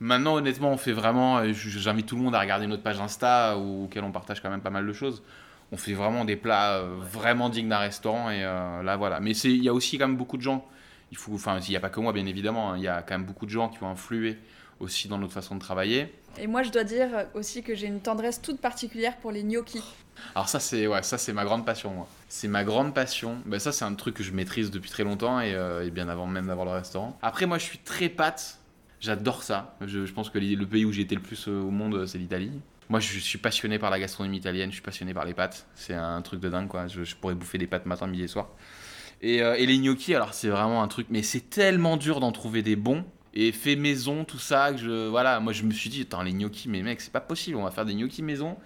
Maintenant 0.01 0.35
honnêtement 0.35 0.71
on 0.73 0.77
fait 0.77 0.93
vraiment, 0.93 1.45
j- 1.53 1.71
j'invite 1.71 2.07
tout 2.07 2.17
le 2.17 2.23
monde 2.23 2.35
à 2.35 2.41
regarder 2.41 2.67
notre 2.67 2.83
page 2.83 3.01
Insta 3.01 3.57
où- 3.57 3.85
auquel 3.85 4.03
on 4.05 4.11
partage 4.11 4.41
quand 4.43 4.51
même 4.51 4.61
pas 4.61 4.71
mal 4.71 4.87
de 4.87 4.93
choses. 4.93 5.23
On 5.71 5.77
fait 5.77 5.95
vraiment 5.95 6.25
des 6.25 6.37
plats 6.37 6.75
euh, 6.79 6.97
vraiment 6.99 7.49
dignes 7.49 7.69
d'un 7.69 7.79
restaurant 7.79 8.29
et 8.31 8.43
euh, 8.45 8.83
là 8.83 8.97
voilà. 8.97 9.21
Mais 9.21 9.31
il 9.37 9.63
y 9.63 9.69
a 9.69 9.73
aussi 9.75 9.97
quand 9.99 10.09
même 10.09 10.17
beaucoup 10.17 10.37
de 10.37 10.43
gens, 10.43 10.67
il 11.13 11.17
faut, 11.17 11.35
enfin 11.35 11.59
il 11.67 11.71
n'y 11.71 11.77
a 11.77 11.81
pas 11.81 11.89
que 11.89 12.01
moi 12.01 12.13
bien 12.13 12.27
évidemment, 12.27 12.73
hein, 12.73 12.77
il 12.77 12.83
y 12.83 12.89
a 12.89 13.01
quand 13.03 13.15
même 13.17 13.27
beaucoup 13.27 13.47
de 13.47 13.51
gens 13.51 13.69
qui 13.69 13.83
ont 13.83 13.89
influé 13.89 14.39
aussi 14.81 15.07
dans 15.09 15.19
notre 15.19 15.33
façon 15.33 15.55
de 15.55 15.61
travailler. 15.61 16.13
Et 16.39 16.47
moi, 16.47 16.63
je 16.63 16.71
dois 16.71 16.85
dire 16.85 17.09
aussi 17.35 17.63
que 17.63 17.75
j'ai 17.75 17.87
une 17.87 18.01
tendresse 18.01 18.41
toute 18.41 18.61
particulière 18.61 19.17
pour 19.19 19.33
les 19.33 19.43
gnocchis. 19.43 19.85
Alors 20.35 20.49
ça 20.49 20.61
c'est 20.61 20.87
ouais, 20.87 21.03
ça 21.03 21.19
c'est 21.19 21.33
ma 21.33 21.45
grande 21.45 21.67
passion 21.67 21.91
moi. 21.91 22.09
C'est 22.29 22.49
ma 22.49 22.65
grande 22.65 22.95
passion. 22.95 23.39
Ben, 23.47 23.59
ça 23.59 23.73
c'est 23.73 23.85
un 23.85 23.95
truc 23.95 24.15
que 24.15 24.23
je 24.23 24.33
maîtrise 24.33 24.71
depuis 24.71 24.91
très 24.91 25.05
longtemps 25.05 25.41
et, 25.41 25.55
euh, 25.55 25.89
bien 25.91 26.09
avant 26.09 26.27
même 26.27 26.47
d'avoir 26.47 26.67
le 26.67 26.73
restaurant. 26.73 27.19
Après 27.23 27.47
moi 27.47 27.59
je 27.59 27.65
suis 27.65 27.79
très 27.79 28.09
pâte. 28.09 28.59
J'adore 29.01 29.43
ça. 29.43 29.77
Je, 29.85 30.11
pense 30.13 30.31
que 30.31 30.39
le 30.39 30.67
pays 30.67 30.85
où 30.85 30.93
j'ai 30.93 31.03
été 31.03 31.17
le 31.17 31.21
plus 31.21 31.49
euh, 31.49 31.61
au 31.61 31.71
monde 31.71 32.07
c'est 32.07 32.19
l'Italie. 32.19 32.53
Moi 32.89 33.01
je 33.01 33.19
suis 33.19 33.39
passionné 33.39 33.79
par 33.79 33.91
la 33.91 33.99
gastronomie 33.99 34.39
italienne. 34.39 34.71
Je 34.71 34.75
suis 34.75 34.83
passionné 34.83 35.13
par 35.13 35.25
les 35.25 35.35
pâtes. 35.35 35.67
C'est 35.75 35.95
un 35.95 36.23
truc 36.23 36.41
de 36.41 36.49
dingue 36.49 36.69
quoi. 36.69 36.87
Je, 36.87 37.05
je 37.05 37.17
pourrais 37.17 37.35
bouffer 37.35 37.59
des 37.59 37.67
pâtes 37.67 37.87
matin, 37.87 38.07
midi 38.07 38.25
et 38.25 38.29
soir. 38.29 38.49
Et, 39.23 39.43
euh, 39.43 39.55
et 39.55 39.67
les 39.67 39.79
gnocchis 39.79 40.15
alors 40.15 40.35
c'est 40.35 40.49
vraiment 40.49 40.83
un 40.83 40.89
truc. 40.89 41.09
Mais 41.11 41.23
c'est 41.23 41.51
tellement 41.51 41.97
dur 41.97 42.21
d'en 42.21 42.33
trouver 42.33 42.63
des 42.63 42.77
bons. 42.77 43.05
Et 43.35 43.51
fait 43.53 43.77
maison, 43.77 44.25
tout 44.25 44.39
ça, 44.39 44.73
que 44.73 44.79
je, 44.79 45.09
voilà, 45.09 45.41
moi 45.41 45.53
je 45.53 45.63
me 45.63 45.71
suis 45.73 45.89
dit, 45.89 46.03
attends, 46.03 46.23
les 46.23 46.33
gnocchis, 46.33 46.69
mais 46.69 46.83
mec, 46.83 47.01
c'est 47.01 47.13
pas 47.13 47.21
possible, 47.21 47.57
on 47.57 47.65
va 47.65 47.71
faire 47.71 47.87
des 47.87 47.95
gnocchis 47.95 48.23
maison. 48.23 48.57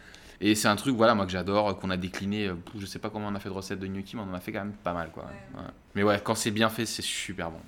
Et 0.40 0.55
c'est 0.55 0.68
un 0.68 0.76
truc, 0.76 0.94
voilà, 0.96 1.14
moi 1.14 1.24
que 1.24 1.33
j'adore, 1.33 1.79
qu'on 1.79 1.88
a 1.90 1.96
décliné. 1.96 2.48
euh, 2.48 2.55
Je 2.79 2.85
sais 2.85 2.98
pas 2.98 3.09
comment 3.09 3.29
on 3.29 3.35
a 3.35 3.40
fait 3.40 3.48
de 3.48 3.55
recettes 3.55 3.79
de 3.79 3.87
gnocchi, 3.87 4.16
mais 4.16 4.22
on 4.22 4.31
en 4.31 4.35
a 4.35 4.40
fait 4.40 4.52
quand 4.52 4.64
même 4.64 4.74
pas 4.74 4.92
mal, 4.92 5.11
quoi. 5.11 5.24
Ouais. 5.55 5.62
Mais 5.94 6.02
ouais, 6.02 6.20
quand 6.22 6.35
c'est 6.35 6.50
bien 6.50 6.68
fait, 6.68 6.85
c'est 6.85 7.00
super 7.02 7.50
bon. 7.50 7.61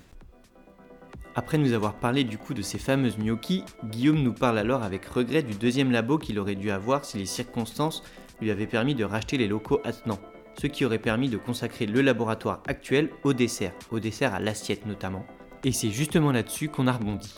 Après 1.35 1.57
nous 1.57 1.73
avoir 1.73 1.93
parlé 1.93 2.23
du 2.25 2.37
coup 2.37 2.53
de 2.53 2.61
ces 2.61 2.77
fameuses 2.77 3.17
gnocchis, 3.17 3.63
Guillaume 3.85 4.21
nous 4.21 4.33
parle 4.33 4.57
alors 4.57 4.83
avec 4.83 5.05
regret 5.05 5.41
du 5.41 5.53
deuxième 5.55 5.91
labo 5.91 6.17
qu'il 6.17 6.37
aurait 6.37 6.55
dû 6.55 6.69
avoir 6.69 7.05
si 7.05 7.17
les 7.17 7.25
circonstances 7.25 8.03
lui 8.41 8.51
avaient 8.51 8.67
permis 8.67 8.93
de 8.93 9.03
racheter 9.05 9.37
les 9.37 9.47
locaux 9.47 9.79
attenants. 9.85 10.19
Ce 10.59 10.67
qui 10.67 10.83
aurait 10.85 10.99
permis 10.99 11.29
de 11.29 11.37
consacrer 11.37 11.85
le 11.85 12.01
laboratoire 12.01 12.61
actuel 12.67 13.09
au 13.23 13.33
dessert, 13.33 13.73
au 13.91 13.99
dessert 13.99 14.33
à 14.33 14.39
l'assiette 14.39 14.85
notamment. 14.85 15.25
Et 15.63 15.71
c'est 15.71 15.91
justement 15.91 16.31
là-dessus 16.31 16.69
qu'on 16.69 16.87
a 16.87 16.93
rebondi. 16.93 17.33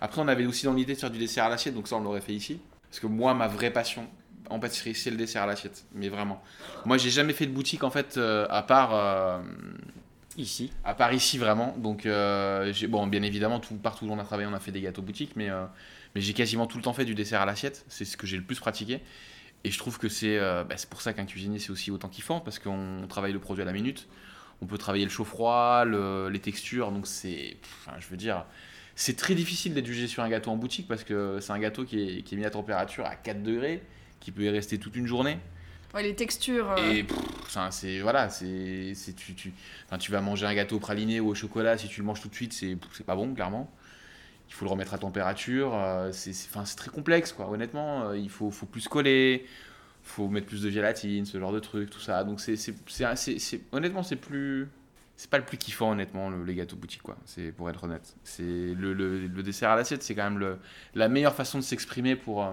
Après, 0.00 0.20
on 0.20 0.28
avait 0.28 0.46
aussi 0.46 0.64
dans 0.66 0.72
l'idée 0.72 0.94
de 0.94 0.98
faire 0.98 1.10
du 1.10 1.18
dessert 1.18 1.44
à 1.44 1.48
l'assiette, 1.48 1.74
donc 1.74 1.88
ça, 1.88 1.96
on 1.96 2.00
l'aurait 2.00 2.20
fait 2.20 2.32
ici. 2.34 2.60
Parce 2.88 3.00
que 3.00 3.06
moi, 3.06 3.34
ma 3.34 3.48
vraie 3.48 3.70
passion, 3.72 4.08
en 4.48 4.58
pâtisserie, 4.58 4.94
c'est 4.94 5.10
le 5.10 5.16
dessert 5.16 5.42
à 5.42 5.46
l'assiette. 5.46 5.84
Mais 5.94 6.08
vraiment. 6.08 6.42
Moi, 6.84 6.96
j'ai 6.98 7.10
jamais 7.10 7.32
fait 7.32 7.46
de 7.46 7.52
boutique 7.52 7.84
en 7.84 7.90
fait, 7.90 8.16
euh, 8.16 8.46
à 8.50 8.62
part. 8.62 8.94
euh, 8.94 9.38
Ici. 10.36 10.72
à 10.84 10.94
part 10.94 11.12
ici 11.12 11.36
vraiment. 11.38 11.74
Donc, 11.76 12.06
euh, 12.06 12.72
bon, 12.88 13.06
bien 13.08 13.22
évidemment, 13.22 13.58
tout, 13.60 13.74
partout 13.74 14.06
où 14.06 14.12
on 14.12 14.18
a 14.18 14.24
travaillé, 14.24 14.48
on 14.48 14.54
a 14.54 14.60
fait 14.60 14.70
des 14.72 14.80
gâteaux 14.80 15.02
boutiques, 15.02 15.32
mais, 15.36 15.48
mais 16.14 16.20
j'ai 16.20 16.32
quasiment 16.32 16.66
tout 16.66 16.78
le 16.78 16.84
temps 16.84 16.92
fait 16.92 17.04
du 17.04 17.14
dessert 17.16 17.40
à 17.42 17.46
l'assiette. 17.46 17.84
C'est 17.88 18.04
ce 18.04 18.16
que 18.16 18.26
j'ai 18.26 18.36
le 18.36 18.44
plus 18.44 18.58
pratiqué. 18.58 19.00
Et 19.64 19.70
je 19.70 19.76
trouve 19.78 19.98
que 19.98 20.08
c'est 20.08 20.38
bah, 20.38 20.76
c'est 20.76 20.88
pour 20.88 21.02
ça 21.02 21.12
qu'un 21.12 21.26
cuisinier, 21.26 21.58
c'est 21.58 21.70
aussi 21.70 21.90
autant 21.90 22.08
kiffant, 22.08 22.40
parce 22.40 22.58
qu'on 22.60 23.04
travaille 23.08 23.32
le 23.32 23.40
produit 23.40 23.60
à 23.62 23.66
la 23.66 23.72
minute. 23.72 24.08
On 24.62 24.66
peut 24.66 24.78
travailler 24.78 25.04
le 25.04 25.10
chaud-froid, 25.10 25.84
le- 25.84 26.28
les 26.28 26.38
textures. 26.40 26.90
Donc, 26.92 27.06
c'est. 27.06 27.56
enfin, 27.86 27.96
je 27.98 28.06
veux 28.08 28.16
dire. 28.16 28.44
C'est 28.96 29.16
très 29.16 29.34
difficile 29.34 29.72
d'être 29.72 29.86
jugé 29.86 30.06
sur 30.06 30.22
un 30.22 30.28
gâteau 30.28 30.50
en 30.50 30.56
boutique 30.56 30.86
parce 30.86 31.04
que 31.04 31.38
c'est 31.40 31.52
un 31.52 31.58
gâteau 31.58 31.84
qui 31.84 32.18
est, 32.18 32.22
qui 32.22 32.34
est 32.34 32.38
mis 32.38 32.44
à 32.44 32.50
température 32.50 33.06
à 33.06 33.14
4 33.16 33.42
degrés, 33.42 33.82
qui 34.20 34.30
peut 34.30 34.42
y 34.42 34.50
rester 34.50 34.76
toute 34.78 34.94
une 34.96 35.06
journée. 35.06 35.38
Ouais, 35.94 36.02
les 36.02 36.14
textures. 36.14 36.70
euh, 36.72 36.92
Et 36.92 37.06
c'est 37.70 38.00
voilà, 38.00 38.28
c'est 38.28 38.92
c'est- 38.94 39.14
tu 39.16 39.34
tu 39.34 39.52
enfin, 39.86 39.96
tu 39.98 40.12
vas 40.12 40.20
manger 40.20 40.44
un 40.46 40.54
gâteau 40.54 40.78
praliné 40.78 41.18
ou 41.18 41.28
au 41.28 41.34
chocolat 41.34 41.78
si 41.78 41.88
tu 41.88 42.00
le 42.00 42.06
manges 42.06 42.20
tout 42.20 42.28
de 42.28 42.34
suite, 42.34 42.52
c'est 42.52 42.76
c'est 42.92 43.04
pas 43.06 43.16
bon 43.16 43.32
clairement. 43.34 43.72
Il 44.48 44.54
faut 44.54 44.64
le 44.66 44.70
remettre 44.70 44.94
à 44.94 44.98
température, 44.98 45.74
euh, 45.74 46.12
c'est 46.12 46.32
c'est- 46.32 46.48
enfin, 46.50 46.64
c'est 46.64 46.76
très 46.76 46.90
complexe 46.90 47.32
quoi. 47.32 47.48
Honnêtement, 47.50 48.08
euh, 48.10 48.16
il 48.18 48.28
faut 48.30 48.50
faut 48.50 48.66
plus 48.66 48.86
coller, 48.86 49.46
faut 50.02 50.28
mettre 50.28 50.46
plus 50.46 50.62
de 50.62 50.70
gélatine, 50.70 51.24
ce 51.26 51.38
genre 51.38 51.52
de 51.52 51.60
trucs, 51.60 51.90
tout 51.90 52.00
ça. 52.00 52.24
Donc 52.24 52.40
c'est 52.40 52.56
honnêtement 53.72 54.02
c'est 54.02 54.16
plus 54.16 54.68
c'est 55.16 55.28
pas 55.30 55.38
le 55.38 55.44
plus 55.44 55.58
kiffant 55.58 55.90
honnêtement 55.92 56.30
le- 56.30 56.44
les 56.44 56.54
gâteaux 56.54 56.76
boutiques 56.76 57.02
quoi. 57.02 57.16
C'est 57.26 57.52
pour 57.52 57.68
être 57.68 57.84
honnête. 57.84 58.16
C'est 58.24 58.42
le, 58.42 58.94
le, 58.94 59.26
le 59.26 59.42
dessert 59.42 59.70
à 59.70 59.76
l'assiette, 59.76 60.02
c'est 60.02 60.14
quand 60.14 60.24
même 60.24 60.38
le, 60.38 60.58
la 60.94 61.08
meilleure 61.08 61.34
façon 61.34 61.58
de 61.58 61.62
s'exprimer 61.64 62.16
pour 62.16 62.42
euh, 62.44 62.52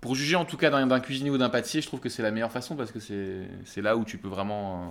pour 0.00 0.14
juger 0.14 0.36
en 0.36 0.44
tout 0.44 0.56
cas 0.56 0.70
d'un 0.70 1.00
cuisinier 1.00 1.30
ou 1.30 1.38
d'un 1.38 1.48
pâtissier, 1.48 1.80
je 1.80 1.86
trouve 1.86 2.00
que 2.00 2.08
c'est 2.08 2.22
la 2.22 2.30
meilleure 2.32 2.52
façon 2.52 2.76
parce 2.76 2.92
que 2.92 3.00
c'est 3.00 3.48
c'est 3.64 3.80
là 3.82 3.96
où 3.96 4.04
tu 4.04 4.18
peux 4.18 4.28
vraiment 4.28 4.82
euh, 4.82 4.86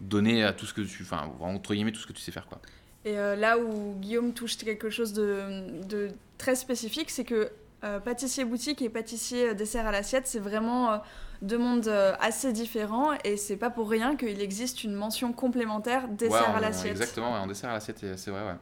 donner 0.00 0.44
à 0.44 0.52
tout 0.52 0.66
ce 0.66 0.74
que 0.74 0.80
tu. 0.82 1.02
Enfin, 1.02 1.30
entre 1.40 1.74
guillemets, 1.74 1.92
tout 1.92 2.00
ce 2.00 2.06
que 2.06 2.12
tu 2.12 2.22
sais 2.22 2.32
faire 2.32 2.46
quoi. 2.46 2.60
Et 3.04 3.18
euh, 3.18 3.34
là 3.34 3.58
où 3.58 3.96
Guillaume 4.00 4.32
touche 4.32 4.56
quelque 4.58 4.88
chose 4.88 5.12
de, 5.12 5.82
de 5.88 6.08
très 6.38 6.54
spécifique, 6.54 7.10
c'est 7.10 7.24
que 7.24 7.50
euh, 7.84 7.98
pâtissier 8.00 8.44
boutique 8.44 8.80
et 8.82 8.88
pâtissier 8.88 9.50
euh, 9.50 9.54
dessert 9.54 9.86
à 9.86 9.92
l'assiette, 9.92 10.26
c'est 10.26 10.38
vraiment 10.38 10.92
euh, 10.92 10.98
deux 11.40 11.58
mondes 11.58 11.88
euh, 11.88 12.14
assez 12.20 12.52
différents 12.52 13.12
et 13.24 13.36
c'est 13.36 13.56
pas 13.56 13.70
pour 13.70 13.90
rien 13.90 14.16
qu'il 14.16 14.40
existe 14.40 14.84
une 14.84 14.94
mention 14.94 15.32
complémentaire 15.32 16.08
dessert 16.08 16.50
Ouais, 16.50 16.56
à 16.56 16.60
l'assiette. 16.60 16.92
Exactement, 16.92 17.32
ouais, 17.32 17.38
en 17.38 17.46
dessert 17.46 17.70
à 17.70 17.74
l'assiette, 17.74 18.04
c'est 18.16 18.30
vrai, 18.30 18.42
ouais. 18.42 18.54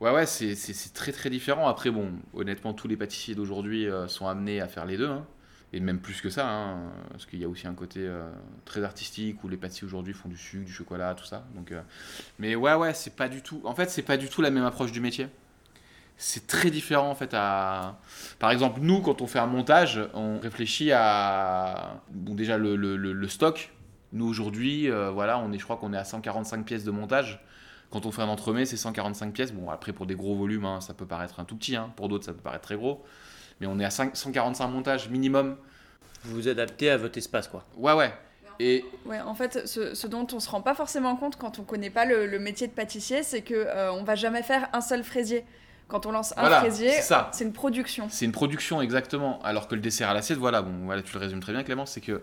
Ouais, 0.00 0.12
ouais, 0.12 0.26
c'est 0.26 0.92
très 0.92 1.10
très 1.10 1.30
différent. 1.30 1.66
Après, 1.66 1.90
bon, 1.90 2.12
honnêtement, 2.34 2.74
tous 2.74 2.86
les 2.86 2.96
pâtissiers 2.96 3.34
d'aujourd'hui 3.34 3.88
sont 4.08 4.26
amenés 4.26 4.60
à 4.60 4.68
faire 4.68 4.84
les 4.84 4.98
deux, 4.98 5.08
hein. 5.08 5.24
et 5.72 5.80
même 5.80 6.00
plus 6.00 6.20
que 6.20 6.28
ça, 6.28 6.46
hein, 6.46 6.92
parce 7.10 7.24
qu'il 7.24 7.40
y 7.40 7.44
a 7.44 7.48
aussi 7.48 7.66
un 7.66 7.72
côté 7.72 8.06
très 8.66 8.84
artistique 8.84 9.42
où 9.42 9.48
les 9.48 9.56
pâtissiers 9.56 9.86
aujourd'hui 9.86 10.12
font 10.12 10.28
du 10.28 10.36
sucre, 10.36 10.66
du 10.66 10.72
chocolat, 10.72 11.14
tout 11.14 11.24
ça. 11.24 11.46
Donc, 11.54 11.72
mais 12.38 12.54
ouais, 12.54 12.74
ouais, 12.74 12.92
c'est 12.92 13.16
pas 13.16 13.30
du 13.30 13.40
tout. 13.40 13.62
En 13.64 13.74
fait, 13.74 13.88
c'est 13.88 14.02
pas 14.02 14.18
du 14.18 14.28
tout 14.28 14.42
la 14.42 14.50
même 14.50 14.64
approche 14.64 14.92
du 14.92 15.00
métier. 15.00 15.28
C'est 16.18 16.46
très 16.46 16.70
différent 16.70 17.10
en 17.10 17.14
fait 17.14 17.30
à. 17.34 17.98
Par 18.38 18.50
exemple, 18.50 18.80
nous, 18.82 19.00
quand 19.02 19.20
on 19.20 19.26
fait 19.26 19.38
un 19.38 19.46
montage, 19.46 20.00
on 20.14 20.38
réfléchit 20.38 20.90
à 20.92 22.00
bon 22.10 22.34
déjà 22.34 22.56
le, 22.56 22.74
le- 22.76 22.96
le- 22.96 23.12
le 23.12 23.28
stock. 23.28 23.72
Nous 24.12 24.26
aujourd'hui, 24.26 24.90
euh, 24.90 25.10
voilà, 25.10 25.38
on 25.38 25.52
est, 25.52 25.58
je 25.58 25.64
crois 25.64 25.76
qu'on 25.76 25.92
est 25.92 25.98
à 25.98 26.04
145 26.04 26.64
pièces 26.64 26.84
de 26.84 26.90
montage. 26.90 27.44
Quand 27.90 28.06
on 28.06 28.12
fait 28.12 28.22
un 28.22 28.28
entremets, 28.28 28.64
c'est 28.64 28.76
145 28.78 29.32
pièces. 29.32 29.52
Bon, 29.52 29.68
après 29.70 29.92
pour 29.92 30.06
des 30.06 30.14
gros 30.14 30.34
volumes, 30.34 30.64
hein, 30.64 30.80
ça 30.80 30.94
peut 30.94 31.06
paraître 31.06 31.38
un 31.38 31.44
tout 31.44 31.56
petit. 31.56 31.76
hein. 31.76 31.92
Pour 31.96 32.08
d'autres, 32.08 32.24
ça 32.24 32.32
peut 32.32 32.40
paraître 32.40 32.64
très 32.64 32.76
gros. 32.76 33.04
Mais 33.60 33.66
on 33.66 33.78
est 33.78 33.84
à 33.84 33.90
5 33.90 34.16
145 34.16 34.68
montages 34.68 35.08
minimum. 35.10 35.56
Vous 36.24 36.34
vous 36.36 36.48
adaptez 36.48 36.90
à 36.90 36.96
votre 36.96 37.18
espace, 37.18 37.46
quoi. 37.46 37.64
Ouais, 37.76 37.92
ouais. 37.92 38.12
Et 38.58 38.84
Ouais, 39.04 39.20
en 39.20 39.34
fait, 39.34 39.66
ce, 39.68 39.94
ce 39.94 40.06
dont 40.06 40.26
on 40.32 40.40
se 40.40 40.48
rend 40.48 40.62
pas 40.62 40.74
forcément 40.74 41.14
compte 41.16 41.36
quand 41.36 41.58
on 41.58 41.62
connaît 41.62 41.90
pas 41.90 42.06
le, 42.06 42.26
le 42.26 42.38
métier 42.38 42.66
de 42.68 42.72
pâtissier, 42.72 43.22
c'est 43.22 43.42
que 43.42 43.54
euh, 43.54 43.92
on 43.92 44.02
va 44.02 44.14
jamais 44.14 44.42
faire 44.42 44.68
un 44.72 44.80
seul 44.80 45.04
fraisier. 45.04 45.44
Quand 45.88 46.04
on 46.06 46.10
lance 46.12 46.32
un 46.36 46.40
Voilà, 46.40 46.58
fraisier, 46.60 46.90
c'est 47.32 47.44
une 47.44 47.52
production. 47.52 48.08
C'est 48.10 48.24
une 48.24 48.32
production 48.32 48.82
exactement. 48.82 49.38
Alors 49.44 49.68
que 49.68 49.74
le 49.74 49.80
dessert 49.80 50.10
à 50.10 50.14
l'assiette, 50.14 50.38
voilà, 50.38 50.62
bon, 50.62 50.84
voilà, 50.84 51.02
tu 51.02 51.12
le 51.14 51.20
résumes 51.20 51.40
très 51.40 51.52
bien, 51.52 51.62
Clément, 51.62 51.86
c'est 51.86 52.00
que 52.00 52.22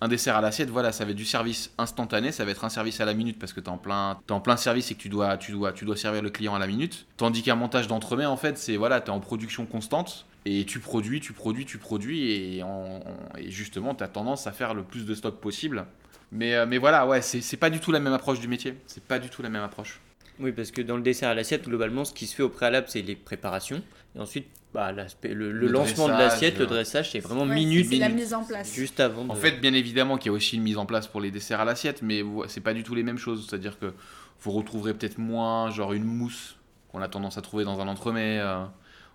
un 0.00 0.08
dessert 0.08 0.36
à 0.36 0.40
l'assiette, 0.40 0.68
voilà, 0.68 0.90
ça 0.90 1.04
va 1.04 1.12
être 1.12 1.16
du 1.16 1.24
service 1.24 1.70
instantané, 1.78 2.32
ça 2.32 2.44
va 2.44 2.50
être 2.50 2.64
un 2.64 2.68
service 2.68 3.00
à 3.00 3.04
la 3.04 3.14
minute 3.14 3.38
parce 3.38 3.52
que 3.52 3.60
en 3.68 3.78
plein, 3.78 4.18
t'es 4.26 4.32
en 4.32 4.40
plein 4.40 4.56
service 4.56 4.90
et 4.90 4.94
que 4.96 5.00
tu 5.00 5.08
dois, 5.08 5.36
tu 5.38 5.52
dois, 5.52 5.72
tu 5.72 5.84
dois 5.84 5.96
servir 5.96 6.20
le 6.22 6.30
client 6.30 6.54
à 6.54 6.58
la 6.58 6.66
minute. 6.66 7.06
Tandis 7.16 7.42
qu'un 7.42 7.54
montage 7.54 7.86
d'entremet, 7.86 8.26
en 8.26 8.36
fait, 8.36 8.58
c'est 8.58 8.76
voilà, 8.76 9.00
t'es 9.00 9.10
en 9.10 9.20
production 9.20 9.64
constante 9.64 10.26
et 10.44 10.64
tu 10.66 10.80
produis, 10.80 11.20
tu 11.20 11.32
produis, 11.32 11.64
tu 11.64 11.78
produis 11.78 12.56
et, 12.56 12.62
en- 12.64 13.00
et 13.38 13.50
justement, 13.52 13.94
t'as 13.94 14.08
tendance 14.08 14.46
à 14.48 14.52
faire 14.52 14.74
le 14.74 14.82
plus 14.82 15.06
de 15.06 15.14
stock 15.14 15.36
possible. 15.40 15.86
Mais, 16.32 16.54
euh, 16.54 16.66
mais 16.66 16.78
voilà, 16.78 17.06
ouais, 17.06 17.22
c'est 17.22 17.56
pas 17.56 17.70
du 17.70 17.78
tout 17.78 17.92
la 17.92 18.00
même 18.00 18.12
approche 18.12 18.40
du 18.40 18.48
métier. 18.48 18.76
C'est 18.88 19.04
pas 19.04 19.20
du 19.20 19.28
tout 19.30 19.40
la 19.42 19.48
même 19.48 19.62
approche. 19.62 20.00
Oui, 20.40 20.52
parce 20.52 20.70
que 20.72 20.82
dans 20.82 20.96
le 20.96 21.02
dessert 21.02 21.28
à 21.28 21.34
l'assiette, 21.34 21.64
globalement, 21.66 22.04
ce 22.04 22.12
qui 22.12 22.26
se 22.26 22.34
fait 22.34 22.42
au 22.42 22.48
préalable, 22.48 22.86
c'est 22.88 23.02
les 23.02 23.14
préparations. 23.14 23.82
Et 24.16 24.20
ensuite, 24.20 24.46
bah, 24.72 24.90
le, 24.92 25.02
le 25.32 25.52
Le 25.52 25.68
lancement 25.68 26.08
de 26.08 26.12
dressage, 26.12 26.32
l'assiette, 26.32 26.58
le 26.58 26.64
euh, 26.64 26.68
dressage, 26.68 27.10
c'est 27.12 27.20
vraiment 27.20 27.44
Ouais, 27.44 27.54
minute, 27.54 27.86
C'est 27.88 27.96
la 27.98 28.08
mise 28.08 28.34
en 28.34 28.42
place. 28.44 28.72
juste 28.74 28.98
avant. 29.00 29.24
De... 29.24 29.30
En 29.30 29.36
fait, 29.36 29.60
bien 29.60 29.72
évidemment 29.74 30.16
qu'il 30.18 30.26
y 30.30 30.34
a 30.34 30.36
aussi 30.36 30.56
une 30.56 30.62
mise 30.62 30.76
en 30.78 30.86
place 30.86 31.06
pour 31.06 31.20
les 31.20 31.30
desserts 31.30 31.60
à 31.60 31.64
l'assiette, 31.64 32.02
mais 32.02 32.22
c'est 32.48 32.60
pas 32.60 32.74
du 32.74 32.82
tout 32.82 32.94
les 32.96 33.04
mêmes 33.04 33.18
choses. 33.18 33.46
C'est-à-dire 33.48 33.78
que 33.78 33.92
vous 34.40 34.50
retrouverez 34.50 34.92
peut-être 34.94 35.18
moins, 35.18 35.70
genre 35.70 35.92
une 35.92 36.04
mousse 36.04 36.56
qu'on 36.90 37.00
a 37.00 37.08
tendance 37.08 37.38
à 37.38 37.42
trouver 37.42 37.64
dans 37.64 37.80
un 37.80 37.86
entremets 37.88 38.38
euh, 38.40 38.64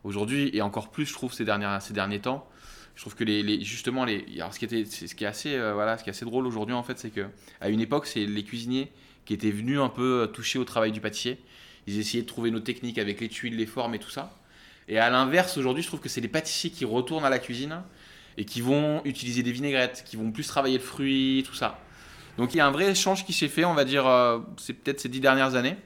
aujourd'hui, 0.06 0.50
et 0.54 0.62
encore 0.62 0.90
plus, 0.90 1.06
je 1.06 1.14
trouve, 1.14 1.34
ces, 1.34 1.44
dernières, 1.46 1.82
ces 1.82 1.94
derniers 1.94 2.20
temps. 2.20 2.48
Je 2.96 3.02
trouve 3.02 3.16
que 3.16 3.24
les, 3.24 3.44
les- 3.44 3.62
justement, 3.64 4.04
les, 4.06 4.26
alors 4.38 4.54
ce 4.54 4.60
qui 4.60 4.66
était, 4.66 4.84
c'est- 4.86 5.08
ce 5.08 5.16
qui 5.16 5.24
est 5.24 5.28
assez, 5.28 5.56
euh, 5.56 5.74
voilà, 5.74 5.98
ce 5.98 6.04
qui 6.04 6.10
est 6.10 6.12
assez 6.12 6.26
drôle 6.26 6.46
aujourd'hui 6.46 6.76
en 6.76 6.84
fait, 6.84 6.98
c'est 7.00 7.12
que 7.12 7.28
à 7.62 7.70
une 7.70 7.80
époque, 7.80 8.06
c'est 8.08 8.26
les 8.26 8.44
cuisiniers 8.44 8.92
qui 9.30 9.36
étaient 9.36 9.52
venus 9.52 9.80
un 9.80 9.90
peu 9.90 10.24
euh, 10.24 10.26
toucher 10.26 10.58
au 10.58 10.64
travail 10.64 10.92
du 10.92 11.02
pâtissier. 11.02 11.38
Ils 11.86 12.00
essayaient 12.00 12.24
de 12.24 12.28
trouver 12.28 12.50
nos 12.50 12.62
techniques 12.62 12.98
avec 12.98 13.22
les 13.22 13.30
tuiles, 13.30 13.56
les 13.56 13.68
formes 13.68 13.94
et 13.94 14.00
tout 14.00 14.10
ça. 14.10 14.36
Et 14.88 14.98
à 14.98 15.12
l'inverse, 15.12 15.56
aujourd'hui, 15.56 15.84
je 15.84 15.88
trouve 15.88 16.00
que 16.00 16.10
c'est 16.10 16.20
les 16.20 16.28
pâtissiers 16.28 16.72
qui 16.72 16.84
retournent 16.84 17.24
à 17.24 17.30
la 17.30 17.38
cuisine 17.38 17.84
et 18.38 18.46
qui 18.46 18.62
vont 18.62 19.04
utiliser 19.06 19.44
des 19.44 19.52
vinaigrettes, 19.52 20.04
qui 20.04 20.16
vont 20.16 20.32
plus 20.32 20.48
travailler 20.48 20.80
le 20.80 20.84
fruit, 20.84 21.44
tout 21.46 21.54
ça. 21.54 21.80
Donc 22.40 22.56
il 22.56 22.58
y 22.58 22.60
a 22.60 22.66
un 22.66 22.72
vrai 22.72 22.90
échange 22.90 23.24
qui 23.24 23.34
s'est 23.34 23.50
fait, 23.50 23.66
on 23.66 23.76
va 23.76 23.86
dire, 23.86 24.08
euh, 24.08 24.40
c'est 24.58 24.74
peut-être 24.74 25.00
ces 25.00 25.10
dix 25.10 25.20
dernières 25.20 25.54
années. 25.54 25.78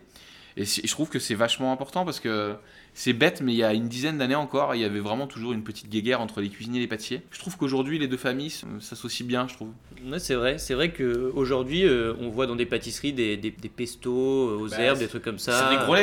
Et 0.56 0.66
je 0.66 0.88
trouve 0.92 1.10
que 1.10 1.18
c'est 1.20 1.34
vachement 1.36 1.72
important 1.72 2.06
parce 2.06 2.20
que 2.20 2.56
c'est 2.94 3.14
bête, 3.14 3.42
mais 3.42 3.54
il 3.54 3.58
y 3.58 3.64
a 3.64 3.74
une 3.74 3.88
dizaine 3.88 4.20
d'années 4.20 4.36
encore, 4.36 4.76
il 4.76 4.82
y 4.82 4.86
avait 4.86 5.00
vraiment 5.00 5.26
toujours 5.26 5.52
une 5.52 5.64
petite 5.64 5.90
guéguerre 5.90 6.22
entre 6.22 6.42
les 6.42 6.50
cuisiniers 6.50 6.78
et 6.78 6.82
les 6.82 6.88
pâtissiers. 6.88 7.24
Je 7.32 7.40
trouve 7.40 7.58
qu'aujourd'hui, 7.58 7.98
les 7.98 8.08
deux 8.08 8.18
familles 8.18 8.52
s'associent 8.80 9.26
bien, 9.26 9.48
je 9.48 9.56
trouve. 9.56 9.70
Ouais, 10.06 10.20
c'est 10.20 10.36
vrai, 10.36 10.60
c'est 10.60 10.76
vrai 10.76 10.92
qu'aujourd'hui, 10.94 11.86
on 12.20 12.30
voit 12.30 12.46
dans 12.46 12.56
des 12.56 12.68
pâtisseries 12.68 13.14
des, 13.14 13.36
des, 13.36 13.50
des 13.50 13.70
pestos 13.70 14.12
euh, 14.50 14.58
aux 14.60 14.70
Bah, 14.70 14.80
herbes, 14.80 15.00
des 15.00 15.08
trucs 15.08 15.24
comme 15.24 15.40
ça. 15.40 15.58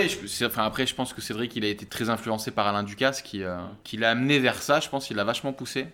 Je- 0.09 0.27
c'est- 0.27 0.47
enfin, 0.47 0.65
après, 0.65 0.85
je 0.87 0.95
pense 0.97 1.13
que 1.13 1.21
Cédric, 1.21 1.55
il 1.55 1.65
a 1.65 1.69
été 1.69 1.87
très 1.87 2.11
influencé 2.11 2.51
par 2.51 2.67
Alain 2.67 2.83
Ducasse 2.83 3.23
qui, 3.23 3.45
euh, 3.45 3.57
qui 3.85 3.99
l'a 3.99 4.11
amené 4.11 4.41
vers 4.41 4.61
ça. 4.61 4.81
Je 4.81 4.89
pense 4.89 5.07
qu'il 5.07 5.17
l'a 5.17 5.25
vachement 5.25 5.53
poussé. 5.53 5.87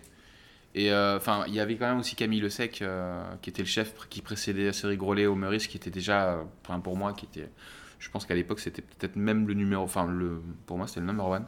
Et 0.73 0.91
euh, 0.91 1.17
enfin, 1.17 1.43
il 1.47 1.53
y 1.53 1.59
avait 1.59 1.75
quand 1.75 1.87
même 1.87 1.99
aussi 1.99 2.15
Camille 2.15 2.39
Le 2.39 2.49
Sec, 2.49 2.81
euh, 2.81 3.21
qui 3.41 3.49
était 3.49 3.61
le 3.63 3.67
chef 3.67 3.93
qui 4.09 4.21
précédait 4.21 4.73
Cédric 4.73 4.99
Grolet 4.99 5.25
au 5.27 5.35
Meurice, 5.35 5.67
qui 5.67 5.77
était 5.77 5.89
déjà, 5.89 6.33
euh, 6.33 6.43
enfin, 6.67 6.79
pour 6.79 6.95
moi, 6.97 7.13
qui 7.13 7.25
était, 7.25 7.49
je 7.99 8.09
pense 8.09 8.25
qu'à 8.25 8.35
l'époque, 8.35 8.59
c'était 8.59 8.81
peut-être 8.81 9.15
même 9.15 9.47
le 9.47 9.53
numéro, 9.53 9.83
enfin, 9.83 10.07
le, 10.07 10.41
pour 10.65 10.77
moi, 10.77 10.87
c'était 10.87 10.99
le 11.01 11.05
number 11.07 11.27
one. 11.27 11.45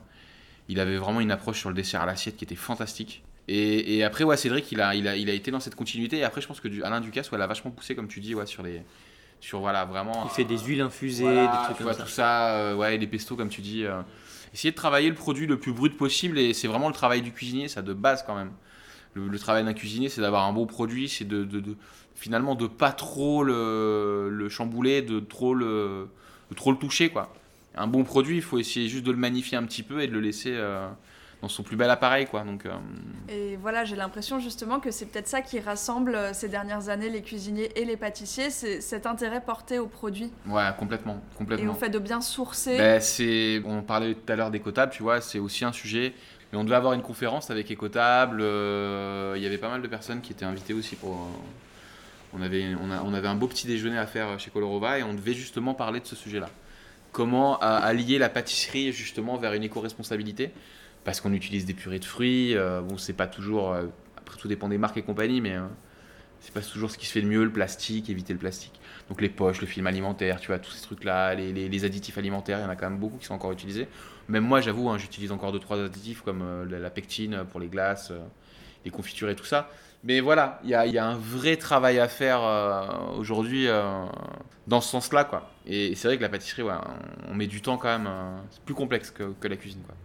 Il 0.68 0.80
avait 0.80 0.98
vraiment 0.98 1.20
une 1.22 1.32
approche 1.32 1.60
sur 1.60 1.70
le 1.70 1.76
dessert 1.76 2.02
à 2.02 2.06
l'assiette 2.06 2.38
qui 2.38 2.44
était 2.44 2.56
fantastique. 2.56 3.24
Et, 3.48 3.98
et 3.98 4.04
après, 4.04 4.24
ouais, 4.24 4.38
Cédric, 4.38 4.72
il 4.72 4.82
a, 4.82 4.94
il, 4.96 5.08
a, 5.08 5.16
il 5.16 5.30
a 5.30 5.34
été 5.34 5.50
dans 5.52 5.60
cette 5.60 5.76
continuité. 5.76 6.18
Et 6.18 6.24
après, 6.24 6.42
je 6.42 6.48
pense 6.48 6.60
que 6.60 6.68
du, 6.68 6.84
Alain 6.84 7.02
Ducasse, 7.02 7.32
ouais, 7.32 7.38
l'a 7.40 7.48
vachement 7.48 7.72
poussé, 7.72 7.96
comme 7.96 8.08
tu 8.08 8.20
dis, 8.20 8.36
ouais, 8.36 8.46
sur 8.46 8.62
les, 8.62 8.84
sur 9.40 9.60
voilà, 9.60 9.86
vraiment. 9.86 10.24
Il 10.26 10.30
fait 10.30 10.44
des 10.44 10.58
huiles 10.60 10.82
infusées, 10.82 11.24
Voilà, 11.24 11.52
des 11.52 11.64
trucs 11.64 11.68
tu 11.78 11.84
comme 11.84 11.84
vois, 11.86 11.94
ça. 11.94 12.04
tout 12.04 12.10
ça, 12.10 12.56
euh, 12.58 12.76
ouais, 12.76 12.98
les 12.98 13.08
pestos, 13.08 13.36
comme 13.36 13.50
tu 13.50 13.62
dis. 13.62 13.86
euh, 13.86 14.02
essayer 14.54 14.72
de 14.72 14.76
travailler 14.76 15.10
le 15.10 15.16
produit 15.16 15.48
le 15.48 15.60
plus 15.60 15.74
brut 15.74 15.96
possible, 15.98 16.38
et 16.40 16.54
c'est 16.54 16.68
vraiment 16.68 16.88
le 16.88 16.94
travail 16.94 17.22
du 17.22 17.32
cuisinier, 17.32 17.68
ça 17.68 17.82
de 17.82 17.94
base 17.94 18.24
quand 18.26 18.36
même. 18.36 18.52
Le, 19.16 19.28
le 19.28 19.40
travail 19.40 19.64
d'un 19.64 19.74
cuisinier, 19.74 20.10
c'est 20.10 20.22
d'avoir 20.22 20.46
un 20.46 20.54
bon 20.54 20.68
produit, 20.68 21.10
c'est 21.10 21.26
de, 21.26 21.44
de, 21.44 21.60
de- 21.60 21.76
finalement 22.16 22.54
de 22.56 22.68
pas 22.68 22.92
trop 22.92 23.44
le, 23.44 24.30
le 24.32 24.50
chambouler, 24.50 25.02
de 25.02 25.20
trop 25.20 25.54
le, 25.56 26.10
de 26.50 26.56
trop 26.56 26.72
le 26.72 26.78
toucher, 26.78 27.10
quoi. 27.10 27.32
Un 27.76 27.88
bon 27.88 28.04
produit, 28.04 28.38
il 28.38 28.42
faut 28.42 28.58
essayer 28.60 28.88
juste 28.90 29.06
de 29.06 29.12
le 29.12 29.18
magnifier 29.18 29.58
un 29.58 29.64
petit 29.64 29.84
peu 29.84 30.02
et 30.02 30.08
de 30.08 30.14
le 30.14 30.20
laisser 30.20 30.52
euh, 30.54 30.88
dans 31.42 31.48
son 31.48 31.64
plus 31.64 31.78
bel 31.78 31.90
appareil, 31.90 32.26
quoi. 32.26 32.44
Donc, 32.44 32.66
euh, 32.66 32.72
Et 33.30 33.56
voilà, 33.58 33.86
j'ai 33.86 33.96
l'impression 33.96 34.40
justement 34.40 34.80
que 34.80 34.92
c'est 34.92 35.06
peut-être 35.06 35.28
ça 35.28 35.42
qui 35.42 35.60
rassemble 35.60 36.16
euh, 36.16 36.34
ces 36.34 36.50
dernières 36.50 36.90
années 36.90 37.10
les 37.10 37.22
cuisiniers 37.22 37.70
et 37.80 37.86
les 37.86 37.96
pâtissiers, 37.96 38.50
c'est 38.50 38.82
cet 38.82 39.06
intérêt 39.06 39.42
porté 39.42 39.80
au 39.80 39.88
produit 39.88 40.32
ouais, 40.48 40.64
complètement, 40.78 41.22
et 41.34 41.38
complètement. 41.38 41.72
au 41.72 41.76
fait 41.76 41.90
de 41.90 42.00
bien 42.00 42.22
sourcer. 42.22 42.78
Ben, 42.78 43.00
c'est, 43.00 43.62
on 43.66 43.82
parlait 43.84 44.16
tout 44.16 44.34
à 44.34 44.36
l'heure 44.36 44.52
d'écotables, 44.52 44.92
tu 44.92 45.04
vois, 45.04 45.22
c'est 45.22 45.40
aussi 45.40 45.64
un 45.64 45.72
sujet. 45.72 46.14
Mais 46.52 46.58
on 46.58 46.64
devait 46.64 46.76
avoir 46.76 46.94
une 46.94 47.04
conférence 47.04 47.52
avec 47.52 47.70
écotables. 47.70 48.40
euh, 48.42 49.36
Il 49.38 49.44
y 49.44 49.46
avait 49.46 49.60
pas 49.60 49.70
mal 49.70 49.84
de 49.84 49.88
personnes 49.88 50.20
qui 50.20 50.32
étaient 50.32 50.46
invitées 50.46 50.74
aussi 50.74 50.96
pour. 50.96 51.28
Euh, 52.34 52.38
on, 52.38 52.42
avait, 52.42 52.76
on, 52.82 52.92
a- 52.92 53.02
on 53.04 53.14
avait 53.14 53.28
un 53.28 53.36
beau 53.36 53.48
petit 53.48 53.68
déjeuner 53.68 53.98
à 53.98 54.06
faire 54.08 54.40
chez 54.40 54.52
Colorova 54.52 55.00
et 55.00 55.04
on 55.04 55.14
devait 55.14 55.34
justement 55.34 55.74
parler 55.74 56.00
de 56.00 56.06
ce 56.06 56.16
sujet-là. 56.16 56.50
Comment 57.12 57.60
a- 57.60 57.78
allier 57.78 58.18
la 58.20 58.30
pâtisserie 58.30 58.92
justement 58.94 59.38
vers 59.38 59.54
une 59.54 59.64
éco-responsabilité? 59.64 60.52
Parce 61.04 61.22
qu'on 61.22 61.34
utilise 61.34 61.66
des 61.66 61.74
purées 61.74 62.00
de 62.00 62.06
fruits. 62.06 62.56
euh, 62.56 62.82
bon, 62.82 62.98
c'est 62.98 63.14
pas 63.14 63.28
toujours. 63.28 63.72
euh, 63.72 63.86
après 64.18 64.38
tout 64.38 64.48
dépend 64.48 64.70
des 64.70 64.78
marques 64.78 64.98
et 64.98 65.02
compagnie, 65.02 65.42
mais 65.42 65.56
euh, 65.56 65.66
c'est 66.42 66.54
pas 66.54 66.62
toujours 66.62 66.92
ce 66.92 66.98
qui 66.98 67.06
se 67.06 67.12
fait 67.14 67.22
de 67.22 67.28
mieux, 67.28 67.44
le 67.44 67.52
plastique, 67.52 68.10
éviter 68.10 68.34
le 68.34 68.40
plastique. 68.40 68.80
Donc 69.10 69.22
les 69.22 69.30
poches, 69.30 69.62
le 69.62 69.68
film 69.68 69.88
alimentaire, 69.88 70.40
tu 70.40 70.48
vois, 70.48 70.60
tous 70.60 70.72
ces 70.72 70.82
trucs-là, 70.84 71.34
les, 71.36 71.86
additifs 71.86 72.18
alimentaires, 72.18 72.60
il 72.60 72.62
y 72.62 72.66
en 72.66 72.70
a 72.70 72.76
quand 72.76 72.90
même 72.90 73.00
beaucoup 73.00 73.18
qui 73.18 73.26
sont 73.26 73.34
encore 73.34 73.52
utilisés. 73.52 73.88
Même 74.28 74.44
moi, 74.44 74.62
j'avoue, 74.62 74.90
hein, 74.90 74.98
j'utilise 74.98 75.32
encore 75.32 75.52
deux 75.52 75.60
trois 75.60 75.84
additifs 75.84 76.22
comme 76.22 76.42
euh, 76.44 76.80
la, 76.80 76.90
pectine 76.90 77.44
pour 77.50 77.60
les 77.60 77.68
glaces, 77.68 78.12
euh, 78.12 78.20
les 78.86 78.92
confitures 78.92 79.30
et 79.30 79.36
tout 79.36 79.46
ça. 79.46 79.70
Mais 80.04 80.22
voilà, 80.22 80.60
il 80.64 80.70
y 80.70 80.76
a, 80.76 80.86
il 80.86 80.94
y 80.94 80.98
a 80.98 81.06
un 81.06 81.16
vrai 81.18 81.58
travail 81.58 82.00
à 82.00 82.08
faire 82.08 82.42
euh, 82.42 82.86
aujourd'hui 83.18 83.68
euh, 83.68 84.06
dans 84.68 84.80
ce 84.82 84.90
sens-là, 84.90 85.26
quoi. 85.26 85.50
Et 85.66 85.94
c'est 85.96 86.08
vrai 86.08 86.18
que 86.18 86.22
la 86.22 86.30
pâtisserie, 86.30 86.62
ouais, 86.64 86.74
on, 87.28 87.32
on 87.32 87.36
met 87.36 87.48
du 87.48 87.62
temps 87.62 87.78
quand 87.78 87.90
même. 87.90 88.08
euh, 88.08 88.38
c'est 88.50 88.62
plus 88.64 88.76
complexe 88.76 89.12
que, 89.12 89.34
que 89.40 89.48
la 89.48 89.58
cuisine, 89.58 89.82
quoi. 89.86 89.96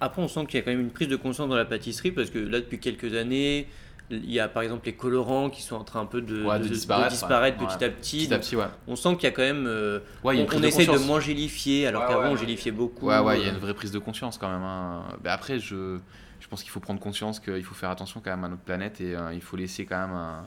Après, 0.00 0.22
on 0.22 0.28
sent 0.28 0.46
qu'il 0.46 0.58
y 0.58 0.62
a 0.62 0.64
quand 0.64 0.70
même 0.70 0.80
une 0.80 0.90
prise 0.90 1.08
de 1.08 1.16
conscience 1.16 1.48
dans 1.48 1.56
la 1.56 1.64
pâtisserie 1.64 2.12
parce 2.12 2.30
que 2.30 2.38
là, 2.38 2.60
depuis 2.60 2.78
quelques 2.78 3.14
années, 3.14 3.66
il 4.10 4.30
y 4.30 4.40
a 4.40 4.48
par 4.48 4.62
exemple 4.62 4.86
les 4.86 4.94
colorants 4.94 5.50
qui 5.50 5.62
sont 5.62 5.76
en 5.76 5.84
train 5.84 6.00
un 6.00 6.06
peu 6.06 6.20
de, 6.22 6.42
Ouais, 6.44 6.58
de 6.58 6.64
disparaître, 6.68 7.10
disparaître 7.10 7.60
ouais. 7.60 7.66
petit 7.66 7.84
à 7.84 7.88
petit. 7.90 8.18
Petit 8.26 8.34
à 8.34 8.38
petit, 8.38 8.56
ouais. 8.56 8.64
on 8.88 8.96
sent 8.96 9.14
qu'il 9.16 9.24
y 9.24 9.26
a 9.26 9.30
quand 9.32 9.42
même. 9.42 9.66
euh, 9.66 9.98
Ouais, 10.24 10.36
il 10.36 10.38
y 10.38 10.40
a 10.40 10.42
on 10.42 10.44
une 10.46 10.60
prise 10.70 10.88
on 10.88 10.92
de 10.94 10.98
de 10.98 11.04
moins 11.04 11.20
gélifier 11.20 11.86
alors 11.86 12.06
qu'avant 12.06 12.30
on 12.30 12.36
gélifiait 12.36 12.72
beaucoup. 12.72 13.06
Ouais, 13.08 13.18
ouais, 13.18 13.40
il 13.40 13.46
y 13.46 13.48
a 13.48 13.52
une 13.52 13.58
vraie 13.58 13.74
prise 13.74 13.90
de 13.92 13.98
conscience 13.98 14.38
quand 14.38 14.48
même. 14.50 14.62
hein. 14.62 15.02
Ben 15.22 15.32
après, 15.32 15.58
je, 15.58 15.98
je 16.40 16.48
pense 16.48 16.62
qu'il 16.62 16.70
faut 16.70 16.80
prendre 16.80 17.00
conscience 17.00 17.38
qu'il 17.40 17.64
faut 17.64 17.74
faire 17.74 17.90
attention 17.90 18.20
quand 18.24 18.30
même 18.30 18.44
à 18.44 18.48
notre 18.48 18.62
planète 18.62 19.00
et 19.00 19.14
euh, 19.14 19.32
il 19.34 19.42
faut 19.42 19.56
laisser 19.56 19.86
quand 19.86 20.00
même. 20.00 20.16
un- 20.16 20.46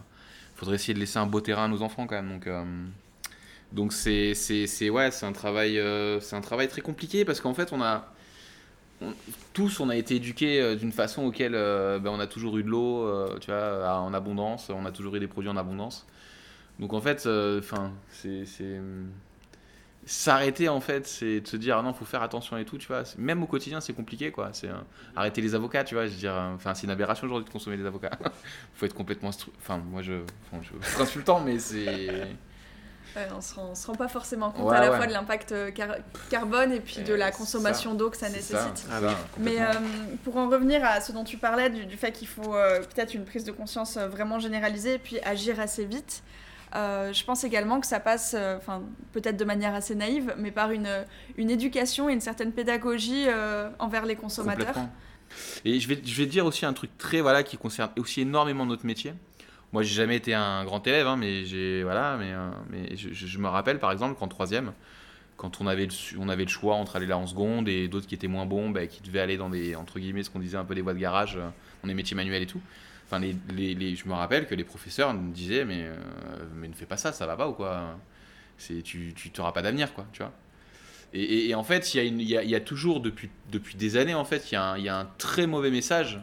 faudrait 0.56 0.76
essayer 0.76 0.94
de 0.94 1.00
laisser 1.00 1.18
un 1.20 1.26
beau 1.26 1.42
terrain 1.42 1.66
à 1.66 1.68
nos 1.68 1.82
enfants 1.82 2.08
quand 2.08 2.16
même. 2.16 2.30
Donc, 2.30 2.48
euh, 2.48 2.64
donc 3.72 3.94
c'est, 3.94 4.34
c'est, 4.36 4.90
ouais, 4.90 5.12
c'est 5.12 5.26
un 5.26 5.32
travail, 5.34 5.80
euh, 5.80 6.20
c'est 6.20 6.36
un 6.36 6.42
travail 6.42 6.68
très 6.68 6.82
compliqué 6.82 7.26
parce 7.26 7.42
qu'en 7.42 7.54
fait, 7.54 7.74
on 7.74 7.82
a. 7.82 8.14
tous, 9.54 9.80
on 9.80 9.90
a 9.90 9.96
été 9.96 10.16
éduqués 10.16 10.76
d'une 10.76 10.92
façon 10.92 11.26
auquel 11.26 11.52
ben, 11.54 12.08
on 12.08 12.20
a 12.20 12.28
toujours 12.28 12.58
eu 12.58 12.64
de 12.64 12.70
l'eau, 12.70 13.08
tu 13.40 13.52
vois, 13.52 14.00
en 14.00 14.14
abondance. 14.14 14.70
On 14.70 14.86
a 14.86 14.92
toujours 14.92 15.16
eu 15.16 15.20
des 15.20 15.28
produits 15.28 15.50
en 15.50 15.58
abondance. 15.58 16.06
Donc 16.80 16.94
en 16.94 17.02
fait, 17.02 17.28
enfin, 17.60 17.92
c'est 18.12 18.46
s'arrêter 20.06 20.70
en 20.70 20.80
fait, 20.82 21.08
c'est 21.08 21.42
de 21.42 21.48
se 21.48 21.56
dire 21.58 21.78
ah 21.78 21.82
non, 21.82 21.94
faut 21.94 22.06
faire 22.06 22.22
attention 22.24 22.58
et 22.58 22.66
tout, 22.66 22.78
tu 22.78 22.88
vois. 22.88 23.06
C'est- 23.06 23.18
Même 23.18 23.42
au 23.44 23.48
quotidien, 23.48 23.80
c'est 23.82 23.94
compliqué 23.94 24.32
quoi. 24.32 24.50
C'est 24.54 24.68
euh, 24.70 24.74
arrêter 25.16 25.42
les 25.42 25.56
avocats, 25.56 25.84
tu 25.84 25.96
vois. 25.96 26.06
Je 26.08 26.12
veux 26.12 26.18
dire, 26.18 26.34
euh, 26.34 26.54
enfin, 26.56 26.74
c'est 26.74 26.84
une 26.86 26.92
aberration 26.92 27.26
aujourd'hui 27.26 27.46
de 27.46 27.52
consommer 27.52 27.78
des 27.78 27.86
avocats. 27.86 28.12
faut 28.76 28.86
être 28.86 28.96
complètement, 28.96 29.32
enfin, 29.62 29.78
moi 29.78 30.02
je, 30.02 30.14
je 30.62 30.68
suis 30.68 31.02
insultant, 31.02 31.40
mais 31.42 31.60
c'est 31.60 32.28
Ouais, 33.16 33.28
on 33.38 33.42
se 33.42 33.54
rend, 33.54 33.68
on 33.72 33.76
se 33.76 33.86
rend 33.86 33.94
pas 33.94 34.08
forcément 34.08 34.50
compte 34.50 34.72
Ouais, 34.72 34.76
à 34.76 34.82
la 34.82 34.90
ouais. 34.90 34.98
fois 34.98 35.06
de 35.06 35.12
l'impact 35.14 35.52
euh, 35.52 35.70
car- 35.70 35.98
carbone 36.32 36.72
et 36.72 36.80
puis 36.80 37.04
de 37.04 37.14
la 37.14 37.32
c'est 37.32 37.38
consommation 37.38 37.94
d'eau 37.94 38.10
que 38.10 38.18
ça 38.18 38.26
c'est 38.26 38.38
nécessite. 38.38 38.78
ça, 38.80 39.00
Ah. 39.04 39.14
Mais 39.38 39.62
euh, 39.62 39.66
pour 40.24 40.36
en 40.38 40.50
revenir 40.50 40.84
à 40.84 41.00
ce 41.00 41.12
dont 41.12 41.24
tu 41.24 41.38
parlais, 41.38 41.70
du, 41.70 41.86
du 41.86 41.96
fait 41.96 42.12
qu'il 42.12 42.28
faut 42.28 42.56
euh, 42.56 42.80
peut-être 42.80 43.14
une 43.14 43.24
prise 43.24 43.44
de 43.44 43.52
conscience 43.52 43.98
vraiment 44.00 44.40
généralisée 44.40 44.96
et 44.96 44.98
puis 44.98 45.20
agir 45.22 45.60
assez 45.60 45.86
vite, 45.86 46.24
euh, 46.76 47.14
je 47.14 47.24
pense 47.24 47.44
également 47.44 47.80
que 47.80 47.86
ça 47.86 48.00
passe, 48.00 48.36
euh, 48.36 48.58
enfin 48.58 48.82
peut-être 49.12 49.38
de 49.38 49.46
manière 49.46 49.76
assez 49.76 49.94
naïve, 49.94 50.34
mais 50.38 50.52
par 50.52 50.72
une, 50.72 50.90
une 51.38 51.52
éducation 51.52 52.10
et 52.10 52.14
une 52.14 52.22
certaine 52.22 52.52
pédagogie 52.52 53.26
euh, 53.28 53.70
envers 53.78 54.06
les 54.06 54.16
consommateurs. 54.16 54.76
Et 55.66 55.80
je 55.80 55.88
vais, 55.88 56.00
je 56.04 56.16
vais 56.16 56.26
dire 56.26 56.46
aussi 56.46 56.66
un 56.66 56.74
truc 56.74 56.98
très 56.98 57.22
voilà 57.22 57.44
qui 57.44 57.58
concerne 57.58 57.92
aussi 57.98 58.22
énormément 58.22 58.66
notre 58.66 58.86
métier. 58.86 59.14
Moi, 59.72 59.82
j'ai 59.82 59.96
jamais 59.96 60.16
été 60.16 60.36
un 60.36 60.64
grand 60.66 60.86
élève, 60.86 61.08
hein, 61.08 61.18
mais 61.18 61.46
j'ai 61.46 61.84
voilà, 61.84 62.18
mais, 62.18 62.34
mais 62.70 62.96
je, 62.96 63.38
me 63.40 63.48
rappelle 63.48 63.80
par 63.80 63.92
exemple 63.92 64.18
qu'en 64.20 64.28
troisième, 64.28 64.72
quand 65.36 65.62
on 65.62 65.68
avait 65.68 65.88
le, 65.88 66.20
on 66.20 66.30
avait 66.30 66.44
le 66.44 66.50
choix 66.50 66.76
entre 66.76 66.96
aller 66.96 67.08
là 67.08 67.18
en 67.18 67.26
seconde 67.26 67.68
et 67.68 67.88
d'autres 67.88 68.06
qui 68.06 68.14
étaient 68.14 68.28
moins 68.28 68.46
bons, 68.46 68.70
bah, 68.70 68.86
qui 68.86 69.02
devaient 69.02 69.20
aller 69.20 69.38
dans 69.38 69.50
des 69.50 69.76
entre 69.76 70.00
guillemets 70.00 70.22
ce 70.22 70.30
qu'on 70.30 70.40
disait 70.40 70.58
un 70.58 70.66
peu 70.66 70.76
des 70.76 70.82
voies 70.82 70.94
de 70.94 71.00
garage, 71.00 71.38
dans 71.82 71.88
des 71.88 71.96
métiers 71.96 72.16
manuels 72.16 72.44
et 72.44 72.48
tout. 72.48 72.62
Enfin, 73.16 73.26
les, 73.56 73.76
les- 73.76 73.96
je 73.96 74.08
me 74.08 74.14
rappelle 74.14 74.48
que 74.48 74.56
les 74.56 74.64
professeurs 74.64 75.14
me 75.14 75.32
disaient 75.34 75.66
mais 75.66 75.84
euh, 75.84 75.96
mais 76.56 76.68
ne 76.68 76.74
fais 76.74 76.86
pas 76.86 76.98
ça, 76.98 77.12
ça 77.12 77.28
va 77.28 77.36
pas 77.38 77.48
ou 77.48 77.54
quoi 77.54 77.98
tu 78.84 79.14
t'auras 79.34 79.52
pas 79.52 79.62
d'avenir 79.62 79.94
quoi, 79.94 80.06
tu 80.14 80.20
vois. 80.24 80.32
Et, 81.14 81.50
et- 81.50 81.56
en 81.56 81.64
fait, 81.64 81.94
il 81.96 82.22
y, 82.22 82.26
y 82.26 82.38
a, 82.38 82.44
y 82.44 82.56
a 82.56 82.62
toujours, 82.62 83.02
depuis, 83.02 83.30
depuis 83.52 83.76
des 83.76 83.98
années, 83.98 84.16
en 84.16 84.26
fait, 84.26 84.52
il 84.52 84.56
y, 84.56 84.82
y 84.84 84.90
a 84.90 84.98
un 85.00 85.06
très 85.20 85.48
mauvais 85.48 85.72
message 85.72 86.20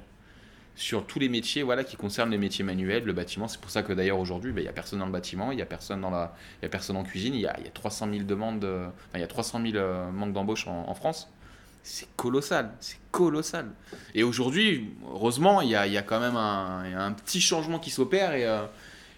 sur 0.76 1.06
tous 1.06 1.18
les 1.20 1.28
métiers 1.28 1.62
voilà, 1.62 1.84
qui 1.84 1.96
concernent 1.96 2.30
les 2.30 2.38
métiers 2.38 2.64
manuels, 2.64 3.04
le 3.04 3.12
bâtiment. 3.12 3.48
C'est 3.48 3.60
pour 3.60 3.70
ça 3.70 3.82
que 3.82 3.92
d'ailleurs 3.92 4.18
aujourd'hui, 4.18 4.52
ben, 4.52 4.60
il 4.60 4.64
n'y 4.64 4.68
a 4.70 4.72
personne 4.74 5.00
dans 5.00 5.06
le 5.06 5.12
bâtiment, 5.12 5.52
il 5.52 5.56
n'y 5.56 5.62
a, 5.62 5.66
personne 5.66 6.00
dans 6.02 6.10
la- 6.10 6.34
y 6.62 6.66
a 6.66 6.68
personne 6.70 6.96
en 6.96 7.04
cuisine, 7.04 7.34
il 7.34 7.40
y 7.42 7.46
a, 7.46 7.56
il 7.60 7.64
y 7.66 7.68
a 7.68 7.72
300 7.72 8.06
000 8.08 8.26
demandes, 8.26 8.66
il 9.14 9.20
y 9.20 9.24
a 9.24 9.28
300 9.28 9.60
000 9.60 9.76
euh, 9.76 10.10
manques 10.10 10.32
d'embauche 10.34 10.66
en 10.68 10.94
France. 10.94 11.30
C'est 11.82 12.08
colossal, 12.16 12.72
c'est 12.80 12.98
colossal. 13.10 13.70
Et 14.14 14.22
aujourd'hui, 14.22 14.90
heureusement, 15.08 15.60
il 15.60 15.70
y 15.70 15.76
a, 15.76 15.86
y 15.86 15.96
a 15.96 16.02
quand 16.02 16.20
même 16.20 16.36
un, 16.36 16.84
un 16.94 17.12
petit 17.12 17.40
changement 17.40 17.78
qui 17.78 17.90
s'opère 17.90 18.34
et, 18.34 18.46
euh, 18.46 18.64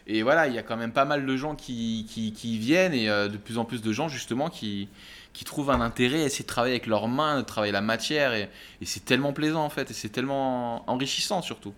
et 0.07 0.23
voilà, 0.23 0.47
il 0.47 0.55
y 0.55 0.59
a 0.59 0.63
quand 0.63 0.77
même 0.77 0.93
pas 0.93 1.05
mal 1.05 1.27
de 1.27 1.37
gens 1.37 1.55
qui, 1.55 2.07
qui, 2.09 2.59
viennent 2.59 2.95
et 2.95 3.09
euh, 3.09 3.29
de 3.29 3.37
plus 3.37 3.59
en 3.59 3.65
plus 3.65 3.83
de 3.83 3.93
gens 3.93 4.09
justement 4.09 4.49
qui, 4.49 4.89
qui 5.33 5.45
trouvent 5.45 5.71
un 5.71 5.81
intérêt 5.81 6.23
à 6.23 6.27
essayer 6.27 6.45
de 6.45 6.49
travailler 6.49 6.75
avec 6.75 6.87
leurs 6.87 7.09
mains, 7.09 7.39
de 7.39 7.45
travailler 7.45 7.73
la 7.73 7.81
matière 7.81 8.33
et, 8.33 8.49
c'est 8.85 9.05
tellement 9.05 9.33
plaisant 9.33 9.65
en 9.65 9.71
fait 9.71 9.91
et 9.91 9.95
c'est 9.95 10.09
tellement 10.09 10.89
enrichissant 10.91 11.43
surtout. 11.43 11.75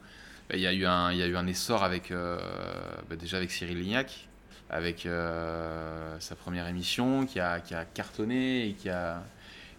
Ben, 0.51 0.57
Il 0.57 0.63
y, 0.63 0.67
a 0.67 0.73
eu 0.73 0.85
un, 0.85 1.13
il 1.13 1.19
y 1.19 1.23
a 1.23 1.27
eu 1.27 1.37
un 1.37 1.47
essor 1.47 1.83
avec 1.83 2.11
euh, 2.11 2.39
ben, 3.09 3.17
déjà 3.17 3.39
avec 3.39 3.51
Cyril 3.51 3.79
Lignac, 3.79 4.29
avec 4.71 5.07
sa 6.19 6.35
première 6.35 6.67
émission 6.67 7.27
qui 7.27 7.41
a, 7.41 7.61
qui 7.61 7.75
a 7.75 7.85
cartonné 7.85 8.69
et 8.69 8.73
qui 8.73 8.89
a 8.89 9.23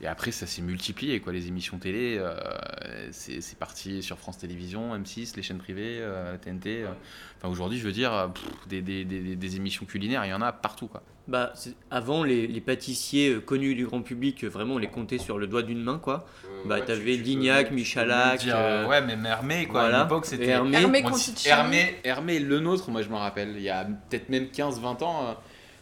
et 0.02 0.08
après 0.08 0.32
ça 0.32 0.46
s'est 0.48 0.62
multiplié 0.62 1.20
quoi 1.20 1.32
les 1.34 1.48
émissions 1.48 1.78
télé 1.78 2.18
euh, 2.20 2.36
c'est 3.12 3.42
c'est 3.42 3.58
parti 3.58 4.02
sur 4.04 4.18
France 4.18 4.38
Télévisions, 4.38 4.96
M6, 4.98 5.36
les 5.36 5.42
chaînes 5.44 5.58
privées, 5.58 6.00
euh, 6.02 6.38
TNT. 6.38 6.84
euh. 6.84 6.90
Enfin 7.38 7.50
aujourd'hui 7.50 7.80
je 7.80 7.86
veux 7.86 7.92
dire 7.94 8.14
euh, 8.14 8.28
pff, 8.28 8.44
des, 8.68 8.82
des, 8.82 9.06
des, 9.06 9.36
des 9.36 9.56
émissions 9.56 9.86
culinaires 9.86 10.26
il 10.26 10.30
y 10.30 10.34
en 10.34 10.42
a 10.42 10.52
partout 10.52 10.88
quoi. 10.88 11.02
Bah, 11.28 11.52
c'est- 11.56 11.74
avant, 11.90 12.24
les, 12.24 12.46
les 12.46 12.62
pâtissiers 12.62 13.30
euh, 13.34 13.40
connus 13.42 13.74
du 13.74 13.88
grand 13.88 14.04
public, 14.04 14.44
euh, 14.44 14.48
vraiment, 14.48 14.76
on 14.76 14.78
les 14.78 14.90
comptait 14.90 15.18
sur 15.18 15.40
le 15.40 15.48
doigt 15.48 15.64
d'une 15.64 15.82
main, 15.82 15.98
quoi. 15.98 16.28
Bah, 16.66 16.82
t'avais 16.82 17.14
Lignac, 17.16 17.72
Michalak, 17.72 18.46
euh, 18.46 18.86
ouais, 18.88 19.02
même 19.02 19.26
Hermé, 19.26 19.66
quoi. 19.66 19.82
voilà. 19.82 20.02
À 20.02 20.04
l'époque, 20.04 20.28
c'était. 20.28 20.46
Hermé. 20.50 20.78
Hermé. 20.78 21.02
Hermé, 21.48 21.96
Hermé, 22.04 22.38
le 22.40 22.60
nôtre, 22.60 22.92
moi 22.92 23.02
je 23.02 23.10
me 23.10 23.16
rappelle, 23.16 23.54
il 23.58 23.64
y 23.64 23.72
a 23.72 23.86
peut-être 23.86 24.30
même 24.30 24.46
15-20 24.52 25.04
ans, 25.04 25.30
euh, 25.30 25.34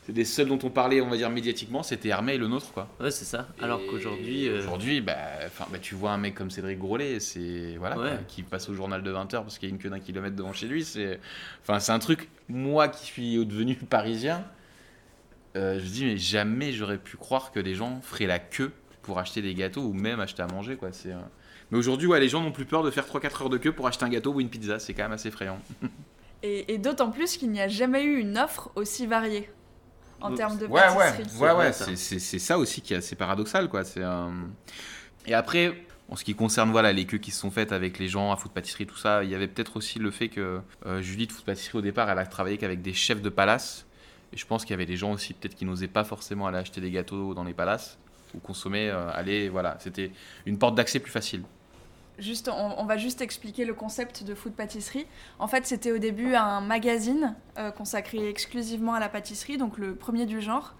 c'est 0.06 0.12
des 0.14 0.26
seuls 0.26 0.48
dont 0.48 0.60
on 0.64 0.70
parlait, 0.70 1.00
on 1.02 1.10
va 1.10 1.16
dire 1.18 1.30
médiatiquement, 1.30 1.82
c'était 1.84 2.10
Hermé 2.10 2.34
et 2.34 2.38
le 2.38 2.48
nôtre, 2.48 2.74
quoi. 2.74 2.90
Ouais, 3.00 3.10
c'est 3.12 3.26
ça. 3.26 3.48
Alors 3.62 3.80
qu'aujourd'hui. 3.90 4.48
euh, 4.50 4.60
Aujourd'hui, 4.60 5.00
bah, 5.02 5.16
enfin, 5.46 5.66
bah, 5.72 5.78
tu 5.82 5.96
vois 5.96 6.12
un 6.12 6.18
mec 6.18 6.36
comme 6.36 6.52
Cédric 6.52 6.78
Grolet, 6.78 7.20
c'est 7.20 7.76
voilà, 7.78 7.98
Ouais. 7.98 8.10
quoi, 8.10 8.18
qui 8.28 8.44
passe 8.44 8.68
au 8.70 8.74
journal 8.74 9.02
de 9.02 9.12
20h 9.12 9.42
parce 9.44 9.58
qu'il 9.58 9.70
y 9.70 9.72
a 9.72 9.76
une 9.76 9.82
queue 9.82 9.90
d'un 9.90 10.00
kilomètre 10.00 10.36
devant 10.36 10.52
chez 10.54 10.68
lui. 10.68 10.84
C'est, 10.84 11.20
enfin, 11.62 11.80
c'est 11.80 11.92
un 11.94 12.00
truc. 12.00 12.30
Moi, 12.50 12.88
qui 12.90 13.06
suis 13.06 13.46
devenu 13.46 13.76
parisien, 13.76 14.44
euh, 15.56 15.80
je 15.80 15.86
dis 15.86 16.06
mais 16.06 16.18
jamais 16.18 16.72
j'aurais 16.74 16.98
pu 16.98 17.16
croire 17.18 17.52
que 17.52 17.60
les 17.60 17.76
gens 17.76 18.02
feraient 18.02 18.26
la 18.28 18.40
queue 18.40 18.72
pour 19.04 19.20
acheter 19.20 19.42
des 19.42 19.54
gâteaux 19.54 19.82
ou 19.84 19.94
même 19.94 20.20
acheter 20.20 20.42
à 20.42 20.48
manger, 20.48 20.76
quoi. 20.76 20.90
C'est. 20.92 21.12
euh, 21.12 21.18
Mais 21.72 21.78
aujourd'hui, 21.78 22.08
ouais, 22.08 22.20
les 22.20 22.28
gens 22.30 22.42
n'ont 22.42 22.52
plus 22.52 22.66
peur 22.66 22.84
de 22.84 22.92
faire 22.92 23.06
3-4 23.06 23.44
heures 23.44 23.50
de 23.50 23.58
queue 23.58 23.72
pour 23.72 23.88
acheter 23.88 24.04
un 24.06 24.10
gâteau 24.10 24.34
ou 24.34 24.42
une 24.42 24.50
pizza. 24.50 24.80
C'est 24.80 24.94
quand 24.94 25.04
même 25.04 25.12
assez 25.14 25.30
effrayant. 25.30 25.60
Et, 26.46 26.74
et 26.74 26.78
d'autant 26.78 27.10
plus 27.10 27.38
qu'il 27.38 27.52
n'y 27.52 27.62
a 27.62 27.70
jamais 27.70 28.04
eu 28.04 28.18
une 28.20 28.38
offre 28.38 28.70
aussi 28.76 29.08
variée 29.08 29.50
en 30.24 30.30
Donc, 30.30 30.38
termes 30.38 30.58
de 30.58 30.66
Ouais, 30.68 30.82
pâtisserie. 30.82 31.40
ouais, 31.42 31.52
ouais, 31.52 31.72
c'est 31.74 32.40
ça 32.40 32.58
aussi 32.58 32.82
qui 32.82 32.94
est 32.94 32.98
assez 32.98 33.16
paradoxal, 33.16 33.70
quoi. 33.70 33.84
C'est, 33.84 34.02
euh, 34.02 34.28
Et 35.26 35.34
après, 35.34 35.86
en 36.10 36.16
ce 36.16 36.24
qui 36.24 36.36
concerne 36.36 36.72
voilà, 36.72 36.92
les 36.94 37.06
queues 37.06 37.18
qui 37.18 37.32
se 37.32 37.40
sont 37.40 37.52
faites 37.52 37.72
avec 37.72 38.00
les 38.00 38.08
gens 38.08 38.32
à 38.32 38.38
Food 38.38 38.52
Pâtisserie, 38.52 38.86
tout 38.88 38.98
ça, 38.98 39.24
il 39.24 39.30
y 39.30 39.36
avait 39.36 39.48
peut-être 39.48 39.78
aussi 39.78 40.00
le 40.00 40.12
fait 40.12 40.30
que 40.30 40.60
euh, 40.86 41.02
Julie 41.02 41.28
de 41.28 41.32
Food 41.32 41.46
Pâtisserie, 41.46 41.78
au 41.78 41.82
départ, 41.82 42.10
elle 42.10 42.20
a 42.20 42.26
travaillé 42.26 42.58
qu'avec 42.58 42.82
des 42.82 42.94
chefs 42.94 43.22
de 43.22 43.30
palace. 43.30 43.86
Et 44.34 44.38
je 44.38 44.46
pense 44.48 44.64
qu'il 44.66 44.72
y 44.72 44.74
avait 44.74 44.86
des 44.88 44.98
gens 44.98 45.12
aussi, 45.12 45.34
peut-être, 45.34 45.56
qui 45.56 45.64
n'osaient 45.66 45.88
pas 45.88 46.04
forcément 46.04 46.48
aller 46.48 46.58
acheter 46.58 46.82
des 46.82 46.90
gâteaux 46.92 47.34
dans 47.34 47.44
les 47.44 47.54
palaces 47.54 47.98
ou 48.34 48.40
consommer, 48.40 48.90
euh, 48.90 49.12
aller, 49.14 49.48
voilà. 49.50 49.78
C'était 49.80 50.12
une 50.48 50.58
porte 50.58 50.74
d'accès 50.76 51.00
plus 51.00 51.12
facile. 51.12 51.44
Juste, 52.20 52.50
on, 52.50 52.80
on 52.80 52.86
va 52.86 52.98
juste 52.98 53.22
expliquer 53.22 53.66
le 53.66 53.74
concept 53.74 54.24
de 54.24 54.36
food 54.36 54.54
pâtisserie. 54.54 55.08
En 55.40 55.48
fait, 55.48 55.66
c'était 55.66 55.92
au 55.92 55.98
début 55.98 56.36
un 56.36 56.62
magazine 56.62 57.36
euh, 57.58 57.72
consacré 57.72 58.30
exclusivement 58.30 58.94
à 58.94 59.00
la 59.00 59.10
pâtisserie, 59.10 59.58
donc 59.58 59.78
le 59.78 59.96
premier 59.96 60.26
du 60.26 60.42
genre. 60.42 60.76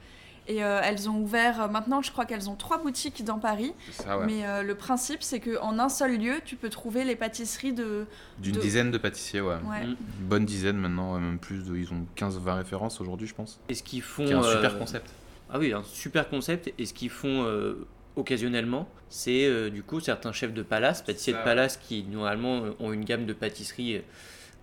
Et 0.48 0.62
euh, 0.62 0.82
elles 0.84 1.10
ont 1.10 1.22
ouvert, 1.22 1.62
euh, 1.62 1.68
maintenant 1.70 2.02
je 2.02 2.12
crois 2.12 2.26
qu'elles 2.26 2.50
ont 2.50 2.56
trois 2.56 2.78
boutiques 2.78 3.24
dans 3.24 3.40
Paris. 3.40 3.74
C'est 3.92 4.04
ça, 4.04 4.20
ouais. 4.20 4.26
Mais 4.26 4.46
euh, 4.46 4.62
le 4.62 4.76
principe, 4.76 5.24
c'est 5.24 5.40
qu'en 5.40 5.80
un 5.80 5.88
seul 5.88 6.18
lieu, 6.18 6.42
tu 6.44 6.58
peux 6.58 6.70
trouver 6.70 7.06
les 7.06 7.16
pâtisseries 7.16 7.72
de. 7.72 8.06
D'une 8.40 8.56
de- 8.56 8.60
dizaine 8.60 8.92
de 8.92 8.98
pâtissiers, 8.98 9.40
ouais. 9.40 9.56
Ouais. 9.66 9.86
Mm. 9.86 9.96
Une 10.20 10.28
bonne 10.28 10.46
dizaine 10.46 10.76
maintenant, 10.78 11.18
même 11.18 11.40
plus. 11.40 11.64
De... 11.64 11.78
Ils 11.78 11.94
ont 11.94 12.06
15-20 12.18 12.56
références 12.58 13.00
aujourd'hui, 13.00 13.26
je 13.26 13.34
pense. 13.34 13.60
Et 13.70 13.74
ce 13.74 13.84
qu'ils 13.84 14.02
font. 14.02 14.28
C'est 14.28 14.34
un 14.34 14.44
super 14.44 14.78
concept. 14.78 15.10
Ah 15.50 15.60
oui, 15.60 15.72
un 15.72 15.84
super 15.84 16.28
concept. 16.30 16.74
Et 16.78 16.86
ce 16.86 16.94
qu'ils 16.94 17.10
font 17.10 17.44
euh, 17.46 17.88
occasionnellement, 18.16 18.88
c'est 19.10 19.46
euh, 19.46 19.70
du 19.70 19.84
coup 19.84 20.00
certains 20.00 20.32
chefs 20.34 20.54
de 20.54 20.64
palace, 20.64 21.02
pâtissiers 21.02 21.34
Ça, 21.34 21.40
de 21.40 21.44
palace 21.44 21.78
qui 21.78 22.04
normalement 22.04 22.64
euh, 22.66 22.72
ont 22.80 22.92
une 22.94 23.04
gamme 23.06 23.26
de 23.26 23.34
pâtisseries 23.34 23.98
euh, 23.98 24.02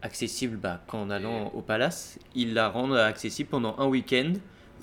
accessible 0.03 0.57
bah, 0.57 0.81
qu'en 0.87 1.11
allant 1.11 1.49
au 1.55 1.61
palace, 1.61 2.19
ils 2.35 2.55
la 2.55 2.69
rendent 2.69 2.97
accessible 2.97 3.51
pendant 3.51 3.77
un 3.79 3.87
week-end 3.87 4.33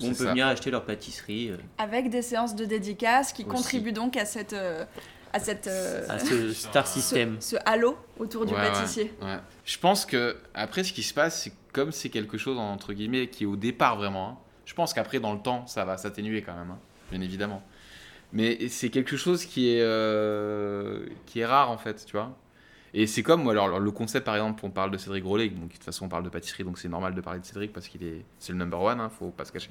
où 0.00 0.04
on 0.06 0.08
peut 0.10 0.14
ça. 0.14 0.30
venir 0.30 0.46
acheter 0.46 0.70
leur 0.70 0.84
pâtisserie. 0.84 1.50
euh. 1.50 1.56
Avec 1.78 2.08
des 2.10 2.22
séances 2.22 2.54
de 2.54 2.64
dédicaces 2.64 3.32
qui 3.32 3.42
Aussi. 3.42 3.50
contribuent 3.50 3.92
donc 3.92 4.16
à 4.16 4.24
cette, 4.24 4.52
euh, 4.52 4.84
à 5.32 5.40
cette 5.40 5.66
euh, 5.66 6.06
À 6.08 6.18
ce 6.20 6.52
star 6.52 6.86
system. 6.86 7.36
ce 7.40 7.56
halo 7.66 7.96
autour 8.18 8.46
du 8.46 8.54
Ouais, 8.54 8.60
ouais, 8.60 8.70
pâtissier. 8.72 9.12
ouais. 9.22 9.38
Je 9.64 9.78
pense 9.78 10.06
que 10.06 10.36
après 10.54 10.84
ce 10.84 10.92
qui 10.92 11.02
se 11.02 11.12
passe, 11.12 11.42
c'est 11.42 11.52
comme 11.72 11.90
c'est 11.92 12.08
quelque 12.10 12.38
chose 12.38 12.58
entre 12.58 12.92
guillemets 12.92 13.26
qui 13.28 13.42
est 13.42 13.46
au 13.46 13.56
départ 13.56 13.96
vraiment. 13.96 14.28
hein. 14.28 14.38
Je 14.64 14.74
pense 14.74 14.92
qu'après 14.94 15.18
dans 15.18 15.32
le 15.32 15.40
temps, 15.40 15.66
ça 15.66 15.84
va 15.84 15.96
s'atténuer 15.98 16.42
quand 16.42 16.54
même, 16.54 16.70
hein, 16.70 16.78
bien 17.10 17.20
évidemment. 17.22 17.62
Mais 18.32 18.68
c'est 18.68 18.90
quelque 18.90 19.16
chose 19.16 19.44
qui 19.46 19.70
est 19.70 19.80
euh, 19.82 21.06
qui 21.26 21.40
est 21.40 21.46
rare 21.46 21.70
en 21.70 21.78
fait, 21.78 22.04
tu 22.04 22.12
vois. 22.12 22.36
Et 22.94 23.06
c'est 23.06 23.22
comme 23.22 23.48
alors, 23.48 23.66
alors, 23.66 23.80
le 23.80 23.90
concept 23.90 24.24
par 24.26 24.34
exemple, 24.36 24.64
on 24.64 24.70
parle 24.70 24.90
de 24.90 24.98
Cédric 24.98 25.22
Grolet, 25.24 25.48
donc 25.50 25.68
de 25.68 25.72
toute 25.74 25.84
façon 25.84 26.06
on 26.06 26.08
parle 26.08 26.24
de 26.24 26.28
pâtisserie, 26.28 26.64
donc 26.64 26.78
c'est 26.78 26.88
normal 26.88 27.14
de 27.14 27.20
parler 27.20 27.40
de 27.40 27.44
Cédric 27.44 27.72
parce 27.72 27.88
qu'il 27.88 28.02
est 28.04 28.24
c'est 28.38 28.52
le 28.52 28.58
number 28.58 28.80
one, 28.80 29.00
hein, 29.00 29.10
faut 29.18 29.30
pas 29.30 29.44
se 29.44 29.52
cacher. 29.52 29.70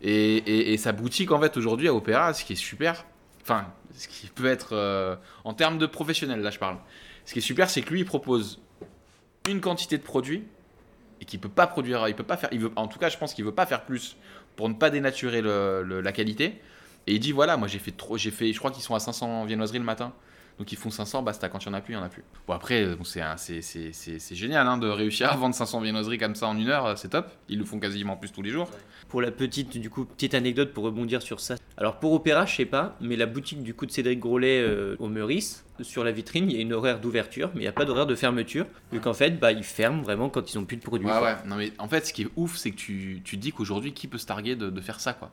Et, 0.00 0.72
et- 0.72 0.76
sa 0.78 0.92
boutique 0.92 1.30
en 1.30 1.40
fait 1.40 1.56
aujourd'hui 1.56 1.88
à 1.88 1.94
Opéra, 1.94 2.34
ce 2.34 2.44
qui 2.44 2.54
est 2.54 2.56
super, 2.56 3.04
enfin 3.42 3.66
ce 3.94 4.08
qui 4.08 4.26
peut 4.28 4.46
être 4.46 4.70
euh, 4.72 5.14
en 5.44 5.54
termes 5.54 5.78
de 5.78 5.86
professionnel 5.86 6.40
là 6.40 6.50
je 6.50 6.58
parle. 6.58 6.78
Ce 7.24 7.32
qui 7.32 7.38
est 7.38 7.42
super, 7.42 7.70
c'est 7.70 7.82
que 7.82 7.90
lui, 7.90 8.00
il 8.00 8.04
propose 8.04 8.60
une 9.48 9.60
quantité 9.60 9.96
de 9.96 10.02
produits 10.02 10.42
et 11.20 11.24
qu'il 11.24 11.38
peut 11.40 11.48
pas 11.48 11.68
produire, 11.68 12.08
il 12.08 12.14
peut 12.16 12.24
pas 12.24 12.36
faire, 12.36 12.48
il 12.52 12.58
veut, 12.60 12.72
en 12.74 12.88
tout 12.88 12.98
cas, 12.98 13.08
je 13.08 13.16
pense 13.16 13.32
qu'il 13.34 13.44
veut 13.44 13.54
pas 13.54 13.66
faire 13.66 13.84
plus 13.84 14.16
pour 14.56 14.68
ne 14.68 14.74
pas 14.74 14.90
dénaturer 14.90 15.40
la 15.40 16.12
qualité. 16.12 16.60
Et 17.06 17.14
il 17.14 17.20
dit 17.20 17.32
voilà, 17.32 17.56
moi 17.56 17.68
j'ai 17.68 17.78
fait 17.78 17.90
trop, 17.90 18.16
j'ai 18.16 18.30
fait, 18.30 18.52
je 18.52 18.58
crois 18.58 18.70
qu'ils 18.70 18.82
sont 18.82 18.94
à 18.94 19.00
500 19.00 19.44
viennoiseries 19.44 19.78
le 19.78 19.84
matin. 19.84 20.12
Donc 20.58 20.70
ils 20.70 20.76
font 20.76 20.90
500, 20.90 21.22
basta, 21.22 21.48
quand 21.48 21.64
il 21.64 21.66
y 21.66 21.70
en 21.70 21.72
a 21.74 21.80
plus, 21.80 21.94
il 21.94 21.96
y 21.96 21.98
en 22.00 22.02
a 22.04 22.10
plus. 22.10 22.22
Bon 22.46 22.52
après, 22.52 22.84
euh, 22.84 22.94
bon, 22.94 23.04
c'est 23.04 23.22
un- 23.22 23.38
c'est- 23.38 23.62
c'est- 23.62 23.92
c'est- 23.94 24.18
c'est 24.18 24.34
génial 24.34 24.66
hein, 24.68 24.76
de 24.76 24.86
réussir 24.86 25.32
à 25.32 25.36
vendre 25.36 25.54
500 25.54 25.80
viennoiseries 25.80 26.18
comme 26.18 26.34
ça 26.34 26.46
en 26.46 26.56
une 26.58 26.68
heure, 26.68 26.84
euh, 26.86 26.94
c'est 26.94 27.08
top. 27.08 27.26
Ils 27.48 27.58
le 27.58 27.64
font 27.64 27.80
quasiment 27.80 28.16
plus 28.16 28.30
tous 28.30 28.42
les 28.42 28.50
jours. 28.50 28.68
Pour 29.08 29.22
la 29.22 29.30
petite, 29.30 29.78
du 29.78 29.88
coup, 29.88 30.04
petite 30.04 30.34
anecdote 30.34 30.72
pour 30.74 30.84
rebondir 30.84 31.22
sur 31.22 31.40
ça. 31.40 31.56
Alors 31.78 31.98
pour 31.98 32.12
Opéra, 32.12 32.44
je 32.44 32.54
sais 32.54 32.66
pas, 32.66 32.96
mais 33.00 33.16
la 33.16 33.24
boutique 33.26 33.62
du 33.62 33.72
coup 33.74 33.86
de 33.86 33.90
Cédric 33.92 34.20
Grolet 34.20 34.60
euh, 34.60 34.94
au 34.98 35.08
Meurice, 35.08 35.64
sur 35.80 36.04
la 36.04 36.12
vitrine, 36.12 36.50
il 36.50 36.56
y 36.56 36.58
a 36.58 36.62
une 36.62 36.74
horaire 36.74 37.00
d'ouverture, 37.00 37.48
mais 37.54 37.60
il 37.60 37.64
n'y 37.64 37.68
a 37.68 37.72
pas 37.72 37.86
d'horaire 37.86 38.06
de 38.06 38.14
fermeture. 38.14 38.66
Vu 38.92 39.00
qu'en 39.00 39.14
fait, 39.14 39.40
bah, 39.40 39.52
ils 39.52 39.64
ferment 39.64 40.02
vraiment 40.02 40.28
quand 40.28 40.52
ils 40.52 40.58
ont 40.58 40.64
plus 40.66 40.76
de 40.76 40.82
produits. 40.82 41.08
Ouais, 41.08 41.18
ouais. 41.18 41.36
Non, 41.46 41.56
mais 41.56 41.72
en 41.78 41.88
fait, 41.88 42.06
ce 42.06 42.12
qui 42.12 42.22
est 42.22 42.28
ouf, 42.36 42.56
c'est 42.58 42.70
que 42.72 42.76
tu, 42.76 43.22
tu 43.24 43.38
dis 43.38 43.52
qu'aujourd'hui, 43.52 43.94
qui 43.94 44.06
peut 44.06 44.18
se 44.18 44.26
targuer 44.26 44.54
de, 44.54 44.68
de 44.70 44.80
faire 44.82 45.00
ça, 45.00 45.14
quoi? 45.14 45.32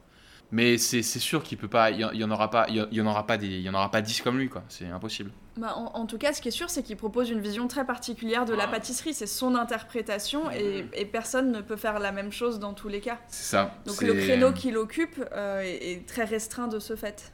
Mais 0.52 0.80
c'est 0.80 1.04
sûr 1.04 1.44
qu'il 1.44 1.60
peut 1.60 1.68
pas, 1.68 1.92
il 1.92 2.00
y, 2.00 2.24
en- 2.24 2.32
aura 2.32 2.50
pas, 2.50 2.66
il 2.70 2.76
y, 2.92 3.02
en- 3.02 3.06
aura 3.06 3.28
pas 3.28 3.38
des, 3.38 3.48
il 3.48 3.62
y 3.62 3.70
en 3.70 3.74
aura 3.76 3.92
pas 3.92 4.02
10 4.02 4.22
comme 4.22 4.40
lui, 4.40 4.50
quoi. 4.50 4.64
C'est 4.68 4.88
impossible. 4.88 5.30
Bah, 5.58 5.76
en, 5.76 5.92
en 5.94 6.06
tout 6.08 6.18
cas, 6.18 6.34
ce 6.34 6.42
qui 6.42 6.48
est 6.48 6.52
sûr, 6.52 6.72
c'est 6.72 6.82
qu'il 6.82 6.98
propose 6.98 7.30
une 7.30 7.40
vision 7.40 7.68
très 7.68 7.86
particulière 7.86 8.46
de 8.46 8.56
la 8.56 8.66
pâtisserie. 8.68 9.14
C'est 9.14 9.28
son 9.28 9.54
interprétation 9.56 10.50
et, 10.50 10.86
et 10.94 11.06
personne 11.06 11.52
ne 11.52 11.62
peut 11.62 11.76
faire 11.76 12.00
la 12.00 12.12
même 12.12 12.32
chose 12.32 12.58
dans 12.60 12.74
tous 12.74 12.88
les 12.88 13.00
cas. 13.00 13.20
C'est 13.28 13.44
ça. 13.58 13.76
Donc 13.86 14.02
le 14.02 14.14
créneau 14.16 14.52
qu'il 14.52 14.76
occupe 14.78 15.24
euh, 15.34 15.62
est, 15.62 15.92
est 15.92 16.06
très 16.08 16.24
restreint 16.24 16.68
de 16.68 16.80
ce 16.80 16.96
fait. 16.96 17.32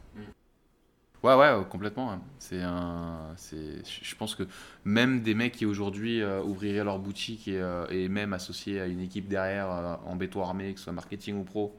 Ouais, 1.23 1.33
ouais, 1.35 1.45
euh, 1.47 1.63
complètement. 1.63 2.19
C'est 2.37 2.61
un, 2.61 3.33
c'est, 3.35 3.81
je 4.01 4.15
pense 4.15 4.35
que 4.35 4.43
même 4.83 5.21
des 5.21 5.33
mecs 5.33 5.53
qui 5.53 5.65
aujourd'hui 5.65 6.21
euh, 6.21 6.43
ouvriraient 6.43 6.83
leur 6.83 6.99
boutique 6.99 7.47
et, 7.47 7.59
euh, 7.59 7.87
et 7.89 8.09
même 8.09 8.33
associés 8.33 8.79
à 8.79 8.85
une 8.85 8.99
équipe 8.99 9.27
derrière 9.27 9.99
en 10.05 10.15
béton 10.15 10.43
armé, 10.43 10.73
que 10.73 10.79
ce 10.79 10.83
soit 10.85 10.93
marketing 10.93 11.39
ou 11.39 11.43
pro, 11.43 11.75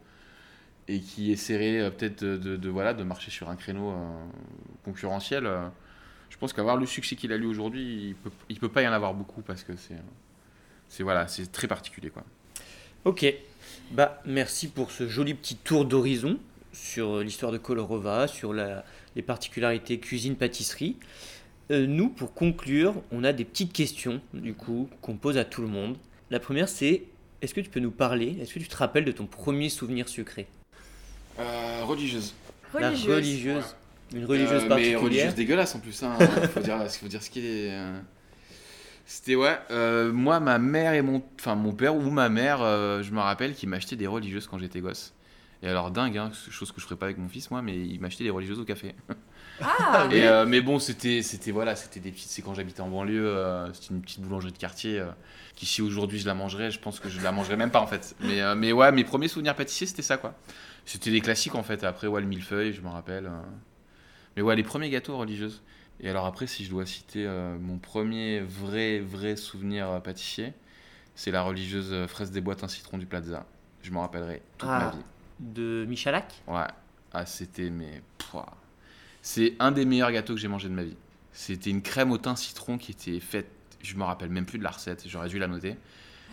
et 0.89 1.01
qui 1.01 1.33
essaieraient 1.33 1.81
euh, 1.81 1.91
peut-être 1.91 2.25
de, 2.25 2.69
voilà, 2.69 2.95
de 2.95 3.03
marcher 3.03 3.31
sur 3.31 3.49
un 3.49 3.57
créneau 3.57 3.91
euh, 3.91 3.95
concurrentiel, 4.85 5.47
euh, 5.47 5.67
je 6.31 6.37
pense 6.39 6.53
qu'avoir 6.53 6.77
le 6.77 6.87
succès 6.87 7.17
qu'il 7.17 7.33
a 7.33 7.37
eu 7.37 7.47
aujourd'hui, 7.47 8.09
il 8.09 8.15
peut, 8.15 8.31
peut 8.61 8.69
pas 8.69 8.83
y 8.83 8.89
en 8.89 8.93
avoir 8.93 9.15
beaucoup 9.15 9.43
parce 9.43 9.63
que 9.63 9.73
c'est, 9.77 11.03
voilà, 11.03 11.29
c'est 11.29 11.51
très 11.51 11.69
particulier, 11.69 12.11
quoi. 12.11 12.25
Ok, 13.05 13.25
bah 13.93 14.21
merci 14.27 14.69
pour 14.69 14.91
ce 14.91 15.07
joli 15.09 15.35
petit 15.35 15.57
tour 15.57 15.85
d'horizon 15.85 16.39
sur 16.73 17.21
l'histoire 17.21 17.53
de 17.53 17.59
Kolorova, 17.59 18.27
sur 18.27 18.53
les 18.53 19.23
particularités 19.23 19.99
cuisine-pâtisserie. 20.01 20.97
Nous, 21.71 22.09
pour 22.11 22.35
conclure, 22.35 22.95
on 23.13 23.25
a 23.25 23.33
des 23.33 23.45
petites 23.45 23.73
questions, 23.73 24.21
du 24.35 24.55
coup, 24.55 24.91
qu'on 25.01 25.17
pose 25.17 25.39
à 25.39 25.45
tout 25.45 25.63
le 25.63 25.69
monde. 25.69 25.97
La 26.31 26.41
première, 26.41 26.69
c'est 26.69 27.05
est-ce 27.41 27.55
que 27.55 27.61
tu 27.61 27.71
peux 27.71 27.81
nous 27.81 27.93
parler, 27.93 28.37
est-ce 28.41 28.53
que 28.53 28.59
tu 28.59 28.69
te 28.69 28.77
rappelles 28.77 29.05
de 29.05 29.13
ton 29.13 29.27
premier 29.27 29.69
souvenir 29.69 30.09
sucré 30.09 30.49
Euh, 31.39 31.83
religieuse. 31.85 32.35
Religieuse. 32.73 33.07
La 33.09 33.15
religieuse. 33.17 33.65
Une 34.15 34.25
religieuse 34.25 34.53
Euh, 34.53 34.63
mais 34.63 34.69
particulière. 34.69 35.01
religieuse 35.03 35.35
dégueulasse 35.35 35.75
en 35.75 35.81
plus. 35.81 36.03
Hein. 36.03 36.17
faut 36.55 36.61
dire, 36.61 36.91
faut 36.91 37.09
dire 37.09 37.23
ce 37.23 37.31
qu'il 37.31 37.45
est. 37.45 37.71
euh. 37.73 37.99
C'était 39.05 39.37
ouais. 39.37 39.57
euh, 39.71 40.13
moi, 40.13 40.41
ma 40.41 40.59
mère 40.59 40.93
et 40.95 41.03
mon, 41.03 41.23
enfin 41.39 41.55
mon 41.55 41.73
père 41.73 41.95
ou 41.95 42.11
ma 42.11 42.29
mère, 42.29 42.61
euh, 42.63 43.03
je 43.03 43.13
me 43.13 43.21
rappelle 43.21 43.55
qu'ils 43.55 43.69
m'achetaient 43.69 43.97
des 43.97 44.07
religieuses 44.09 44.47
quand 44.49 44.59
j'étais 44.59 44.81
gosse. 44.81 45.13
Et 45.63 45.69
alors 45.69 45.91
dingue, 45.91 46.19
hein, 46.19 46.31
chose 46.51 46.71
que 46.73 46.81
je 46.81 46.85
ferais 46.87 46.97
pas 46.97 47.07
avec 47.07 47.19
mon 47.19 47.29
fils 47.29 47.51
moi, 47.51 47.63
mais 47.63 47.75
il 47.77 48.01
m'achetait 48.01 48.25
des 48.25 48.31
religieuses 48.31 48.59
au 48.59 48.65
café. 48.65 48.95
Ah, 49.61 50.07
Et, 50.13 50.27
euh, 50.27 50.45
mais 50.45 50.61
bon, 50.61 50.79
c'était, 50.79 51.23
c'était 51.23 51.51
voilà, 51.53 51.77
c'était 51.77 52.01
des 52.01 52.11
petites. 52.11 52.29
C'est 52.31 52.43
quand 52.43 52.55
j'habitais 52.55 52.81
en 52.83 52.89
banlieue, 52.89 53.27
euh, 53.29 53.73
c'était 53.73 53.95
une 53.95 54.03
petite 54.03 54.21
boulangerie 54.21 54.53
de 54.53 54.59
quartier. 54.59 54.99
euh, 54.99 55.07
qui 55.55 55.65
si 55.67 55.81
aujourd'hui 55.81 56.19
je 56.19 56.27
la 56.27 56.35
mangerais, 56.35 56.71
je 56.71 56.79
pense 56.79 57.01
que 57.01 57.09
je 57.09 57.19
la 57.23 57.33
mangerais 57.33 57.57
même 57.57 57.71
pas 57.71 57.81
en 57.81 57.87
fait. 57.87 58.15
Mais, 58.21 58.43
euh, 58.43 58.55
mais 58.55 58.73
ouais, 58.73 58.93
mes 58.93 59.05
premiers 59.05 59.29
souvenirs 59.29 59.55
pâtissiers, 59.55 59.87
c'était 59.87 60.03
ça 60.03 60.19
quoi. 60.19 60.35
C'était 60.87 61.11
des 61.11 61.21
classiques 61.21 61.55
en 61.55 61.63
fait. 61.63 61.85
Après, 61.85 62.07
ouais, 62.07 62.21
le 62.23 62.27
millefeuille, 62.27 62.73
je 62.73 62.81
me 62.81 62.89
rappelle. 62.89 63.27
euh. 63.27 63.41
Mais 64.37 64.43
ouais, 64.43 64.57
les 64.57 64.63
premiers 64.63 64.89
gâteaux 64.91 65.17
religieuses. 65.19 65.63
Et 66.01 66.09
alors 66.11 66.27
après, 66.27 66.47
si 66.47 66.65
je 66.65 66.71
dois 66.71 66.87
citer 66.87 67.27
euh, 67.27 67.59
mon 67.59 67.79
premier 67.79 68.41
vrai, 68.41 69.01
vrai 69.01 69.35
souvenir 69.37 69.91
euh, 69.91 70.01
pâtissier, 70.01 70.53
c'est 71.15 71.31
la 71.31 71.43
religieuse 71.43 71.89
euh, 71.93 72.07
fraise 72.07 72.31
des 72.31 72.41
boîtes 72.43 72.63
un 72.65 72.69
citron 72.69 72.99
du 72.99 73.07
Plaza. 73.07 73.47
Je 73.83 73.91
m'en 73.91 74.03
rappellerai 74.03 74.43
toute 74.59 74.69
Ah. 74.71 74.79
ma 74.79 74.91
vie. 74.91 75.05
De 75.41 75.85
Michalak 75.89 76.33
Ouais. 76.47 76.67
Ah, 77.13 77.27
c'était 77.27 77.71
mais. 77.71 78.03
C'est 79.23 79.55
un 79.59 79.73
des 79.73 79.85
meilleurs 79.85 80.13
gâteaux 80.13 80.35
que 80.35 80.41
j'ai 80.41 80.49
mangé 80.49 80.69
de 80.69 80.75
ma 80.75 80.85
vie. 80.85 80.97
C'était 81.33 81.71
une 81.71 81.83
crème 81.83 82.13
au 82.13 82.19
thym 82.19 82.37
citron 82.37 82.79
qui 82.79 82.93
était 82.93 83.21
faite, 83.21 83.49
je 83.83 83.95
me 83.97 84.05
rappelle 84.05 84.31
même 84.31 84.47
plus 84.47 84.59
de 84.59 84.65
la 84.65 84.71
recette, 84.71 85.05
j'aurais 85.07 85.29
dû 85.29 85.39
la 85.39 85.47
noter. 85.49 85.77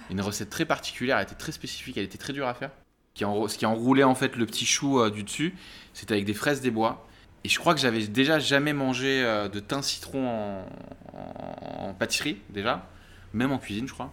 Une 0.10 0.22
recette 0.22 0.50
très 0.50 0.66
particulière, 0.66 1.18
elle 1.18 1.24
était 1.24 1.36
très 1.36 1.52
spécifique, 1.52 1.98
elle 1.98 2.04
était 2.06 2.18
très 2.18 2.34
dure 2.34 2.48
à 2.48 2.54
faire. 2.54 2.72
Qui 3.16 3.26
ce 3.26 3.58
qui 3.60 3.66
enroulait 3.68 4.04
en 4.04 4.16
fait 4.16 4.36
le 4.36 4.46
petit 4.48 4.66
chou 4.66 5.00
euh, 5.00 5.12
du 5.12 5.22
dessus, 5.22 5.56
c'était 5.94 6.16
avec 6.16 6.26
des 6.26 6.34
fraises 6.34 6.62
des 6.62 6.72
bois. 6.72 7.06
Et 7.44 7.50
je 7.50 7.60
crois 7.60 7.76
que 7.76 7.80
j'avais 7.80 8.08
déjà 8.08 8.40
jamais 8.40 8.74
mangé 8.74 9.22
euh, 9.24 9.48
de 9.50 9.60
thym 9.60 9.84
citron 9.84 10.28
en, 10.28 10.66
en- 11.14 11.90
en 11.90 11.94
pâtisserie, 11.94 12.42
déjà, 12.50 12.88
même 13.34 13.52
en 13.52 13.60
cuisine, 13.60 13.88
je 13.88 13.94
crois. 13.94 14.12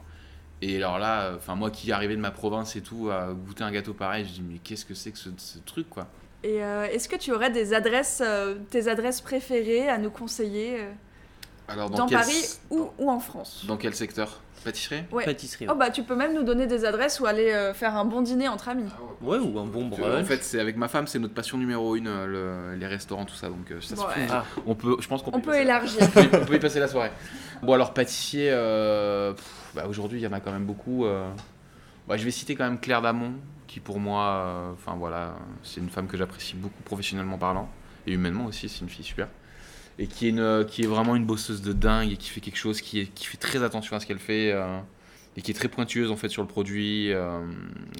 Et 0.61 0.76
alors 0.76 0.98
là, 0.98 1.32
enfin 1.34 1.55
moi 1.55 1.70
qui 1.70 1.90
arrivais 1.92 2.14
de 2.14 2.20
ma 2.20 2.30
province 2.30 2.76
et 2.76 2.82
tout, 2.82 3.09
à 3.11 3.32
goûter 3.32 3.64
un 3.64 3.70
gâteau 3.70 3.94
pareil, 3.94 4.26
je 4.26 4.32
dis 4.34 4.42
mais 4.42 4.59
qu'est-ce 4.59 4.84
que 4.84 4.92
c'est 4.92 5.12
que 5.12 5.18
ce, 5.18 5.30
ce 5.38 5.59
truc 5.61 5.88
quoi? 5.88 6.07
Et 6.44 6.62
euh, 6.62 6.84
est-ce 6.84 7.09
que 7.09 7.16
tu 7.16 7.32
aurais 7.32 7.51
des 7.51 7.72
adresses, 7.72 8.22
euh, 8.22 8.57
tes 8.68 8.86
adresses 8.88 9.22
préférées 9.22 9.88
à 9.88 9.96
nous 9.96 10.11
conseiller 10.11 10.80
euh, 10.80 11.88
dans, 11.88 12.07
quel, 12.07 12.18
Paris 12.18 12.44
ou, 12.68 12.90
ou 12.98 13.11
en 13.11 13.20
France? 13.20 13.64
dans 13.66 13.78
quel 13.78 13.94
secteur? 13.94 14.42
Pâtisserie 14.64 15.04
Ouais. 15.11 15.24
Pâtisserie. 15.24 15.66
Oh 15.70 15.74
bah 15.74 15.90
tu 15.90 16.02
peux 16.02 16.14
même 16.16 16.34
nous 16.34 16.42
donner 16.42 16.66
des 16.66 16.84
adresses 16.84 17.18
ou 17.20 17.26
aller 17.26 17.50
euh, 17.50 17.72
faire 17.72 17.96
un 17.96 18.04
bon 18.04 18.20
dîner 18.20 18.46
entre 18.48 18.68
amis. 18.68 18.90
Ouais, 19.22 19.38
ou 19.38 19.58
un 19.58 19.64
bon 19.66 19.86
En 19.86 19.88
brunch. 19.88 20.26
fait, 20.26 20.42
c'est 20.44 20.61
avec 20.61 20.76
ma 20.76 20.88
femme, 20.88 21.06
c'est 21.06 21.18
notre 21.18 21.34
passion 21.34 21.56
numéro 21.58 21.96
une, 21.96 22.08
euh, 22.08 22.26
le- 22.72 22.78
les 22.78 22.86
restaurants, 22.86 23.24
tout 23.24 23.34
ça. 23.34 23.48
Donc, 23.48 23.70
euh, 23.70 23.80
ça 23.80 23.96
se 23.96 24.00
Ouais. 24.00 24.06
Ah. 24.30 24.44
On 24.66 24.74
peut, 24.74 24.96
je 25.00 25.08
pense 25.08 25.22
qu'on 25.22 25.30
On 25.34 25.40
peut, 25.40 25.54
élargir. 25.56 26.00
on 26.02 26.06
peut- 26.28 26.38
on 26.42 26.44
peut 26.44 26.54
y 26.56 26.61
passer 26.61 26.78
la 26.80 26.88
soirée. 26.88 27.11
Bon, 27.62 27.72
alors 27.72 27.94
pâtissier, 27.94 28.48
euh, 28.50 29.32
pff, 29.32 29.72
bah, 29.74 29.86
aujourd'hui, 29.88 30.18
il 30.20 30.22
y 30.22 30.26
en 30.26 30.32
a 30.32 30.40
quand 30.40 30.52
même 30.52 30.64
beaucoup. 30.66 31.04
euh. 31.06 31.28
Bah, 32.08 32.16
je 32.16 32.24
vais 32.24 32.30
citer 32.30 32.54
quand 32.54 32.64
même 32.64 32.78
Claire 32.80 33.02
Damon, 33.02 33.32
qui 33.66 33.80
pour 33.80 33.98
moi, 34.00 34.24
euh, 34.46 34.72
enfin 34.72 34.94
voilà, 34.98 35.34
c'est 35.62 35.80
une 35.80 35.90
femme 35.90 36.06
que 36.06 36.16
j'apprécie 36.16 36.56
beaucoup 36.56 36.82
professionnellement 36.84 37.38
parlant 37.38 37.68
et 38.06 38.12
humainement 38.12 38.46
aussi. 38.46 38.68
C'est 38.68 38.80
une 38.80 38.88
fille 38.88 39.04
super. 39.04 39.28
Et 39.99 40.07
qui 40.07 40.26
est, 40.26 40.30
une, 40.30 40.64
qui 40.66 40.82
est 40.82 40.86
vraiment 40.86 41.14
une 41.14 41.26
bosseuse 41.26 41.61
de 41.61 41.72
dingue 41.74 42.12
et 42.12 42.16
qui 42.16 42.30
fait 42.30 42.41
quelque 42.41 42.57
chose, 42.57 42.80
qui, 42.80 43.05
fait 43.05 43.36
très 43.36 43.62
attention 43.62 43.97
à 43.97 44.01
ce 44.01 44.07
qu'elle 44.07 44.18
fait. 44.18 44.51
euh, 44.53 44.80
et 45.36 45.43
qui 45.43 45.51
est 45.51 45.55
très 45.55 45.68
pointueuse 45.68 46.11
en 46.11 46.16
fait 46.16 46.28
sur 46.28 46.43
le 46.43 46.49
produit, 46.49 47.12
euh, 47.12 47.41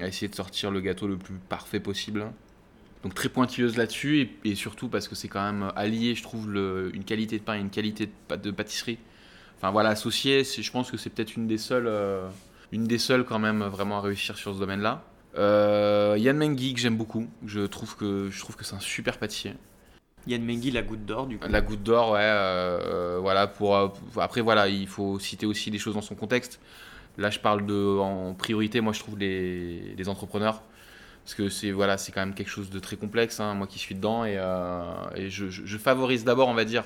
à 0.01 0.07
essayer 0.07 0.27
de 0.27 0.35
sortir 0.35 0.71
le 0.71 0.81
gâteau 0.81 1.07
le 1.07 1.17
plus 1.17 1.35
parfait 1.49 1.79
possible. 1.79 2.25
Donc 3.03 3.15
très 3.15 3.29
pointilleuse 3.29 3.77
là-dessus, 3.77 4.29
et, 4.45 4.55
surtout 4.55 4.87
parce 4.87 5.07
que 5.07 5.15
c'est 5.15 5.27
quand 5.27 5.43
même 5.43 5.71
allié, 5.75 6.13
je 6.13 6.21
trouve, 6.21 6.47
une 6.93 7.03
qualité 7.03 7.39
de 7.39 7.43
pain 7.43 7.55
et 7.55 7.59
une 7.59 7.71
qualité 7.71 8.09
de, 8.29 8.51
pâtisserie. 8.51 8.99
Enfin 9.57 9.71
voilà, 9.71 9.89
associé, 9.89 10.43
je 10.43 10.71
pense 10.71 10.91
que 10.91 10.97
c'est 10.97 11.09
peut-être 11.09 11.35
une 11.35 11.47
des 11.47 11.57
seules, 11.57 11.87
euh, 11.87 12.27
une 12.71 12.85
des 12.85 12.99
seules 12.99 13.25
quand 13.25 13.39
même 13.39 13.63
vraiment 13.63 13.97
à 13.97 14.01
réussir 14.01 14.37
sur 14.37 14.53
ce 14.53 14.59
domaine-là. 14.59 15.03
Euh, 15.37 16.15
Yann 16.19 16.37
Mengui 16.37 16.73
que 16.73 16.79
j'aime 16.79 16.97
beaucoup, 16.97 17.27
je 17.45 17.61
trouve 17.61 17.95
que 17.95 18.29
je 18.29 18.39
trouve 18.39 18.55
que 18.55 18.65
c'est 18.65 18.75
un 18.75 18.79
super 18.79 19.17
pâtissier. 19.17 19.53
Yann 20.27 20.43
Mengui, 20.43 20.71
la 20.71 20.81
goutte 20.81 21.05
d'or, 21.05 21.25
du 21.27 21.37
coup. 21.37 21.47
La 21.47 21.61
goutte 21.61 21.83
d'or, 21.83 22.11
ouais, 22.11 22.19
euh, 22.21 22.79
euh, 23.15 23.19
voilà 23.19 23.47
pour, 23.47 23.75
euh, 23.75 23.87
après 24.17 24.41
voilà, 24.41 24.67
il 24.67 24.87
faut 24.87 25.19
citer 25.19 25.45
aussi 25.45 25.71
les 25.71 25.79
choses 25.79 25.95
dans 25.95 26.01
son 26.01 26.15
contexte. 26.15 26.59
Là, 27.17 27.29
je 27.29 27.39
parle 27.39 27.65
de 27.65 27.97
en 27.99 28.33
priorité, 28.33 28.81
moi 28.81 28.93
je 28.93 28.99
trouve 28.99 29.17
les, 29.17 30.07
entrepreneurs 30.07 30.61
parce 31.23 31.35
que 31.35 31.49
c'est 31.49 31.71
voilà, 31.71 31.97
quand 31.97 32.21
même 32.21 32.33
quelque 32.33 32.49
chose 32.49 32.69
de 32.69 32.79
très 32.79 32.95
complexe. 32.95 33.39
hein, 33.39 33.53
moi 33.53 33.67
qui 33.67 33.79
suis 33.79 33.95
dedans 33.95 34.25
et, 34.25 34.37
je 35.29 35.77
favorise 35.77 36.23
d'abord, 36.23 36.47
on 36.47 36.53
va 36.53 36.65
dire, 36.65 36.83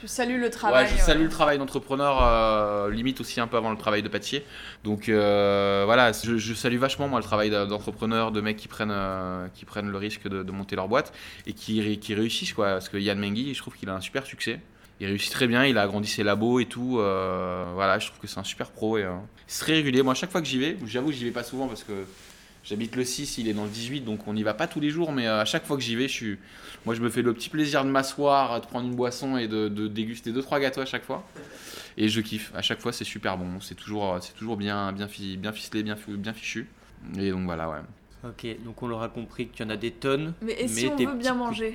Tu 0.00 0.08
salues 0.08 0.38
le 0.38 0.50
travail. 0.50 0.84
Ouais, 0.84 0.90
je 0.94 1.02
salue 1.02 1.22
le 1.22 1.28
travail 1.30 1.56
d'entrepreneur, 1.58 2.22
euh, 2.22 2.90
limite 2.90 3.20
aussi 3.20 3.40
un 3.40 3.46
peu 3.46 3.56
avant 3.56 3.70
le 3.70 3.78
travail 3.78 4.02
de 4.02 4.08
pâtissier. 4.08 4.44
Donc 4.84 5.08
euh, 5.08 5.82
voilà, 5.86 6.12
je, 6.12 6.36
je 6.36 6.54
salue 6.54 6.76
vachement 6.76 7.08
moi 7.08 7.18
le 7.18 7.24
travail 7.24 7.50
d'entrepreneur, 7.50 8.30
de 8.30 8.40
mecs 8.42 8.58
qui 8.58 8.68
prennent, 8.68 8.90
euh, 8.92 9.46
qui 9.54 9.64
prennent 9.64 9.88
le 9.90 9.96
risque 9.96 10.28
de, 10.28 10.42
de 10.42 10.52
monter 10.52 10.76
leur 10.76 10.88
boîte 10.88 11.12
et 11.46 11.54
qui, 11.54 11.98
qui 11.98 12.14
réussissent 12.14 12.52
quoi. 12.52 12.66
Parce 12.72 12.88
que 12.90 12.98
Yann 12.98 13.18
Mengui, 13.18 13.54
je 13.54 13.60
trouve 13.60 13.74
qu'il 13.74 13.88
a 13.88 13.94
un 13.94 14.00
super 14.02 14.26
succès. 14.26 14.60
Il 15.00 15.06
réussit 15.06 15.30
très 15.32 15.46
bien, 15.46 15.64
il 15.64 15.76
a 15.78 15.82
agrandi 15.82 16.08
ses 16.08 16.22
labos 16.22 16.60
et 16.60 16.66
tout. 16.66 16.98
euh, 16.98 17.64
voilà, 17.74 17.98
je 17.98 18.06
trouve 18.08 18.18
que 18.18 18.26
c'est 18.26 18.38
un 18.40 18.44
super 18.44 18.70
pro 18.70 18.98
et 18.98 19.04
euh, 19.04 19.14
c'est 19.46 19.64
très 19.64 19.72
régulier. 19.74 20.02
Moi, 20.02 20.12
à 20.12 20.14
chaque 20.14 20.30
fois 20.30 20.40
que 20.40 20.46
j'y 20.46 20.58
vais, 20.58 20.76
j'avoue, 20.86 21.12
j'y 21.12 21.24
vais 21.24 21.30
pas 21.32 21.42
souvent 21.42 21.68
parce 21.68 21.84
que 21.84 21.92
j'habite 22.66 22.96
le 22.96 23.04
6, 23.04 23.38
il 23.38 23.48
est 23.48 23.54
dans 23.54 23.64
le 23.64 23.70
18, 23.70 24.02
donc 24.02 24.26
on 24.28 24.34
n'y 24.34 24.42
va 24.42 24.54
pas 24.54 24.66
tous 24.66 24.80
les 24.80 24.90
jours. 24.90 25.12
Mais 25.12 25.26
euh, 25.26 25.40
à 25.40 25.44
chaque 25.46 25.64
fois 25.66 25.76
que 25.76 25.82
j'y 25.82 25.96
vais, 25.96 26.08
je 26.08 26.12
suis, 26.12 26.38
moi, 26.84 26.94
je 26.94 27.00
me 27.00 27.08
fais 27.08 27.22
le 27.22 27.32
petit 27.34 27.48
plaisir 27.48 27.84
de 27.84 27.90
m'asseoir, 27.90 28.60
de 28.60 28.66
prendre 28.66 28.86
une 28.88 28.94
boisson 28.96 29.36
et 29.38 29.48
de, 29.48 29.68
de 29.68 29.88
déguster 29.88 30.32
deux 30.32 30.42
trois 30.42 30.60
gâteaux 30.60 30.82
à 30.82 30.86
chaque 30.86 31.04
fois. 31.04 31.24
Et 31.96 32.08
je 32.08 32.20
kiffe. 32.20 32.52
À 32.54 32.62
chaque 32.62 32.80
fois, 32.80 32.92
c'est 32.92 33.04
super 33.04 33.38
bon. 33.38 33.60
C'est 33.60 33.74
toujours, 33.74 34.18
c'est 34.20 34.34
toujours 34.34 34.56
bien, 34.56 34.92
bien, 34.92 35.08
fi- 35.08 35.36
bien 35.36 35.52
ficelé, 35.52 35.82
bien, 35.82 35.96
bien 36.08 36.32
fichu. 36.32 36.68
Et 37.18 37.30
donc 37.30 37.44
voilà, 37.44 37.68
ouais. 37.68 37.78
Ok, 38.24 38.46
donc 38.64 38.82
on 38.82 38.88
l'aura 38.88 39.08
compris 39.08 39.46
qu'il 39.48 39.64
y 39.64 39.68
en 39.68 39.70
a 39.70 39.76
des 39.76 39.92
tonnes. 39.92 40.32
Mais 40.42 40.56
et 40.58 40.66
si 40.66 40.86
on 40.86 40.96
tes 40.96 41.06
veut 41.06 41.14
bien 41.14 41.34
manger. 41.34 41.74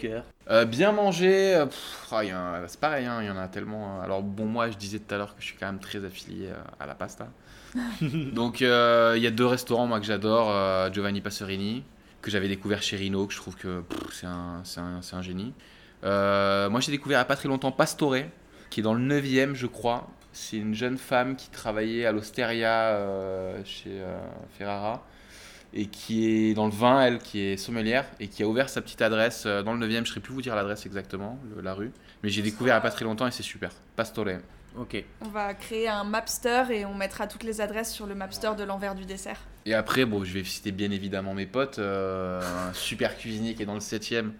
Euh, 0.50 0.66
bien 0.66 0.92
manger, 0.92 1.56
euh, 1.56 1.66
pff, 1.68 2.08
ah, 2.12 2.24
il 2.26 2.32
a- 2.32 2.64
c'est 2.68 2.80
pareil, 2.80 3.06
hein, 3.06 3.20
il 3.22 3.28
y 3.28 3.30
en 3.30 3.38
a 3.38 3.48
tellement. 3.48 4.00
euh, 4.00 4.04
Alors 4.04 4.22
bon, 4.24 4.46
moi 4.46 4.70
je 4.70 4.76
disais 4.78 5.00
tout 5.00 5.14
à 5.14 5.18
l'heure 5.18 5.36
que 5.36 5.42
je 5.42 5.46
suis 5.48 5.56
quand 5.58 5.68
même 5.68 5.80
très 5.80 6.04
affilié 6.04 6.48
euh, 6.48 6.56
à 6.80 6.86
la 6.88 6.96
pasta. 6.96 7.28
Donc 8.34 8.62
euh, 8.62 9.14
il 9.18 9.24
y 9.24 9.28
a 9.28 9.32
deux 9.32 9.46
restaurants 9.46 9.88
moi 9.88 10.00
que 10.00 10.06
j'adore, 10.06 10.50
euh, 10.50 10.92
Giovanni 10.92 11.22
Passerini, 11.22 11.84
que 12.22 12.32
j'avais 12.32 12.48
découvert 12.48 12.82
chez 12.82 12.98
Rino, 12.98 13.26
que 13.28 13.34
je 13.34 13.38
trouve 13.38 13.56
que 13.56 13.84
c'est 14.12 14.28
un, 14.28 14.64
un, 14.78 15.00
un 15.12 15.22
génie. 15.22 15.54
Euh, 16.04 16.70
moi 16.70 16.80
j'ai 16.80 16.92
découvert 16.92 17.18
il 17.18 17.22
n'y 17.22 17.24
a 17.24 17.26
pas 17.26 17.36
très 17.36 17.48
longtemps 17.48 17.72
Pastore, 17.72 18.16
qui 18.70 18.80
est 18.80 18.84
dans 18.84 18.94
le 18.94 19.22
9e 19.22 19.54
je 19.54 19.68
crois. 19.68 20.10
C'est 20.34 20.58
une 20.58 20.74
jeune 20.74 20.98
femme 20.98 21.36
qui 21.36 21.50
travaillait 21.50 22.06
à 22.06 22.12
l'Osteria 22.14 22.98
chez 23.66 24.02
Ferrara 24.58 25.06
et 25.74 25.88
qui 25.88 26.30
est 26.30 26.54
dans 26.54 26.66
le 26.66 26.72
vin, 26.72 27.02
elle, 27.02 27.20
qui 27.20 27.40
est 27.40 27.58
sommelière, 27.58 28.06
et 28.20 28.28
qui 28.28 28.44
a 28.44 28.48
ouvert 28.48 28.70
sa 28.70 28.82
petite 28.82 29.02
adresse 29.02 29.46
dans 29.46 29.74
le 29.74 29.86
9e, 29.86 29.92
je 29.92 30.00
ne 30.00 30.06
saurais 30.06 30.20
plus 30.20 30.34
vous 30.34 30.42
dire 30.42 30.56
l'adresse 30.56 30.86
exactement, 30.86 31.38
la 31.62 31.74
rue, 31.74 31.92
mais 32.24 32.30
j'ai 32.30 32.42
découvert 32.42 32.74
il 32.74 32.78
n'y 32.78 32.80
a 32.80 32.82
pas 32.82 32.92
très 32.92 33.06
longtemps 33.06 33.28
et 33.28 33.32
c'est 33.32 33.44
super. 33.44 33.72
Pastore. 33.96 34.40
Ok. 34.78 35.04
On 35.26 35.30
va 35.30 35.54
créer 35.54 35.88
un 35.90 36.04
Mapster 36.04 36.64
et 36.72 36.86
on 36.86 36.94
mettra 36.96 37.28
toutes 37.28 37.44
les 37.44 37.60
adresses 37.62 37.92
sur 37.92 38.06
le 38.08 38.16
Mapster 38.16 38.52
de 38.58 38.64
l'envers 38.64 38.96
du 38.96 39.06
dessert. 39.06 39.40
Et 39.66 39.74
après, 39.74 40.06
bon, 40.06 40.24
je 40.24 40.34
vais 40.34 40.44
citer 40.44 40.72
bien 40.72 40.92
évidemment 40.92 41.34
mes 41.34 41.46
potes, 41.46 41.80
euh, 41.80 42.42
un 42.70 42.74
super 42.74 43.18
cuisinier 43.18 43.54
qui 43.54 43.64
est 43.64 43.66
dans 43.66 43.74
le 43.74 43.80
7e, 43.82 44.32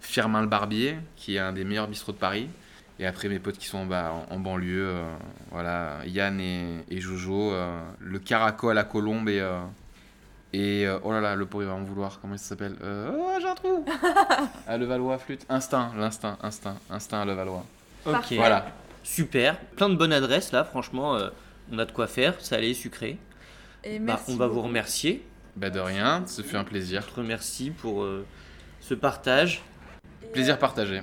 Firmin 0.00 0.42
le 0.42 0.46
Barbier, 0.46 0.96
qui 1.16 1.36
est 1.36 1.38
un 1.38 1.52
des 1.52 1.64
meilleurs 1.64 1.88
bistrots 1.88 2.12
de 2.12 2.18
Paris. 2.18 2.48
Et 2.98 3.06
après, 3.06 3.28
mes 3.28 3.38
potes 3.38 3.56
qui 3.56 3.66
sont 3.66 3.86
bah, 3.86 4.12
en, 4.30 4.34
en 4.34 4.38
banlieue, 4.38 4.86
euh, 4.88 5.02
voilà, 5.50 6.00
Yann 6.06 6.38
et, 6.38 6.84
et 6.90 7.00
Jojo, 7.00 7.52
euh, 7.52 7.80
le 7.98 8.18
Caraco 8.18 8.68
à 8.68 8.74
la 8.74 8.84
Colombe 8.84 9.28
et. 9.30 9.40
euh, 9.40 9.60
et 10.52 10.84
euh, 10.86 10.98
oh 11.04 11.12
là 11.12 11.20
là, 11.20 11.36
le 11.36 11.46
pauvre 11.46 11.62
il 11.62 11.68
va 11.68 11.74
en 11.74 11.82
vouloir, 11.84 12.18
comment 12.20 12.36
ça 12.36 12.44
s'appelle 12.50 12.74
Euh, 12.82 13.12
Oh, 13.16 13.38
j'ai 13.40 13.46
un 13.46 13.54
trou 13.54 13.84
À 14.66 14.76
Levallois, 14.78 15.16
flûte. 15.18 15.46
Instinct, 15.48 15.92
l'instinct, 15.96 16.36
instinct, 16.42 16.74
instinct 16.90 17.20
à 17.22 17.24
Levallois. 17.24 17.64
Ok. 18.04 18.32
Voilà. 18.32 18.66
Super. 19.10 19.58
Plein 19.74 19.88
de 19.88 19.96
bonnes 19.96 20.12
adresses 20.12 20.52
là, 20.52 20.62
franchement, 20.62 21.16
euh, 21.16 21.30
on 21.72 21.78
a 21.80 21.84
de 21.84 21.90
quoi 21.90 22.06
faire. 22.06 22.40
Salé, 22.40 22.74
sucré. 22.74 23.18
Et 23.82 23.98
Bah, 23.98 24.04
merci 24.06 24.30
on 24.30 24.36
va 24.36 24.46
vous 24.46 24.62
remercier. 24.62 25.26
Bah 25.56 25.68
de 25.68 25.80
rien, 25.80 26.22
ça 26.26 26.44
fait 26.44 26.56
un 26.56 26.62
plaisir. 26.62 27.02
Je 27.02 27.08
te 27.08 27.20
remercie 27.20 27.70
pour 27.70 28.04
euh, 28.04 28.24
ce 28.80 28.94
partage. 28.94 29.62
Plaisir 30.32 30.60
partagé. 30.60 31.02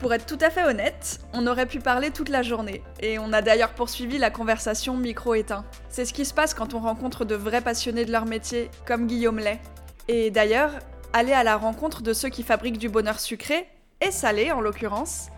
Pour 0.00 0.14
être 0.14 0.24
tout 0.24 0.38
à 0.40 0.50
fait 0.50 0.62
honnête, 0.62 1.18
on 1.32 1.48
aurait 1.48 1.66
pu 1.66 1.80
parler 1.80 2.12
toute 2.12 2.28
la 2.28 2.42
journée, 2.42 2.82
et 3.00 3.18
on 3.18 3.32
a 3.32 3.42
d'ailleurs 3.42 3.72
poursuivi 3.72 4.18
la 4.18 4.30
conversation 4.30 4.96
micro-éteint. 4.96 5.64
C'est 5.88 6.04
ce 6.04 6.12
qui 6.12 6.24
se 6.24 6.32
passe 6.32 6.54
quand 6.54 6.74
on 6.74 6.78
rencontre 6.78 7.24
de 7.24 7.34
vrais 7.34 7.62
passionnés 7.62 8.04
de 8.04 8.12
leur 8.12 8.26
métier, 8.26 8.70
comme 8.86 9.08
Guillaume 9.08 9.40
Lay. 9.40 9.60
Et 10.06 10.30
d'ailleurs, 10.30 10.70
aller 11.12 11.32
à 11.32 11.42
la 11.42 11.56
rencontre 11.56 12.02
de 12.02 12.12
ceux 12.12 12.28
qui 12.28 12.44
fabriquent 12.44 12.78
du 12.78 12.88
bonheur 12.88 13.18
sucré, 13.18 13.66
et 14.00 14.12
salé 14.12 14.52
en 14.52 14.60
l'occurrence, 14.60 15.28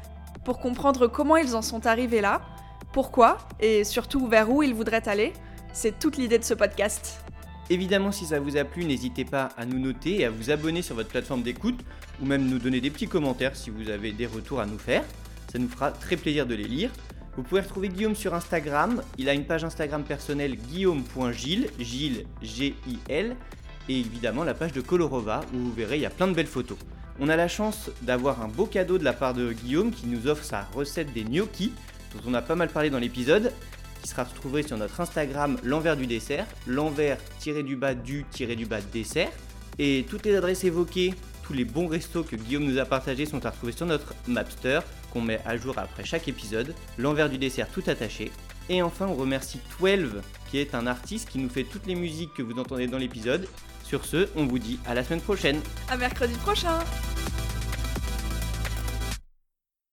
pour 0.47 0.61
comprendre 0.61 1.09
comment 1.09 1.37
ils 1.37 1.57
en 1.57 1.61
sont 1.61 1.87
arrivés 1.87 2.21
là, 2.21 2.41
pourquoi, 2.93 3.39
et 3.59 3.83
surtout 3.83 4.29
vers 4.29 4.49
où 4.49 4.63
ils 4.63 4.73
voudraient 4.73 5.09
aller, 5.09 5.33
c'est 5.73 5.99
toute 5.99 6.17
l'idée 6.17 6.39
de 6.39 6.45
ce 6.45 6.55
podcast. 6.55 7.21
Évidemment, 7.69 8.13
si 8.13 8.27
ça 8.27 8.39
vous 8.39 8.57
a 8.57 8.63
plu, 8.63 8.85
n'hésitez 8.85 9.25
pas 9.25 9.49
à 9.57 9.67
nous 9.67 9.81
noter 9.81 10.21
et 10.21 10.25
à 10.25 10.31
vous 10.31 10.53
abonner 10.53 10.83
sur 10.83 10.95
votre 10.95 11.09
plateforme 11.09 11.43
d'écoute 11.43 11.81
ou 12.23 12.27
même 12.27 12.47
nous 12.49 12.61
donner 12.61 12.81
des 12.81 12.91
petits 12.91 13.09
commentaires 13.09 13.57
si 13.57 13.71
vous 13.71 13.91
avez 13.91 14.13
des 14.13 14.27
retours 14.27 14.61
à 14.61 14.67
nous 14.67 14.79
faire. 14.79 15.03
Ça 15.51 15.59
nous 15.59 15.69
fera 15.69 15.91
très 15.91 16.17
plaisir 16.17 16.47
de 16.47 16.55
les 16.55 16.69
lire. 16.69 16.93
Vous 17.37 17.43
pouvez 17.43 17.63
retrouver 17.63 17.89
Guillaume 17.89 18.15
sur 18.15 18.33
Instagram. 18.33 19.03
Il 19.19 19.29
a 19.29 19.35
une 19.35 19.47
page 19.47 19.65
Instagram 19.65 20.05
personnelle 20.05 20.55
guillaume.gilles, 20.55 21.71
Gilles 21.81 22.25
G-I-L, 22.41 23.37
et 23.89 23.99
évidemment 23.99 24.45
la 24.45 24.55
page 24.55 24.71
de 24.71 24.81
Colorova 24.81 25.41
où 25.53 25.59
vous 25.59 25.73
verrez 25.73 25.97
il 25.97 26.03
y 26.03 26.07
a 26.07 26.11
plein 26.11 26.29
de 26.29 26.35
belles 26.35 26.47
photos. 26.47 26.79
On 27.19 27.29
a 27.31 27.37
la 27.37 27.49
chance 27.49 27.91
d'avoir 28.03 28.43
un 28.43 28.49
beau 28.49 28.67
cadeau 28.67 28.99
de 28.99 29.05
la 29.05 29.15
part 29.15 29.33
de 29.33 29.53
Guillaume 29.53 29.91
qui 29.91 30.07
nous 30.07 30.27
offre 30.27 30.45
sa 30.45 30.63
recette 30.75 31.13
des 31.15 31.25
gnocchis, 31.25 31.73
dont 32.13 32.31
on 32.31 32.35
a 32.35 32.43
pas 32.43 32.57
mal 32.57 32.69
parlé 32.69 32.91
dans 32.91 32.99
l'épisode, 32.99 33.53
qui 34.03 34.09
sera 34.09 34.25
retrouvé 34.25 34.63
sur 34.63 34.77
notre 34.77 35.01
Instagram 35.01 35.57
l'envers 35.63 35.97
du 35.97 36.07
dessert, 36.07 36.47
l'envers 36.67 37.19
tiré 37.39 37.63
du 37.63 37.75
bas 37.75 37.95
du 37.95 38.27
tiré 38.31 38.55
du 38.55 38.67
bas 38.67 38.81
dessert. 38.93 39.31
Et 39.79 40.05
toutes 40.09 40.27
les 40.27 40.37
adresses 40.37 40.65
évoquées, 40.65 41.15
tous 41.43 41.55
les 41.55 41.65
bons 41.65 41.87
restos 41.87 42.23
que 42.23 42.37
Guillaume 42.37 42.65
nous 42.65 42.79
a 42.79 42.85
partagés 42.85 43.25
sont 43.25 43.45
à 43.47 43.51
retrouver 43.51 43.73
sur 43.73 43.87
notre 43.87 44.15
Mapster, 44.27 44.81
qu'on 45.11 45.23
met 45.23 45.41
à 45.47 45.57
jour 45.57 45.79
après 45.79 46.05
chaque 46.05 46.29
épisode, 46.29 46.75
l'envers 46.99 47.31
du 47.31 47.39
dessert 47.39 47.69
tout 47.71 47.83
attaché. 47.87 48.31
Et 48.69 48.83
enfin, 48.83 49.07
on 49.07 49.15
remercie 49.15 49.61
12, 49.81 50.21
qui 50.51 50.59
est 50.59 50.75
un 50.75 50.87
artiste 50.87 51.31
qui 51.31 51.39
nous 51.39 51.49
fait 51.49 51.65
toutes 51.65 51.87
les 51.87 51.95
musiques 51.95 52.35
que 52.35 52.43
vous 52.43 52.59
entendez 52.59 52.89
dans 52.89 52.99
l'épisode. 52.99 53.49
Sur 53.87 54.05
ce, 54.05 54.29
on 54.35 54.47
vous 54.47 54.59
dit 54.59 54.81
à 54.85 54.95
la 54.95 55.05
semaine 55.05 55.21
prochaine. 55.21 55.61
À 55.89 55.97
mercredi 55.97 56.35
prochain 56.39 56.81